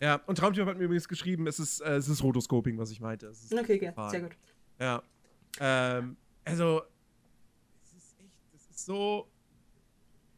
Ja, 0.01 0.17
und 0.27 0.39
Traumtyp 0.39 0.67
hat 0.67 0.79
mir 0.79 0.85
übrigens 0.85 1.09
geschrieben, 1.09 1.47
es 1.47 1.59
ist, 1.59 1.81
äh, 1.81 1.97
es 1.97 2.09
ist 2.09 2.23
Rotoscoping, 2.23 2.79
was 2.79 2.91
ich 2.91 3.01
meinte. 3.01 3.27
Es 3.27 3.45
ist 3.45 3.53
Okay, 3.53 3.77
okay, 3.77 4.11
sehr 4.11 4.21
gut. 4.23 4.37
Ja. 4.79 5.03
Ähm, 5.59 6.17
also, 6.45 6.83
es 7.83 7.93
ist 7.93 8.19
echt, 8.19 8.39
es 8.55 8.71
ist 8.71 8.87
so. 8.87 9.29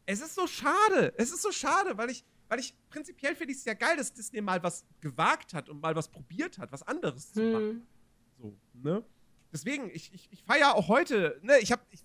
Es 0.05 0.21
ist 0.21 0.35
so 0.35 0.49
schade. 0.49 1.15
Es 1.17 1.31
ist 1.33 1.43
so 1.43 1.53
schade, 1.53 1.97
weil 1.97 2.11
ich, 2.11 2.25
weil 2.49 2.59
ich 2.59 2.75
prinzipiell 2.91 3.37
finde 3.37 3.53
ich 3.53 3.59
es 3.59 3.65
ja 3.65 3.75
geil, 3.75 3.97
dass 3.97 4.13
Disney 4.13 4.41
mal 4.41 4.61
was 4.65 4.85
gewagt 5.01 5.55
hat 5.55 5.69
und 5.69 5.81
mal 5.81 5.95
was 5.95 6.09
probiert 6.09 6.59
hat, 6.59 6.73
was 6.73 6.83
anderes 6.83 7.33
zu 7.33 7.41
machen. 7.41 7.69
Hm. 7.71 7.87
So, 8.39 8.57
ne? 8.75 9.05
Deswegen, 9.53 9.91
ich, 9.91 10.13
ich, 10.13 10.29
ich 10.33 10.43
feiere 10.43 10.75
auch 10.75 10.89
heute, 10.89 11.39
ne, 11.43 11.59
ich 11.61 11.71
habe, 11.71 11.83
ich, 11.91 12.05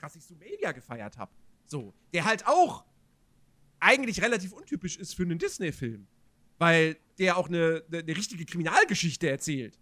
krass 0.00 0.16
ich 0.16 0.24
Sumelia 0.24 0.72
gefeiert 0.72 1.18
habe. 1.18 1.30
So, 1.66 1.94
der 2.12 2.24
halt 2.24 2.46
auch 2.46 2.84
eigentlich 3.78 4.22
relativ 4.22 4.52
untypisch 4.52 4.96
ist 4.96 5.14
für 5.14 5.22
einen 5.22 5.38
Disney-Film. 5.38 6.06
Weil 6.58 6.96
der 7.18 7.36
auch 7.36 7.48
eine, 7.48 7.84
eine, 7.88 7.98
eine 7.98 8.16
richtige 8.16 8.44
Kriminalgeschichte 8.44 9.28
erzählt. 9.28 9.78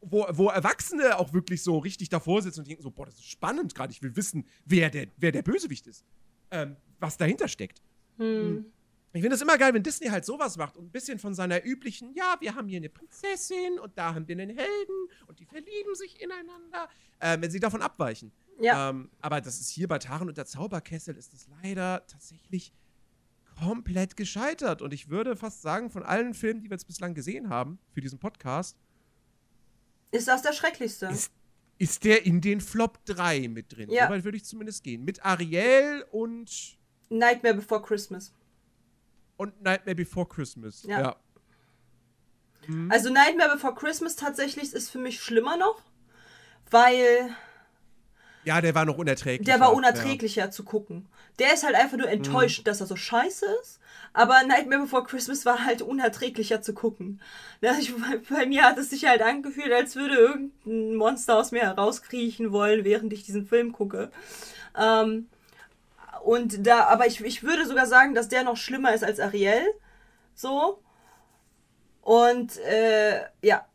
Wo, 0.00 0.26
wo 0.30 0.48
Erwachsene 0.48 1.18
auch 1.18 1.32
wirklich 1.32 1.62
so 1.62 1.78
richtig 1.78 2.08
davor 2.08 2.42
sitzen 2.42 2.60
und 2.60 2.68
denken 2.68 2.82
so, 2.82 2.90
boah, 2.90 3.06
das 3.06 3.14
ist 3.14 3.30
spannend 3.30 3.74
gerade, 3.74 3.92
ich 3.92 4.02
will 4.02 4.14
wissen, 4.16 4.46
wer 4.64 4.90
der, 4.90 5.08
wer 5.16 5.32
der 5.32 5.42
Bösewicht 5.42 5.86
ist. 5.86 6.04
Ähm, 6.50 6.76
was 7.00 7.16
dahinter 7.16 7.48
steckt. 7.48 7.82
Hm. 8.18 8.66
Ich 9.14 9.20
finde 9.20 9.36
es 9.36 9.42
immer 9.42 9.56
geil, 9.56 9.72
wenn 9.72 9.82
Disney 9.82 10.08
halt 10.08 10.24
sowas 10.24 10.56
macht 10.56 10.76
und 10.76 10.86
ein 10.86 10.90
bisschen 10.90 11.20
von 11.20 11.34
seiner 11.34 11.64
üblichen, 11.64 12.12
ja, 12.14 12.36
wir 12.40 12.54
haben 12.56 12.66
hier 12.66 12.78
eine 12.78 12.88
Prinzessin 12.88 13.78
und 13.78 13.96
da 13.96 14.12
haben 14.12 14.26
wir 14.26 14.36
einen 14.36 14.50
Helden 14.50 15.08
und 15.28 15.38
die 15.38 15.44
verlieben 15.44 15.94
sich 15.94 16.20
ineinander, 16.20 16.88
äh, 17.20 17.40
wenn 17.40 17.50
sie 17.50 17.60
davon 17.60 17.80
abweichen. 17.80 18.32
Ja. 18.60 18.90
Ähm, 18.90 19.10
aber 19.20 19.40
das 19.40 19.60
ist 19.60 19.70
hier 19.70 19.88
bei 19.88 19.98
Taren 19.98 20.28
und 20.28 20.36
der 20.36 20.46
Zauberkessel 20.46 21.16
ist 21.16 21.34
es 21.34 21.48
leider 21.62 22.06
tatsächlich 22.06 22.72
komplett 23.58 24.16
gescheitert. 24.16 24.82
Und 24.82 24.92
ich 24.92 25.08
würde 25.08 25.36
fast 25.36 25.62
sagen, 25.62 25.90
von 25.90 26.02
allen 26.02 26.34
Filmen, 26.34 26.60
die 26.60 26.70
wir 26.70 26.74
jetzt 26.74 26.86
bislang 26.86 27.14
gesehen 27.14 27.48
haben 27.48 27.78
für 27.92 28.00
diesen 28.00 28.18
Podcast, 28.18 28.76
Ist 30.10 30.28
das 30.28 30.42
der 30.42 30.52
schrecklichste? 30.52 31.06
ist, 31.06 31.32
ist 31.78 32.04
der 32.04 32.24
in 32.26 32.40
den 32.40 32.60
Flop 32.60 33.04
3 33.06 33.48
mit 33.48 33.76
drin. 33.76 33.90
Ja. 33.90 34.06
Soweit 34.06 34.24
würde 34.24 34.36
ich 34.36 34.44
zumindest 34.44 34.82
gehen. 34.84 35.04
Mit 35.04 35.24
Ariel 35.24 36.04
und, 36.12 36.78
Nightmare 37.08 37.54
Before 37.54 37.82
Christmas. 37.82 38.32
und 39.36 39.60
Nightmare 39.62 39.94
Before 39.94 40.28
Christmas. 40.28 40.82
Ja. 40.84 41.00
ja. 41.00 41.16
Mhm. 42.66 42.90
Also 42.90 43.10
Nightmare 43.10 43.54
Before 43.54 43.74
Christmas 43.74 44.16
tatsächlich 44.16 44.72
ist 44.72 44.90
für 44.90 44.98
mich 44.98 45.20
schlimmer 45.20 45.56
noch, 45.56 45.82
weil 46.70 47.30
Ja, 48.44 48.60
der 48.60 48.74
war 48.74 48.84
noch 48.84 48.98
unerträglich. 48.98 49.46
der 49.46 49.60
war 49.60 49.72
unerträglicher 49.72 50.50
zu 50.50 50.64
gucken. 50.64 51.06
Der 51.38 51.54
ist 51.54 51.64
halt 51.64 51.74
einfach 51.74 51.96
nur 51.96 52.08
enttäuscht, 52.08 52.66
dass 52.66 52.80
er 52.80 52.86
so 52.86 52.96
scheiße 52.96 53.46
ist. 53.62 53.80
Aber 54.12 54.42
Nightmare 54.44 54.82
Before 54.82 55.04
Christmas 55.04 55.44
war 55.44 55.64
halt 55.64 55.82
unerträglicher 55.82 56.62
zu 56.62 56.72
gucken. 56.72 57.20
Ja, 57.60 57.72
ich, 57.78 57.92
bei, 57.96 58.20
bei 58.30 58.46
mir 58.46 58.62
hat 58.62 58.78
es 58.78 58.90
sich 58.90 59.06
halt 59.06 59.22
angefühlt, 59.22 59.72
als 59.72 59.96
würde 59.96 60.14
irgendein 60.14 60.94
Monster 60.94 61.36
aus 61.36 61.50
mir 61.50 61.62
herauskriechen 61.62 62.52
wollen, 62.52 62.84
während 62.84 63.12
ich 63.12 63.24
diesen 63.24 63.46
Film 63.46 63.72
gucke. 63.72 64.12
Ähm, 64.78 65.28
und 66.22 66.66
da, 66.66 66.84
aber 66.84 67.06
ich, 67.06 67.20
ich 67.22 67.42
würde 67.42 67.66
sogar 67.66 67.86
sagen, 67.86 68.14
dass 68.14 68.28
der 68.28 68.44
noch 68.44 68.56
schlimmer 68.56 68.94
ist 68.94 69.04
als 69.04 69.18
Ariel. 69.18 69.62
So. 70.34 70.80
Und 72.02 72.58
äh, 72.58 73.22
ja, 73.42 73.66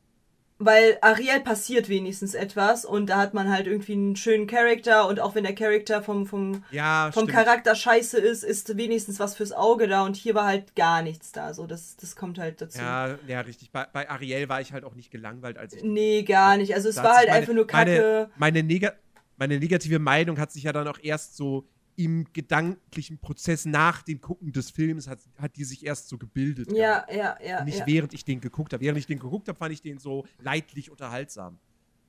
weil 0.59 0.97
Ariel 1.01 1.39
passiert 1.39 1.87
wenigstens 1.87 2.33
etwas 2.33 2.83
und 2.83 3.09
da 3.09 3.17
hat 3.17 3.33
man 3.33 3.49
halt 3.49 3.65
irgendwie 3.65 3.93
einen 3.93 4.15
schönen 4.17 4.45
Charakter 4.45 5.07
und 5.07 5.21
auch 5.21 5.33
wenn 5.33 5.45
der 5.45 5.55
Charakter 5.55 6.03
vom, 6.03 6.25
vom, 6.25 6.63
Ja, 6.69 7.11
vom 7.13 7.23
stimmt. 7.23 7.37
Charakter 7.37 7.75
scheiße 7.75 8.17
ist, 8.19 8.43
ist 8.43 8.75
wenigstens 8.75 9.19
was 9.19 9.35
fürs 9.35 9.53
Auge 9.53 9.87
da 9.87 10.03
und 10.03 10.17
hier 10.17 10.35
war 10.35 10.45
halt 10.45 10.75
gar 10.75 11.01
nichts 11.01 11.31
da. 11.31 11.53
So, 11.53 11.65
das, 11.65 11.95
das 11.95 12.17
kommt 12.17 12.37
halt 12.37 12.61
dazu. 12.61 12.77
Ja, 12.77 13.17
ja, 13.25 13.39
richtig. 13.41 13.71
Bei, 13.71 13.87
bei 13.91 14.09
Ariel 14.09 14.49
war 14.49 14.59
ich 14.59 14.73
halt 14.73 14.83
auch 14.83 14.95
nicht 14.95 15.11
gelangweilt, 15.11 15.57
als 15.57 15.73
ich. 15.73 15.83
Nee, 15.83 16.23
gar 16.23 16.57
nicht. 16.57 16.75
Also 16.75 16.89
es 16.89 16.97
war 16.97 17.15
halt 17.15 17.29
meine, 17.29 17.39
einfach 17.39 17.53
nur 17.53 17.65
Kacke. 17.65 18.29
Meine, 18.35 18.61
meine, 18.61 18.63
nega 18.63 18.93
meine 19.37 19.57
negative 19.57 19.99
Meinung 19.99 20.37
hat 20.37 20.51
sich 20.51 20.63
ja 20.63 20.73
dann 20.73 20.87
auch 20.89 20.99
erst 21.01 21.37
so 21.37 21.65
im 21.99 22.31
gedanklichen 22.31 23.17
Prozess 23.19 23.65
nach 23.65 24.03
dem 24.03 24.21
Gucken 24.21 24.53
des 24.53 24.71
Films 24.71 25.05
hat, 25.07 25.19
hat 25.37 25.57
die 25.57 25.65
sich 25.65 25.85
erst 25.85 26.07
so 26.07 26.17
gebildet. 26.17 26.71
Ja, 26.71 26.99
gehabt. 27.01 27.13
ja, 27.13 27.37
ja. 27.45 27.63
Nicht 27.65 27.79
ja. 27.79 27.87
während 27.87 28.13
ich 28.13 28.23
den 28.23 28.39
geguckt 28.39 28.71
habe. 28.71 28.81
Während 28.81 28.97
ich 28.99 29.05
den 29.05 29.19
geguckt 29.19 29.49
habe, 29.49 29.57
fand 29.57 29.73
ich 29.73 29.81
den 29.81 29.97
so 29.97 30.25
leidlich 30.39 30.89
unterhaltsam. 30.89 31.59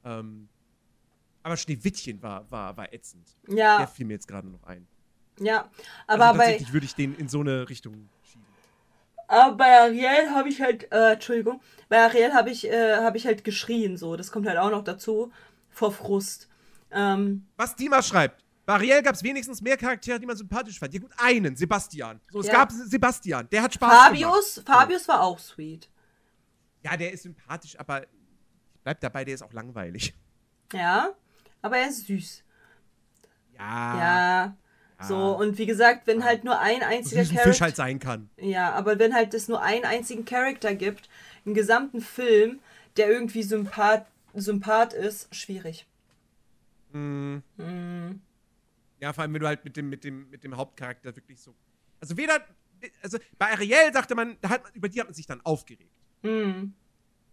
Ähm, 0.05 0.49
aber 1.43 1.57
Schneewittchen 1.57 2.23
war, 2.23 2.49
war, 2.53 2.77
war 2.77 2.93
ätzend. 2.93 3.37
Der 3.49 3.57
Ja, 3.57 3.87
fiel 3.89 4.07
mir 4.07 4.13
jetzt 4.13 4.29
gerade 4.29 4.47
noch 4.49 4.63
ein. 4.63 4.87
ja. 5.41 5.69
Also 6.07 6.23
Aber 6.23 6.39
bei, 6.39 6.45
tatsächlich 6.45 6.73
würde 6.73 6.87
ich 6.87 6.95
den 6.95 7.17
in 7.17 7.29
so 7.29 7.41
eine 7.41 7.69
Richtung 7.69 8.09
schieben. 8.23 8.47
aber 9.27 9.57
bei 9.57 9.81
Ariel 9.81 10.31
habe 10.31 10.49
ich 10.51 10.61
halt, 10.63 10.87
äh, 10.93 11.15
Entschuldigung, 11.15 11.61
bei 11.89 11.99
Ariel 11.99 12.33
habe 12.33 12.51
ich, 12.51 12.69
äh, 12.69 12.99
habe 12.99 13.17
ich 13.17 13.27
halt 13.27 13.43
geschrien, 13.43 13.97
so. 13.97 14.15
Das 14.17 14.31
kommt 14.31 14.47
halt 14.47 14.59
auch 14.59 14.71
noch 14.71 14.85
dazu. 14.85 15.33
Vor 15.69 15.91
Frust. 15.91 16.49
Ähm, 16.93 17.47
Was 17.57 17.75
Dima 17.75 18.03
schreibt. 18.03 18.45
Ariel 18.67 19.03
gab 19.03 19.15
es 19.15 19.23
wenigstens 19.23 19.61
mehr 19.61 19.77
Charaktere, 19.77 20.21
die 20.21 20.27
man 20.27 20.37
sympathisch 20.37 20.79
fand. 20.79 20.95
Ja 20.95 21.01
gut, 21.01 21.11
einen, 21.17 21.57
Sebastian. 21.57 22.21
So, 22.31 22.41
es 22.41 22.47
Ja. 22.47 22.53
gab 22.53 22.71
Sebastian, 22.71 23.49
der 23.51 23.63
hat 23.63 23.75
Spaß 23.75 23.91
gemacht. 23.91 24.07
Fabius, 24.07 24.63
Fabius 24.65 25.09
war 25.09 25.23
auch 25.23 25.39
sweet. 25.39 25.89
Ja, 26.85 26.97
der 26.97 27.13
ist 27.13 27.25
sympathisch, 27.25 27.79
aber 27.79 28.03
ich 28.05 28.09
bleib 28.85 29.01
dabei, 29.01 29.25
der 29.25 29.35
ist 29.35 29.43
auch 29.43 29.53
langweilig. 29.53 30.15
Ja, 30.73 31.11
aber 31.63 31.79
er 31.79 31.89
ist 31.89 32.07
süß. 32.07 32.45
Ja. 33.59 33.99
Ja. 33.99 34.57
So, 35.03 35.37
und 35.37 35.57
wie 35.57 35.65
gesagt, 35.65 36.07
wenn 36.07 36.25
halt 36.25 36.45
nur 36.45 36.59
ein 36.59 36.83
einziger 36.83 37.25
Charakter. 37.25 37.43
Fisch 37.51 37.61
halt 37.63 37.75
sein 37.75 37.99
kann. 37.99 38.29
Ja, 38.37 38.73
aber 38.73 38.99
wenn 38.99 39.15
halt 39.15 39.33
es 39.33 39.49
nur 39.49 39.63
einen 39.63 39.87
einzigen 39.87 40.27
Charakter 40.27 40.75
gibt, 40.75 41.09
im 41.47 41.55
gesamten 41.55 42.03
Film, 42.03 42.61
der 42.99 43.09
irgendwie 43.09 43.43
Sympath, 43.43 44.05
Sympath 44.35 44.93
ist, 44.93 45.35
schwierig. 45.35 45.87
Mhm. 46.93 47.43
Hm. 47.57 48.21
Ja, 49.01 49.13
vor 49.13 49.23
allem, 49.23 49.33
wenn 49.35 49.41
du 49.41 49.47
halt 49.47 49.65
mit 49.65 49.77
dem, 49.77 49.89
mit 49.89 50.05
dem, 50.05 50.29
mit 50.31 50.45
dem 50.45 50.57
Hauptcharakter 50.57 51.15
wirklich 51.17 51.41
so. 51.41 51.55
Also 52.01 52.17
weder. 52.17 52.41
Also 53.03 53.19
bei 53.39 53.53
Ariel 53.53 53.93
sagte 53.93 54.15
man, 54.15 54.39
da 54.41 54.49
hat 54.51 54.63
man, 54.63 54.73
über 54.73 54.89
die 54.89 55.01
hat 55.01 55.07
man 55.07 55.15
sich 55.15 55.27
dann 55.27 55.41
aufgeregt. 55.43 55.91
Hm. 56.23 56.73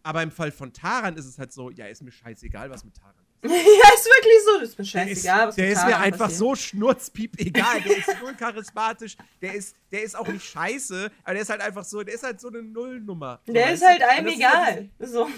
Aber 0.03 0.21
im 0.23 0.31
Fall 0.31 0.51
von 0.51 0.73
Taran 0.73 1.15
ist 1.17 1.25
es 1.25 1.37
halt 1.39 1.51
so, 1.53 1.69
ja, 1.69 1.85
ist 1.87 2.01
mir 2.01 2.11
scheißegal, 2.11 2.69
was 2.69 2.83
mit 2.83 2.95
Taran 2.95 3.13
passiert. 3.41 3.65
ja, 3.65 3.93
ist 3.93 4.05
wirklich 4.05 4.33
so. 4.45 4.59
Ist 4.61 4.77
mir 4.79 4.85
Der 4.85 5.11
ist, 5.11 5.21
scheißegal, 5.23 5.47
was 5.47 5.55
der 5.55 5.65
mit 5.65 5.73
ist 5.77 5.83
mir 5.85 5.91
Taran 5.91 6.03
einfach 6.03 6.19
passiert. 6.25 6.39
so 6.39 6.55
schnurzpiep 6.55 7.39
egal. 7.39 7.81
Der 7.81 7.97
ist 7.97 8.07
null 8.21 8.35
charismatisch. 8.35 9.15
Der 9.41 9.53
ist, 9.53 9.75
der 9.91 10.03
ist 10.03 10.15
auch 10.17 10.27
nicht 10.27 10.45
scheiße, 10.45 11.11
aber 11.23 11.33
der 11.33 11.41
ist 11.41 11.49
halt 11.49 11.61
einfach 11.61 11.83
so, 11.85 12.03
der 12.03 12.13
ist 12.15 12.23
halt 12.23 12.39
so 12.41 12.47
eine 12.49 12.61
Nullnummer. 12.63 13.39
So, 13.45 13.53
Der 13.53 13.63
weißt 13.67 13.73
ist 13.75 13.81
du? 13.83 13.87
halt 13.87 14.01
einem 14.03 14.25
das 14.25 14.35
ist 14.35 14.43
halt 14.43 14.67
egal. 14.79 14.89
So. 14.99 15.29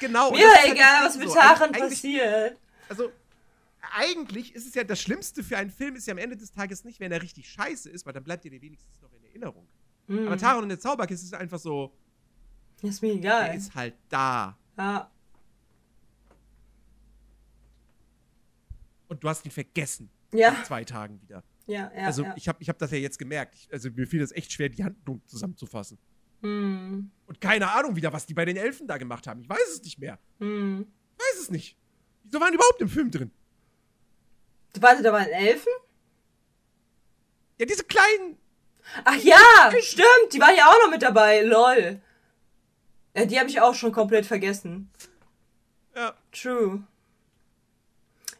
Genau. 0.00 0.30
Mir 0.32 0.46
ist 0.46 0.62
halt 0.62 0.72
egal, 0.74 1.04
das 1.04 1.08
was 1.14 1.16
mit 1.18 1.28
so. 1.28 1.34
Taran 1.34 1.70
eigentlich- 1.74 1.80
passiert. 1.82 2.56
Also, 2.88 3.12
eigentlich 3.82 4.54
ist 4.54 4.66
es 4.66 4.74
ja 4.74 4.84
das 4.84 5.00
Schlimmste 5.00 5.42
für 5.42 5.56
einen 5.58 5.70
Film, 5.70 5.96
ist 5.96 6.06
ja 6.06 6.12
am 6.12 6.18
Ende 6.18 6.36
des 6.36 6.52
Tages 6.52 6.84
nicht, 6.84 7.00
wenn 7.00 7.10
er 7.10 7.20
richtig 7.20 7.50
scheiße 7.50 7.90
ist, 7.90 8.06
weil 8.06 8.12
dann 8.12 8.24
bleibt 8.24 8.44
dir 8.44 8.50
der 8.50 8.62
wenigstens 8.62 9.00
noch 9.00 9.12
in 9.12 9.24
Erinnerung. 9.24 9.66
Hm. 10.06 10.26
Aber 10.26 10.36
Taran 10.36 10.62
und 10.62 10.68
der 10.68 10.78
Zauberkiste 10.80 11.26
ist 11.26 11.34
einfach 11.34 11.58
so, 11.58 11.92
Ist 12.82 13.02
mir 13.02 13.08
der 13.08 13.18
egal. 13.18 13.56
ist 13.56 13.74
halt 13.74 13.94
da. 14.08 14.56
Ja. 14.78 15.10
Und 19.08 19.22
du 19.22 19.28
hast 19.28 19.44
ihn 19.44 19.50
vergessen. 19.50 20.10
Ja, 20.32 20.52
Nach 20.52 20.64
zwei 20.64 20.84
Tagen 20.84 21.20
wieder. 21.20 21.44
ja, 21.66 21.92
ja. 21.94 22.06
also, 22.06 22.22
ja. 22.22 22.34
ich 22.36 22.48
habe 22.48 22.58
ich 22.62 22.68
hab 22.68 22.78
das 22.78 22.90
ja 22.92 22.98
jetzt 22.98 23.18
gemerkt. 23.18 23.54
Ich, 23.56 23.72
also, 23.72 23.90
mir 23.90 24.06
fiel 24.06 24.20
das 24.20 24.32
echt 24.32 24.52
schwer, 24.52 24.68
die 24.70 24.82
Handlung 24.82 25.20
zusammenzufassen. 25.26 25.98
Hm. 26.40 27.10
Und 27.26 27.40
keine 27.40 27.70
Ahnung 27.70 27.94
wieder, 27.96 28.12
was 28.12 28.26
die 28.26 28.34
bei 28.34 28.44
den 28.44 28.56
Elfen 28.56 28.86
da 28.86 28.96
gemacht 28.96 29.26
haben. 29.26 29.40
Ich 29.40 29.48
weiß 29.48 29.68
es 29.74 29.82
nicht 29.82 29.98
mehr. 29.98 30.18
Hm. 30.40 30.86
Ich 31.18 31.24
weiß 31.24 31.42
es 31.42 31.50
nicht. 31.50 31.76
Wieso 32.24 32.40
waren 32.40 32.50
die 32.50 32.56
überhaupt 32.56 32.80
im 32.80 32.88
Film 32.88 33.10
drin? 33.10 33.30
Warte, 34.80 35.02
da 35.02 35.12
waren 35.12 35.28
Elfen? 35.28 35.72
Ja, 37.58 37.66
diese 37.66 37.84
kleinen. 37.84 38.38
Ach 39.04 39.16
ja, 39.16 39.38
stimmt, 39.80 40.32
die 40.32 40.40
waren 40.40 40.56
ja 40.56 40.66
auch 40.66 40.78
noch 40.84 40.90
mit 40.90 41.02
dabei, 41.02 41.42
lol. 41.42 42.00
Ja, 43.14 43.24
die 43.26 43.38
habe 43.38 43.48
ich 43.48 43.60
auch 43.60 43.74
schon 43.74 43.92
komplett 43.92 44.26
vergessen. 44.26 44.90
Ja. 45.94 46.14
True. 46.32 46.82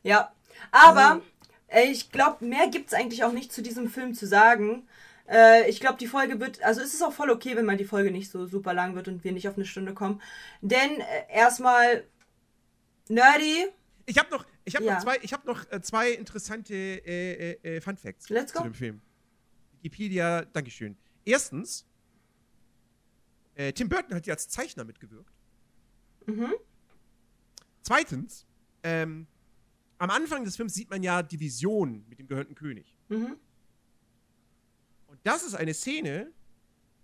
Ja, 0.03 0.33
aber 0.73 1.01
Also- 1.11 1.23
äh, 1.69 1.85
ich 1.85 2.11
glaube, 2.11 2.45
mehr 2.45 2.69
gibt's 2.69 2.95
eigentlich 2.95 3.23
auch 3.25 3.33
nicht 3.33 3.53
zu 3.53 3.63
diesem 3.63 3.89
Film 3.89 4.15
zu 4.15 4.27
sagen. 4.27 4.89
Äh, 5.29 5.69
ich 5.71 5.79
glaube, 5.81 5.99
die 5.99 6.07
Folge 6.09 6.41
wird, 6.41 6.63
also 6.63 6.81
es 6.81 6.93
ist 6.95 7.03
auch 7.03 7.13
voll 7.13 7.31
okay, 7.31 7.55
wenn 7.55 7.67
mal 7.67 7.77
die 7.77 7.85
Folge 7.85 8.11
nicht 8.11 8.31
so 8.31 8.47
super 8.47 8.75
lang 8.75 8.95
wird 8.97 9.07
und 9.09 9.23
wir 9.23 9.33
nicht 9.33 9.49
auf 9.49 9.55
eine 9.57 9.67
Stunde 9.67 9.95
kommen. 9.95 10.21
Denn 10.61 11.01
äh, 11.01 11.25
erstmal 11.31 12.05
nerdy. 13.09 13.69
Ich 14.07 14.19
habe 14.19 14.31
noch, 14.31 14.45
ich 14.65 14.77
hab 14.77 14.83
Ja. 14.83 14.95
noch 14.95 15.03
zwei, 15.03 15.19
ich 15.23 15.33
hab 15.33 15.45
noch 15.45 15.71
äh, 15.71 15.81
zwei 15.83 16.11
interessante 16.13 16.75
äh, 16.75 17.53
äh, 17.63 17.77
äh, 17.77 17.81
Fun 17.81 17.97
Facts 17.97 18.29
Let's 18.29 18.53
go. 18.53 18.59
zu 18.59 18.65
dem 18.65 18.75
Film. 18.75 19.01
Wikipedia, 19.73 20.45
Dankeschön. 20.45 20.97
Erstens, 21.25 21.87
äh, 23.55 23.73
Tim 23.73 23.89
Burton 23.89 24.15
hat 24.15 24.27
ja 24.27 24.35
als 24.35 24.49
Zeichner 24.49 24.85
mitgewirkt. 24.85 25.33
Mhm. 26.27 26.53
Zweitens, 27.83 28.47
ähm, 28.85 29.27
am 29.99 30.11
Anfang 30.11 30.45
des 30.45 30.57
Films 30.57 30.75
sieht 30.75 30.91
man 30.91 31.03
ja 31.03 31.23
die 31.23 31.39
Vision 31.39 32.05
mit 32.09 32.19
dem 32.19 32.27
gehörnten 32.29 32.55
König. 32.55 32.95
Mhm. 33.09 33.37
Und 35.07 35.19
das 35.25 35.43
ist 35.45 35.55
eine 35.55 35.75
Szene 35.75 36.33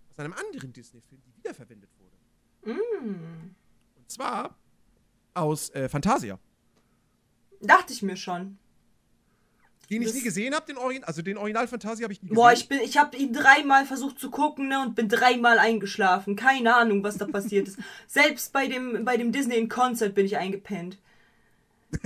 aus 0.09 0.19
einem 0.19 0.33
anderen 0.33 0.73
Disney-Film, 0.73 1.21
die 1.25 1.37
wiederverwendet 1.37 1.89
wurde. 1.99 2.75
Mm. 2.79 3.55
Und 3.95 4.09
zwar 4.11 4.57
aus 5.33 5.69
äh, 5.69 5.87
Fantasia. 5.87 6.39
Dachte 7.61 7.93
ich 7.93 8.01
mir 8.01 8.15
schon. 8.17 8.57
Den 9.89 10.01
ich 10.03 10.09
Das- 10.09 10.15
nie 10.17 10.21
gesehen 10.21 10.53
habe, 10.53 10.65
den 10.67 10.77
Original, 10.77 11.07
also 11.07 11.21
den 11.23 11.37
Original 11.37 11.67
Fantasia 11.67 12.03
habe 12.03 12.13
ich 12.13 12.21
nie 12.21 12.29
gesehen. 12.29 12.35
Boah, 12.35 12.53
ich 12.53 12.67
bin, 12.69 12.79
ich 12.81 12.97
habe 12.97 13.17
ihn 13.17 13.33
dreimal 13.33 13.85
versucht 13.85 14.19
zu 14.19 14.29
gucken, 14.29 14.67
ne, 14.67 14.81
und 14.81 14.93
bin 14.95 15.09
dreimal 15.09 15.57
eingeschlafen. 15.57 16.35
Keine 16.35 16.75
Ahnung, 16.75 17.03
was 17.03 17.17
da 17.17 17.25
passiert 17.25 17.67
ist. 17.67 17.79
Selbst 18.07 18.53
bei 18.53 18.67
dem, 18.67 19.03
bei 19.03 19.17
dem 19.17 19.31
Disney 19.31 19.55
in 19.57 19.67
Concert 19.67 20.13
bin 20.13 20.25
ich 20.27 20.37
eingepennt. 20.37 20.97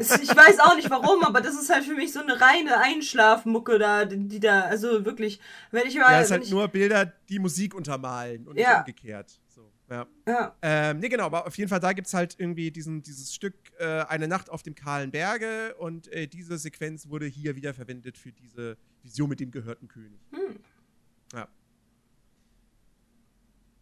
Ich 0.00 0.36
weiß 0.36 0.60
auch 0.60 0.76
nicht 0.76 0.90
warum, 0.90 1.24
aber 1.24 1.40
das 1.40 1.54
ist 1.60 1.70
halt 1.70 1.84
für 1.84 1.94
mich 1.94 2.12
so 2.12 2.20
eine 2.20 2.40
reine 2.40 2.78
Einschlafmucke 2.78 3.78
da, 3.78 4.04
die 4.04 4.38
da, 4.38 4.62
also 4.62 5.04
wirklich, 5.04 5.40
wenn 5.70 5.86
ich 5.86 5.96
mal, 5.96 6.12
ja, 6.12 6.20
es 6.20 6.28
wenn 6.30 6.34
halt 6.36 6.44
ich, 6.44 6.50
nur 6.50 6.68
Bilder, 6.68 7.12
die 7.28 7.38
Musik 7.38 7.74
untermalen 7.74 8.46
und 8.46 8.58
Ja. 8.58 8.70
nicht 8.70 8.78
umgekehrt. 8.80 9.32
Ja. 9.90 10.06
ja, 10.26 10.56
Ähm, 10.60 10.98
nee, 10.98 11.08
genau, 11.08 11.24
aber 11.24 11.46
auf 11.46 11.56
jeden 11.56 11.70
Fall, 11.70 11.80
da 11.80 11.92
gibt 11.94 12.08
es 12.08 12.14
halt 12.14 12.36
irgendwie 12.38 12.70
diesen, 12.70 13.02
dieses 13.02 13.34
Stück 13.34 13.54
äh, 13.78 14.02
Eine 14.02 14.28
Nacht 14.28 14.50
auf 14.50 14.62
dem 14.62 14.74
kahlen 14.74 15.10
Berge 15.10 15.74
und 15.76 16.08
äh, 16.08 16.26
diese 16.26 16.58
Sequenz 16.58 17.08
wurde 17.08 17.26
hier 17.26 17.56
wieder 17.56 17.72
verwendet 17.72 18.18
für 18.18 18.30
diese 18.30 18.76
Vision 19.02 19.30
mit 19.30 19.40
dem 19.40 19.50
gehörten 19.50 19.88
König. 19.88 20.20
Hm. 20.30 20.58
Ja. 21.32 21.48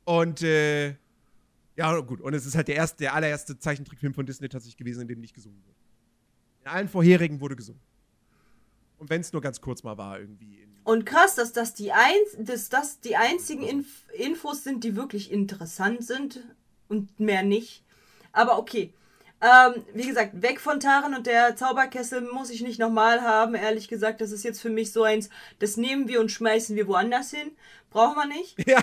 Und, 0.05 0.43
äh, 0.43 0.95
ja, 1.75 1.99
gut, 2.01 2.21
und 2.21 2.35
es 2.35 2.47
ist 2.47 2.55
halt 2.55 2.69
der, 2.69 2.77
erste, 2.77 2.99
der 2.99 3.15
allererste 3.15 3.59
Zeichentrickfilm 3.59 4.15
von 4.15 4.25
Disney 4.25 4.49
tatsächlich 4.49 4.77
gewesen, 4.77 5.03
in 5.03 5.09
dem 5.09 5.21
nicht 5.21 5.35
gesungen 5.35 5.63
wurde. 5.65 5.77
In 6.63 6.69
allen 6.69 6.89
vorherigen 6.89 7.41
wurde 7.41 7.57
gesungen. 7.57 7.83
Und 8.99 9.11
wenn 9.11 9.21
es 9.21 9.33
nur 9.33 9.43
ganz 9.43 9.61
kurz 9.61 9.83
mal 9.83 9.99
war, 9.99 10.21
irgendwie. 10.21 10.66
Und 10.87 11.05
krass, 11.05 11.35
dass 11.35 11.53
das 11.53 11.75
die, 11.75 11.91
ein, 11.91 12.15
dass 12.39 12.69
das 12.69 13.01
die 13.01 13.17
einzigen 13.17 13.65
Inf 13.65 14.05
Infos 14.13 14.63
sind, 14.63 14.85
die 14.85 14.95
wirklich 14.95 15.33
interessant 15.33 16.05
sind 16.05 16.45
und 16.89 17.19
mehr 17.19 17.43
nicht. 17.43 17.83
Aber 18.31 18.57
okay. 18.57 18.93
Ähm, 19.41 19.85
wie 19.95 20.07
gesagt, 20.07 20.41
weg 20.43 20.61
von 20.61 20.79
Taran 20.79 21.17
und 21.17 21.27
der 21.27 21.57
Zauberkessel 21.57 22.21
muss 22.21 22.51
ich 22.51 22.63
nicht 22.63 22.79
nochmal 22.79 23.23
haben. 23.23 23.57
Ehrlich 23.57 23.89
gesagt, 23.89 24.21
das 24.21 24.31
ist 24.31 24.45
jetzt 24.45 24.63
für 24.63 24.71
mich 24.71 24.93
so 24.93 25.03
eins, 25.03 25.29
das 25.59 25.77
nehmen 25.77 26.07
wir 26.07 26.21
und 26.21 26.31
schmeißen 26.31 26.77
wir 26.77 26.87
woanders 26.87 27.33
hin. 27.33 27.51
Brauchen 27.91 28.15
wir 28.15 28.27
nicht. 28.27 28.57
ja, 28.69 28.79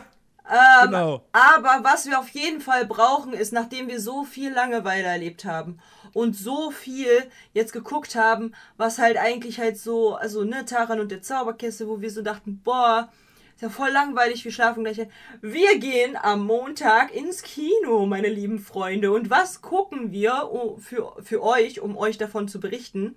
Ähm, 0.50 0.92
genau. 0.92 1.26
aber 1.32 1.84
was 1.84 2.06
wir 2.06 2.20
auf 2.20 2.30
jeden 2.30 2.60
Fall 2.60 2.86
brauchen, 2.86 3.32
ist, 3.34 3.54
nachdem 3.54 3.88
wir 3.88 4.02
so 4.02 4.26
viel 4.26 4.52
Langeweile 4.52 5.06
erlebt 5.06 5.46
haben 5.46 5.80
und 6.12 6.36
so 6.36 6.70
viel 6.70 7.30
jetzt 7.54 7.72
geguckt 7.72 8.16
haben, 8.16 8.54
was 8.76 9.00
halt 9.00 9.18
eigentlich 9.18 9.60
halt 9.60 9.78
so, 9.78 10.16
also 10.16 10.44
ne, 10.44 10.66
Taran 10.66 11.00
und 11.00 11.12
der 11.12 11.22
Zauberkessel, 11.22 11.88
wo 11.88 12.02
wir 12.02 12.12
so 12.12 12.22
dachten, 12.22 12.62
boah, 12.62 13.10
ist 13.56 13.62
ja 13.62 13.70
voll 13.70 13.92
langweilig, 13.92 14.44
wir 14.44 14.52
schlafen 14.52 14.84
gleich 14.84 15.00
ein. 15.00 15.12
Wir 15.42 15.80
gehen 15.80 16.18
am 16.18 16.46
Montag 16.46 17.14
ins 17.14 17.44
Kino, 17.44 18.06
meine 18.06 18.30
lieben 18.30 18.60
Freunde. 18.60 19.12
Und 19.12 19.30
was 19.30 19.62
gucken 19.62 20.12
wir 20.12 20.50
oh, 20.52 20.78
für, 20.78 21.16
für 21.24 21.42
euch, 21.42 21.80
um 21.80 21.96
euch 21.96 22.18
davon 22.18 22.48
zu 22.48 22.60
berichten? 22.60 23.16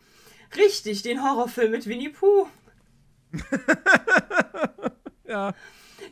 Richtig, 0.57 1.03
den 1.03 1.25
Horrorfilm 1.25 1.73
mit 1.73 1.87
Winnie 1.87 2.11
Pooh. 2.11 2.47
Ja. 5.29 5.55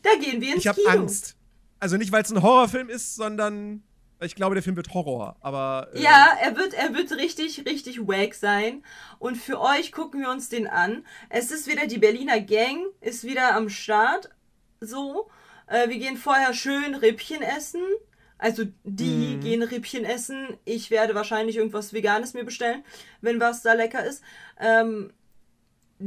Da 0.05 0.11
gehen 0.21 0.41
wir 0.41 0.51
ins 0.55 0.61
Ich 0.61 0.69
habe 0.69 0.81
Kino. 0.81 0.91
Angst. 0.91 1.37
Also 1.81 1.97
nicht, 1.97 2.13
weil 2.13 2.23
es 2.23 2.31
ein 2.31 2.43
Horrorfilm 2.43 2.89
ist, 2.89 3.17
sondern 3.17 3.83
ich 4.21 4.37
glaube, 4.37 4.55
der 4.55 4.63
Film 4.63 4.77
wird 4.77 4.95
Horror. 4.95 5.37
Aber. 5.41 5.89
äh, 5.93 6.01
Ja, 6.01 6.29
er 6.41 6.57
wird, 6.57 6.73
er 6.75 6.95
wird 6.95 7.11
richtig, 7.13 7.65
richtig 7.67 8.07
wack 8.07 8.35
sein. 8.35 8.85
Und 9.19 9.37
für 9.37 9.61
euch 9.61 9.93
gucken 9.93 10.21
wir 10.21 10.31
uns 10.31 10.49
den 10.49 10.67
an. 10.67 11.05
Es 11.29 11.51
ist 11.51 11.67
wieder 11.67 11.87
die 11.87 11.99
Berliner 11.99 12.41
Gang, 12.41 12.79
ist 13.01 13.25
wieder 13.25 13.55
am 13.57 13.69
Start. 13.69 14.31
So. 14.81 15.29
Äh, 15.67 15.89
wir 15.89 15.99
gehen 15.99 16.17
vorher 16.17 16.55
schön 16.55 16.95
Rippchen 16.95 17.43
essen. 17.43 17.83
Also 18.39 18.65
die 18.85 19.39
gehen 19.41 19.63
Rippchen 19.63 20.05
essen. 20.05 20.57
Ich 20.65 20.91
werde 20.91 21.15
wahrscheinlich 21.15 21.57
irgendwas 21.57 21.93
Veganes 21.93 22.35
mir 22.35 22.45
bestellen, 22.45 22.85
wenn 23.21 23.41
was 23.41 23.63
da 23.63 23.73
lecker 23.73 24.05
ist. 24.05 24.23
Ähm, 24.61 25.13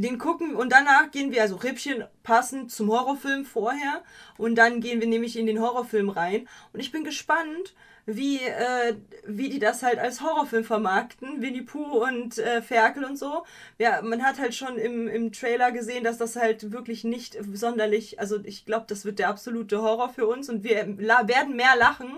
den 0.02 0.18
gucken 0.18 0.56
und 0.56 0.72
danach 0.72 1.12
gehen 1.12 1.32
wir, 1.32 1.42
also 1.42 1.56
Rippchen 1.56 2.06
passend 2.24 2.72
zum 2.72 2.90
Horrorfilm 2.92 3.46
vorher 3.46 4.04
und 4.38 4.56
dann 4.56 4.80
gehen 4.80 5.00
wir 5.02 5.08
nämlich 5.08 5.38
in 5.38 5.48
den 5.48 5.60
Horrorfilm 5.60 6.10
rein 6.10 6.48
und 6.74 6.80
ich 6.80 6.92
bin 6.92 7.04
gespannt, 7.04 7.74
wie, 8.06 8.38
äh, 8.38 8.96
wie 9.26 9.50
die 9.50 9.60
das 9.60 9.84
halt 9.84 10.00
als 10.00 10.22
Horrorfilm 10.22 10.64
vermarkten, 10.64 11.42
Winnie 11.42 11.64
Pooh 11.64 12.06
und 12.06 12.38
äh, 12.38 12.62
Ferkel 12.62 13.04
und 13.04 13.18
so. 13.18 13.46
Ja, 13.80 14.02
man 14.02 14.24
hat 14.24 14.40
halt 14.40 14.56
schon 14.56 14.78
im, 14.78 15.10
im 15.10 15.34
Trailer 15.34 15.74
gesehen, 15.74 16.06
dass 16.06 16.18
das 16.18 16.38
halt 16.38 16.72
wirklich 16.72 17.04
nicht 17.04 17.38
sonderlich, 17.54 18.18
also 18.18 18.40
ich 18.46 18.66
glaube, 18.66 18.86
das 18.88 19.04
wird 19.04 19.20
der 19.20 19.28
absolute 19.28 19.82
Horror 19.82 20.10
für 20.10 20.26
uns 20.26 20.48
und 20.48 20.64
wir 20.64 20.98
werden 20.98 21.58
mehr 21.58 21.76
lachen, 21.78 22.12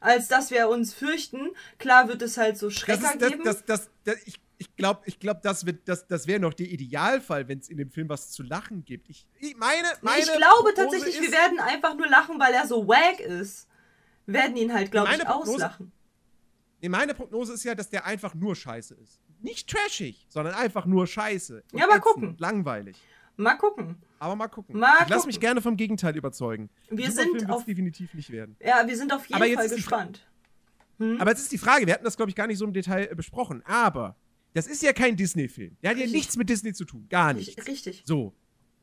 als 0.00 0.28
dass 0.28 0.50
wir 0.50 0.68
uns 0.68 0.92
fürchten. 0.92 1.48
Klar 1.78 2.08
wird 2.08 2.20
es 2.20 2.36
halt 2.36 2.58
so 2.58 2.68
Das, 2.68 2.76
ist, 2.76 3.02
das, 3.02 3.30
geben. 3.30 3.44
das, 3.44 3.64
das, 3.64 3.90
das, 4.04 4.16
ich 4.26 4.38
ich 4.58 4.74
glaube, 4.76 5.02
ich 5.04 5.18
glaub, 5.18 5.42
das, 5.42 5.66
wird- 5.66 5.86
das, 5.88 6.06
das 6.06 6.26
wäre 6.26 6.40
noch 6.40 6.54
der 6.54 6.66
Idealfall, 6.68 7.46
wenn 7.48 7.58
es 7.58 7.68
in 7.68 7.76
dem 7.76 7.90
Film 7.90 8.08
was 8.08 8.30
zu 8.30 8.42
lachen 8.42 8.84
gibt. 8.84 9.08
Ich, 9.10 9.26
ich 9.38 9.56
meine, 9.56 9.86
meine 10.02 10.20
ich 10.20 10.26
glaube 10.26 10.72
Prognose 10.72 10.74
tatsächlich, 10.74 11.20
wir 11.20 11.28
ist- 11.28 11.34
werden 11.34 11.60
einfach 11.60 11.94
nur 11.96 12.08
lachen, 12.08 12.38
weil 12.40 12.54
er 12.54 12.66
so 12.66 12.86
wack 12.88 13.20
ist. 13.20 13.68
Wir 14.24 14.34
werden 14.34 14.56
ihn 14.56 14.72
halt, 14.72 14.90
glaube 14.90 15.10
ich, 15.12 15.20
Prognose- 15.20 15.52
auslachen. 15.54 15.92
Nee, 16.80 16.88
meine 16.88 17.14
Prognose 17.14 17.54
ist 17.54 17.64
ja, 17.64 17.74
dass 17.74 17.88
der 17.90 18.04
einfach 18.06 18.34
nur 18.34 18.54
scheiße 18.56 18.94
ist. 18.94 19.20
Nicht 19.40 19.68
trashig, 19.68 20.26
sondern 20.28 20.54
einfach 20.54 20.86
nur 20.86 21.06
scheiße. 21.06 21.62
Ja, 21.72 21.86
mal 21.86 22.00
gucken. 22.00 22.36
Langweilig. 22.38 22.96
Mal 23.36 23.54
gucken. 23.56 23.96
Aber 24.18 24.34
mal 24.34 24.48
gucken. 24.48 24.78
Mal 24.78 25.02
ich 25.02 25.08
lasse 25.10 25.26
mich 25.26 25.38
gerne 25.38 25.60
vom 25.60 25.76
Gegenteil 25.76 26.16
überzeugen. 26.16 26.70
Wir 26.88 27.10
Super 27.10 27.22
sind 27.22 27.50
auf- 27.50 27.64
definitiv 27.66 28.14
nicht 28.14 28.30
werden. 28.30 28.56
Ja, 28.60 28.86
wir 28.86 28.96
sind 28.96 29.12
auf 29.12 29.26
jeden 29.26 29.54
Fall 29.56 29.68
gespannt. 29.68 30.26
Hm? 30.98 31.20
Aber 31.20 31.30
jetzt 31.30 31.40
ist 31.42 31.52
die 31.52 31.58
Frage, 31.58 31.86
wir 31.86 31.92
hatten 31.92 32.04
das, 32.04 32.16
glaube 32.16 32.30
ich, 32.30 32.34
gar 32.34 32.46
nicht 32.46 32.56
so 32.58 32.64
im 32.64 32.72
Detail 32.72 33.08
äh, 33.10 33.14
besprochen, 33.14 33.62
aber 33.66 34.16
das 34.56 34.66
ist 34.66 34.82
ja 34.82 34.94
kein 34.94 35.16
Disney-Film. 35.16 35.76
Der 35.82 35.90
hat 35.90 35.98
ja 35.98 36.04
Richtig. 36.04 36.18
nichts 36.18 36.36
mit 36.38 36.48
Disney 36.48 36.72
zu 36.72 36.86
tun. 36.86 37.06
Gar 37.10 37.34
nichts. 37.34 37.58
Richtig. 37.58 37.68
Richtig. 37.68 38.02
So. 38.06 38.32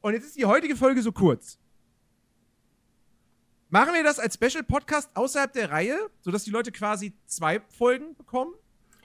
Und 0.01 0.13
jetzt 0.13 0.25
ist 0.25 0.37
die 0.37 0.45
heutige 0.45 0.75
Folge 0.75 1.01
so 1.01 1.11
kurz. 1.11 1.57
Machen 3.69 3.95
wir 3.95 4.03
das 4.03 4.19
als 4.19 4.35
Special-Podcast 4.35 5.09
außerhalb 5.15 5.51
der 5.51 5.71
Reihe, 5.71 6.11
sodass 6.21 6.43
die 6.43 6.51
Leute 6.51 6.71
quasi 6.71 7.13
zwei 7.25 7.59
Folgen 7.75 8.15
bekommen? 8.15 8.53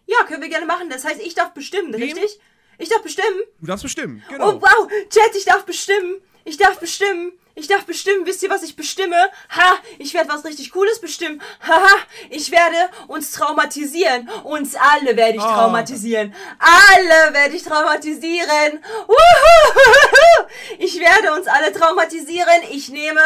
Ja, 0.04 0.26
können 0.26 0.42
wir 0.42 0.50
gerne 0.50 0.66
machen. 0.66 0.90
Das 0.90 1.06
heißt, 1.06 1.22
ich 1.22 1.34
darf 1.34 1.54
bestimmen, 1.54 1.94
Wem? 1.94 2.02
richtig? 2.02 2.38
Ich 2.76 2.90
darf 2.90 3.02
bestimmen. 3.02 3.40
Du 3.60 3.66
darfst 3.66 3.84
bestimmen. 3.84 4.22
Genau. 4.28 4.56
Oh, 4.56 4.60
wow. 4.60 4.88
Chat, 5.08 5.34
ich 5.36 5.46
darf 5.46 5.64
bestimmen. 5.64 6.20
Ich 6.48 6.56
darf 6.56 6.78
bestimmen. 6.80 7.32
Ich 7.54 7.66
darf 7.68 7.84
bestimmen. 7.84 8.24
Wisst 8.24 8.42
ihr, 8.42 8.48
was 8.48 8.62
ich 8.62 8.74
bestimme? 8.74 9.16
Ha, 9.50 9.76
ich 9.98 10.14
werde 10.14 10.30
was 10.30 10.44
richtig 10.46 10.70
Cooles 10.70 10.98
bestimmen. 10.98 11.42
Haha, 11.60 11.94
ich 12.30 12.50
werde 12.50 12.88
uns 13.08 13.32
traumatisieren. 13.32 14.30
Uns 14.44 14.74
alle 14.74 15.14
werde 15.14 15.36
ich 15.36 15.42
Oh. 15.44 15.46
traumatisieren. 15.46 16.34
Alle 16.58 17.34
werde 17.34 17.54
ich 17.54 17.64
traumatisieren. 17.64 18.82
Wuhu. 19.06 20.46
Ich 20.78 20.98
werde 20.98 21.34
uns 21.34 21.46
alle 21.48 21.70
traumatisieren. 21.72 22.62
Ich 22.70 22.88
nehme 22.88 23.20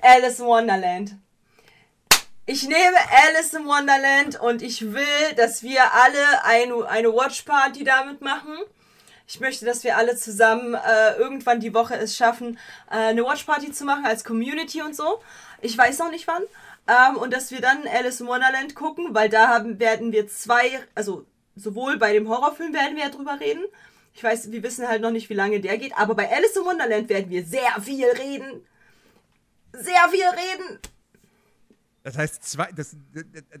Alice 0.00 0.38
in 0.38 0.46
Wonderland. 0.46 1.10
Ich 2.46 2.62
nehme 2.66 2.96
Alice 3.26 3.52
in 3.52 3.66
Wonderland 3.66 4.40
und 4.40 4.62
ich 4.62 4.92
will, 4.94 5.32
dass 5.36 5.62
wir 5.62 5.92
alle 5.92 6.44
eine, 6.44 6.88
eine 6.88 7.12
Watch 7.12 7.42
Party 7.42 7.84
damit 7.84 8.22
machen. 8.22 8.56
Ich 9.32 9.40
möchte, 9.40 9.64
dass 9.64 9.82
wir 9.82 9.96
alle 9.96 10.14
zusammen 10.14 10.74
äh, 10.74 11.16
irgendwann 11.16 11.58
die 11.58 11.72
Woche 11.72 11.96
es 11.96 12.14
schaffen, 12.14 12.58
äh, 12.90 12.96
eine 12.96 13.24
Watch 13.24 13.44
Party 13.44 13.72
zu 13.72 13.86
machen 13.86 14.04
als 14.04 14.24
Community 14.24 14.82
und 14.82 14.94
so. 14.94 15.22
Ich 15.62 15.76
weiß 15.76 16.00
noch 16.00 16.10
nicht 16.10 16.28
wann. 16.28 16.42
Ähm, 16.86 17.16
und 17.16 17.32
dass 17.32 17.50
wir 17.50 17.62
dann 17.62 17.88
Alice 17.88 18.20
in 18.20 18.26
Wonderland 18.26 18.74
gucken, 18.74 19.14
weil 19.14 19.30
da 19.30 19.48
haben, 19.48 19.80
werden 19.80 20.12
wir 20.12 20.28
zwei, 20.28 20.80
also 20.94 21.24
sowohl 21.56 21.96
bei 21.96 22.12
dem 22.12 22.28
Horrorfilm 22.28 22.74
werden 22.74 22.94
wir 22.94 23.04
ja 23.04 23.08
drüber 23.08 23.40
reden. 23.40 23.64
Ich 24.12 24.22
weiß, 24.22 24.52
wir 24.52 24.62
wissen 24.62 24.86
halt 24.86 25.00
noch 25.00 25.10
nicht, 25.10 25.30
wie 25.30 25.34
lange 25.34 25.60
der 25.60 25.78
geht, 25.78 25.96
aber 25.96 26.14
bei 26.14 26.30
Alice 26.30 26.54
in 26.54 26.66
Wonderland 26.66 27.08
werden 27.08 27.30
wir 27.30 27.42
sehr 27.46 27.80
viel 27.80 28.08
reden. 28.08 28.66
Sehr 29.72 30.08
viel 30.10 30.26
reden. 30.26 30.78
Das 32.02 32.18
heißt, 32.18 32.44
zwei, 32.44 32.70
das, 32.72 32.96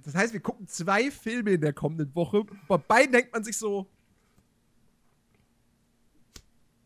das 0.04 0.14
heißt, 0.14 0.34
wir 0.34 0.40
gucken 0.40 0.68
zwei 0.68 1.10
Filme 1.10 1.52
in 1.52 1.62
der 1.62 1.72
kommenden 1.72 2.14
Woche. 2.14 2.44
Bei 2.68 2.76
beiden 2.76 3.12
denkt 3.12 3.32
man 3.32 3.42
sich 3.42 3.56
so. 3.56 3.86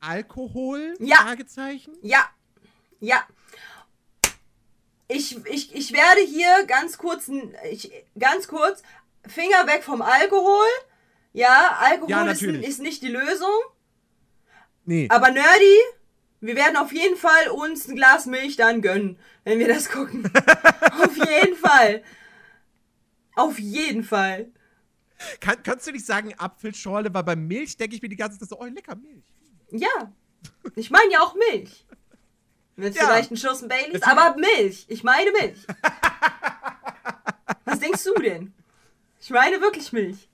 Alkohol? 0.07 0.95
Ja. 0.99 1.17
Fragezeichen? 1.17 1.95
Ja, 2.03 2.29
ja. 3.01 3.27
Ich, 5.09 5.45
ich, 5.47 5.75
ich 5.75 5.93
werde 5.93 6.21
hier 6.23 6.65
ganz 6.67 6.99
kurz, 6.99 7.31
ich, 7.71 7.93
ganz 8.19 8.49
kurz, 8.49 8.83
Finger 9.27 9.67
weg 9.67 9.83
vom 9.85 10.03
Alkohol. 10.03 10.67
Ja, 11.33 11.77
Alkohol 11.81 12.11
Ja, 12.11 12.31
ist, 12.31 12.43
ist 12.43 12.81
nicht 12.81 13.03
die 13.03 13.09
Lösung. 13.09 13.53
Nee. 14.85 15.09
Aber 15.11 15.31
Nerdy, 15.31 15.79
wir 16.41 16.57
werden 16.57 16.77
auf 16.77 16.93
jeden 16.93 17.17
Fall 17.17 17.49
uns 17.49 17.89
ein 17.89 17.97
Glas 17.97 18.27
Milch 18.27 18.57
dann 18.57 18.83
gönnen, 18.83 19.19
wenn 19.45 19.59
wir 19.59 19.69
das 19.69 19.91
gucken. 19.91 20.31
auf 21.03 21.17
jeden 21.17 21.57
Fall. 21.57 22.03
Auf 23.35 23.59
jeden 23.59 24.03
Fall. 24.03 24.51
Kann, 25.41 25.63
kannst 25.63 25.87
du 25.87 25.93
nicht 25.93 26.07
sagen 26.07 26.35
Apfelschorle, 26.37 27.13
weil 27.13 27.23
bei 27.23 27.37
Milch 27.37 27.77
denke 27.77 27.97
ich 27.97 28.03
mir 28.03 28.09
die 28.09 28.17
ganze 28.17 28.39
Zeit 28.39 28.49
so, 28.49 28.59
oh, 28.59 28.65
lecker 28.65 28.97
Milch. 28.97 29.25
Ja. 29.71 30.13
Ich 30.75 30.91
meine 30.91 31.13
ja 31.13 31.21
auch 31.21 31.35
Milch. 31.35 31.85
Mit 32.77 32.95
Ja. 32.95 33.07
vielleicht 33.07 33.31
einen 33.31 33.39
Schuss 33.39 33.67
Baileys, 33.67 34.03
aber 34.03 34.37
Milch. 34.37 34.85
Ich 34.89 35.03
meine 35.03 35.31
Milch. 35.33 35.59
Was 37.65 37.81
denkst 37.81 38.05
du 38.05 38.15
denn? 38.15 38.53
Ich 39.21 39.31
meine 39.31 39.61
wirklich 39.61 39.93
Milch. 39.93 40.29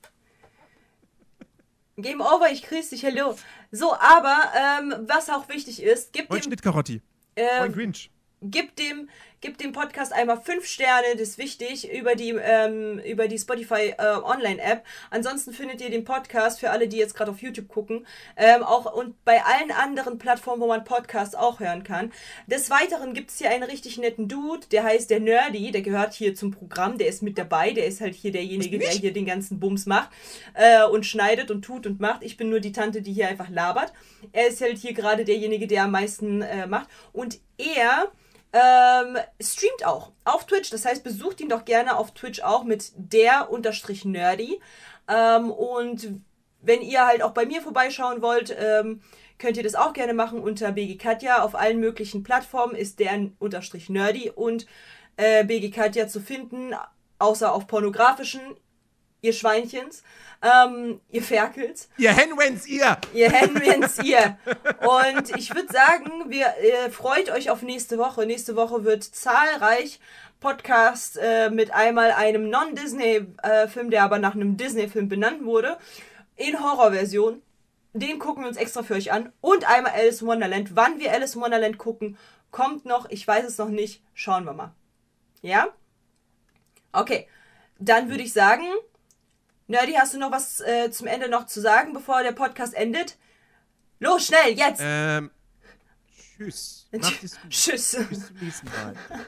Game 1.96 2.20
over, 2.20 2.50
ich 2.50 2.62
grüße 2.62 2.90
dich, 2.90 3.02
hello. 3.02 3.36
So, 3.70 3.94
aber 3.94 4.52
ähm, 4.56 4.94
was 5.08 5.30
auch 5.30 5.48
wichtig 5.48 5.82
ist, 5.82 6.12
gib 6.12 6.28
Moin 6.30 6.40
dem, 6.40 6.44
Schnittkarotti. 6.44 7.00
Ähm, 7.36 7.72
Grinch. 7.72 8.10
gib 8.42 8.74
dem, 8.76 9.08
gib 9.43 9.59
dem 9.59 9.72
Podcast 9.72 10.12
einmal 10.12 10.40
fünf 10.40 10.66
Sterne, 10.66 11.09
das 11.12 11.30
ist 11.30 11.38
wichtig, 11.38 11.93
über 11.93 12.14
die, 12.14 12.30
ähm, 12.30 13.01
über 13.01 13.26
die 13.26 13.38
Spotify 13.38 13.93
äh, 13.99 14.16
Online-App. 14.22 14.84
Ansonsten 15.11 15.53
findet 15.53 15.80
ihr 15.80 15.90
den 15.90 16.05
Podcast 16.05 16.61
für 16.61 16.70
alle, 16.70 16.86
die 16.86 16.97
jetzt 16.97 17.14
gerade 17.14 17.32
auf 17.32 17.43
YouTube 17.43 17.66
gucken, 17.66 18.07
ähm, 18.36 18.62
auch 18.62 18.95
und 18.95 19.22
bei 19.24 19.43
allen 19.43 19.72
anderen 19.72 20.18
Plattformen, 20.18 20.62
wo 20.62 20.68
man 20.68 20.84
Podcasts 20.84 21.34
auch 21.34 21.59
hören 21.59 21.82
kann. 21.82 22.12
Des 22.47 22.70
Weiteren 22.70 23.14
gibt 23.14 23.30
es 23.30 23.38
hier 23.38 23.51
einen 23.51 23.64
richtig 23.64 23.99
netten 23.99 24.28
Dude, 24.28 24.68
der 24.70 24.84
heißt 24.84 25.11
der 25.11 25.18
Nerdy, 25.18 25.72
der 25.72 25.82
gehört 25.82 26.14
hier 26.14 26.36
zum 26.36 26.53
Programm, 26.53 26.97
der 26.97 27.09
ist 27.09 27.22
mit 27.22 27.36
dabei, 27.36 27.72
der 27.72 27.86
ist 27.86 28.01
halt 28.01 28.14
hier 28.14 28.30
derjenige, 28.30 28.78
der 28.78 28.90
hier 28.90 29.12
den 29.12 29.26
ganzen 29.26 29.59
Bums 29.59 29.86
macht 29.86 30.11
äh, 30.55 30.84
und 30.84 31.05
schneidet 31.05 31.51
und 31.51 31.62
tut 31.62 31.86
und 31.88 31.99
macht. 31.99 32.22
Ich 32.22 32.36
bin 32.36 32.49
nur 32.49 32.61
die 32.61 32.72
Tante, 32.72 33.03
die 33.03 33.12
hier 33.12 33.26
einfach 33.26 33.51
labert. 33.51 33.93
Er 34.30 34.47
ist 34.47 34.61
halt 34.61 34.78
hier 34.78 34.93
gerade 34.93 35.24
derjenige, 35.24 35.66
der 35.66 35.84
am 35.84 35.90
meisten 35.90 36.43
äh, 36.43 36.68
macht. 36.68 36.88
Und 37.12 37.40
er 37.59 38.12
ähm, 38.53 39.16
streamt 39.40 39.84
auch 39.84 40.12
auf 40.24 40.46
Twitch. 40.46 40.70
Das 40.70 40.84
heißt, 40.84 41.03
besucht 41.03 41.40
ihn 41.40 41.48
doch 41.48 41.64
gerne 41.64 41.96
auf 41.96 42.12
Twitch 42.12 42.42
auch 42.42 42.64
mit 42.64 42.92
der 42.96 43.50
unterstrich 43.50 44.05
nerdy. 44.05 44.61
Ähm, 45.09 45.50
und 45.50 46.20
wenn 46.61 46.82
ihr 46.82 47.07
halt 47.07 47.22
auch 47.22 47.32
bei 47.32 47.46
mir 47.46 47.62
vorbeischauen 47.62 48.22
wollt, 48.22 48.55
ähm, 48.59 49.00
könnt 49.38 49.57
ihr 49.57 49.62
das 49.62 49.74
auch 49.74 49.92
gerne 49.92 50.14
machen 50.14 50.40
unter 50.40 50.72
BG 50.72 50.96
Katja. 50.96 51.42
Auf 51.42 51.55
allen 51.55 51.80
möglichen 51.80 52.22
Plattformen 52.22 52.76
ist 52.76 53.00
der 53.00 53.30
unterstrich 53.38 53.88
nerdy 53.88 54.30
und 54.30 54.66
äh, 55.16 55.44
BG 55.44 55.70
Katja 55.70 56.07
zu 56.07 56.20
finden, 56.20 56.74
außer 57.18 57.53
auf 57.53 57.66
pornografischen, 57.66 58.40
ihr 59.22 59.32
Schweinchens, 59.32 60.02
ähm, 60.42 61.00
ihr 61.10 61.22
Ferkels. 61.22 61.88
Ihr 61.96 62.12
Henwens, 62.12 62.66
ihr! 62.66 62.98
Ihr 63.14 63.30
Henrys, 63.30 63.98
ihr. 64.02 64.36
Und 64.80 65.36
ich 65.36 65.54
würde 65.54 65.72
sagen, 65.72 66.24
wir 66.26 66.46
äh, 66.58 66.90
freut 66.90 67.30
euch 67.30 67.48
auf 67.48 67.62
nächste 67.62 67.98
Woche. 67.98 68.26
Nächste 68.26 68.56
Woche 68.56 68.82
wird 68.82 69.04
zahlreich 69.04 70.00
Podcast 70.40 71.18
äh, 71.22 71.50
mit 71.50 71.72
einmal 71.72 72.10
einem 72.10 72.50
Non-Disney-Film, 72.50 73.90
der 73.90 74.02
aber 74.02 74.18
nach 74.18 74.34
einem 74.34 74.56
Disney-Film 74.56 75.08
benannt 75.08 75.44
wurde, 75.44 75.78
in 76.34 76.60
Horrorversion. 76.60 77.42
Den 77.92 78.18
gucken 78.18 78.42
wir 78.42 78.48
uns 78.48 78.56
extra 78.56 78.82
für 78.82 78.94
euch 78.94 79.12
an. 79.12 79.32
Und 79.40 79.70
einmal 79.70 79.92
Alice 79.92 80.22
in 80.22 80.26
Wonderland. 80.26 80.74
Wann 80.74 80.98
wir 80.98 81.12
Alice 81.12 81.36
in 81.36 81.42
Wonderland 81.42 81.78
gucken, 81.78 82.18
kommt 82.50 82.86
noch. 82.86 83.08
Ich 83.08 83.24
weiß 83.24 83.44
es 83.44 83.58
noch 83.58 83.68
nicht. 83.68 84.02
Schauen 84.14 84.44
wir 84.46 84.52
mal. 84.52 84.72
Ja? 85.42 85.68
Okay. 86.90 87.28
Dann 87.78 88.10
würde 88.10 88.24
ich 88.24 88.32
sagen, 88.32 88.64
Nerdy, 89.66 89.92
hast 89.94 90.14
du 90.14 90.18
noch 90.18 90.30
was 90.30 90.60
äh, 90.60 90.90
zum 90.90 91.06
Ende 91.06 91.28
noch 91.28 91.46
zu 91.46 91.60
sagen, 91.60 91.92
bevor 91.92 92.22
der 92.22 92.32
Podcast 92.32 92.74
endet? 92.74 93.16
Los, 94.00 94.26
schnell, 94.26 94.52
jetzt! 94.54 94.80
Ähm. 94.84 95.30
Tschüss. 96.36 96.86
Gut. 96.92 97.02
Tschüss. 97.48 97.96
Bis 98.08 98.26
zum 98.26 98.36
nächsten 98.40 98.66
Mal. 98.68 98.94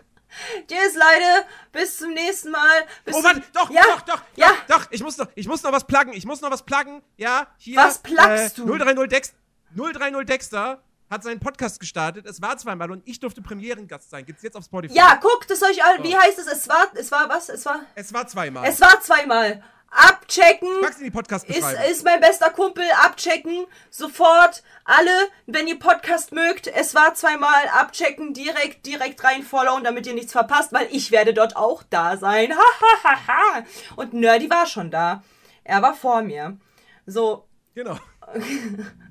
Tschüss, 0.67 0.95
Leute. 0.95 1.47
Bis 1.71 1.99
zum 1.99 2.13
nächsten 2.13 2.51
Mal. 2.51 2.87
Bis 3.05 3.15
Oh, 3.15 3.23
warte, 3.23 3.43
doch, 3.53 3.71
ja, 3.71 3.83
doch, 3.85 4.01
doch, 4.03 4.23
ja. 4.35 4.49
doch, 4.67 4.79
doch, 4.81 4.87
ich 4.91 5.03
muss 5.03 5.17
noch, 5.17 5.29
ich 5.37 5.47
muss 5.47 5.63
noch 5.63 5.71
was 5.71 5.87
pluggen, 5.87 6.13
ich 6.13 6.27
muss 6.27 6.41
noch 6.41 6.51
was 6.51 6.65
pluggen, 6.65 7.03
ja, 7.17 7.47
hier. 7.57 7.77
Was 7.79 7.99
pluggst 7.99 8.59
äh, 8.59 8.63
du? 8.63 8.77
030 8.77 9.09
Dex 9.09 9.33
030 9.77 10.27
Dexter 10.27 10.83
hat 11.09 11.23
seinen 11.23 11.39
Podcast 11.39 11.79
gestartet, 11.79 12.27
es 12.27 12.43
war 12.43 12.57
zweimal 12.57 12.91
und 12.91 13.07
ich 13.07 13.21
durfte 13.21 13.43
Premierengast 13.43 14.11
sein, 14.11 14.25
gibt's 14.25 14.43
jetzt 14.43 14.57
auf 14.57 14.65
Spotify. 14.65 14.95
Ja, 14.97 15.15
guckt 15.17 15.49
es 15.51 15.63
euch 15.63 15.85
an. 15.85 16.03
Wie 16.03 16.17
heißt 16.17 16.39
es? 16.41 16.47
Es 16.49 16.69
war, 16.69 16.89
es 16.95 17.13
war 17.13 17.29
was? 17.29 17.49
Es 17.49 17.65
war, 17.65 17.83
Es 17.95 18.13
war 18.13 18.27
zweimal. 18.27 18.67
es 18.69 18.81
war 18.81 19.01
zweimal. 19.01 19.63
Abchecken. 19.95 20.69
Pack's 20.83 20.99
in 20.99 21.05
die 21.05 21.11
podcast 21.11 21.49
Ist, 21.49 21.73
ist 21.91 22.05
mein 22.05 22.21
bester 22.21 22.51
Kumpel. 22.51 22.85
Abchecken. 23.03 23.67
Sofort. 23.91 24.63
Alle, 24.85 25.29
wenn 25.47 25.69
ihr 25.69 25.79
Podcast 25.79 26.33
mögt. 26.33 26.67
Es 26.67 26.95
war 26.95 27.15
zweimal. 27.15 27.69
Abchecken. 27.73 28.35
Direkt, 28.35 28.87
direkt 28.87 29.23
rein 29.23 29.43
followen, 29.43 29.85
damit 29.85 30.07
ihr 30.07 30.15
nichts 30.15 30.33
verpasst, 30.33 30.73
weil 30.73 30.89
ich 30.91 31.11
werde 31.11 31.33
dort 31.33 31.57
auch 31.57 31.83
da 31.85 32.17
sein. 32.17 32.53
Ha, 32.53 32.63
ha, 32.81 33.05
ha, 33.05 33.27
ha. 33.27 33.65
Und 33.97 34.15
Nerdy 34.15 34.51
war 34.51 34.67
schon 34.67 34.91
da. 34.91 35.23
Er 35.63 35.81
war 35.81 35.95
vor 35.95 36.23
mir. 36.23 36.59
So. 37.07 37.47
Genau. 37.75 37.99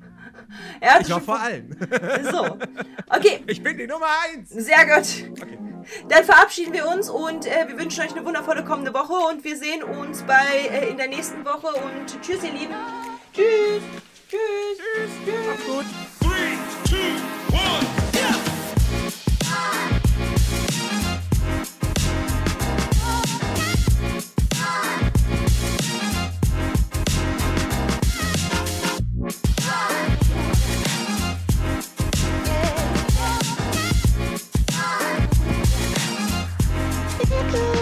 Er 0.79 1.01
Ich 1.01 1.09
war 1.09 1.21
vor 1.21 1.39
allen. 1.39 1.75
So. 2.31 2.57
Okay. 3.07 3.43
Ich 3.47 3.61
bin 3.61 3.77
die 3.77 3.87
Nummer 3.87 4.07
eins. 4.25 4.49
Sehr 4.49 4.85
gut. 4.85 5.31
Dann 6.09 6.23
verabschieden 6.23 6.73
wir 6.73 6.87
uns 6.87 7.09
und 7.09 7.45
äh, 7.45 7.67
wir 7.67 7.77
wünschen 7.77 8.03
euch 8.03 8.15
eine 8.15 8.25
wundervolle 8.25 8.63
kommende 8.63 8.93
Woche 8.93 9.13
und 9.13 9.43
wir 9.43 9.57
sehen 9.57 9.83
uns 9.83 10.23
bei 10.23 10.69
äh, 10.71 10.89
in 10.89 10.97
der 10.97 11.07
nächsten 11.07 11.43
Woche 11.45 11.67
und 11.67 12.21
tschüss 12.21 12.43
ihr 12.43 12.53
Lieben. 12.53 12.73
Tschüss. 13.33 13.83
Tschüss. 14.29 14.39
Tschüss. 14.77 15.09
Tschüss. 15.25 15.45
Macht's 15.47 15.65
gut. 15.65 15.85
Three, 16.21 16.57
two, 16.85 17.55
one. 17.55 18.52
Cool. 37.51 37.72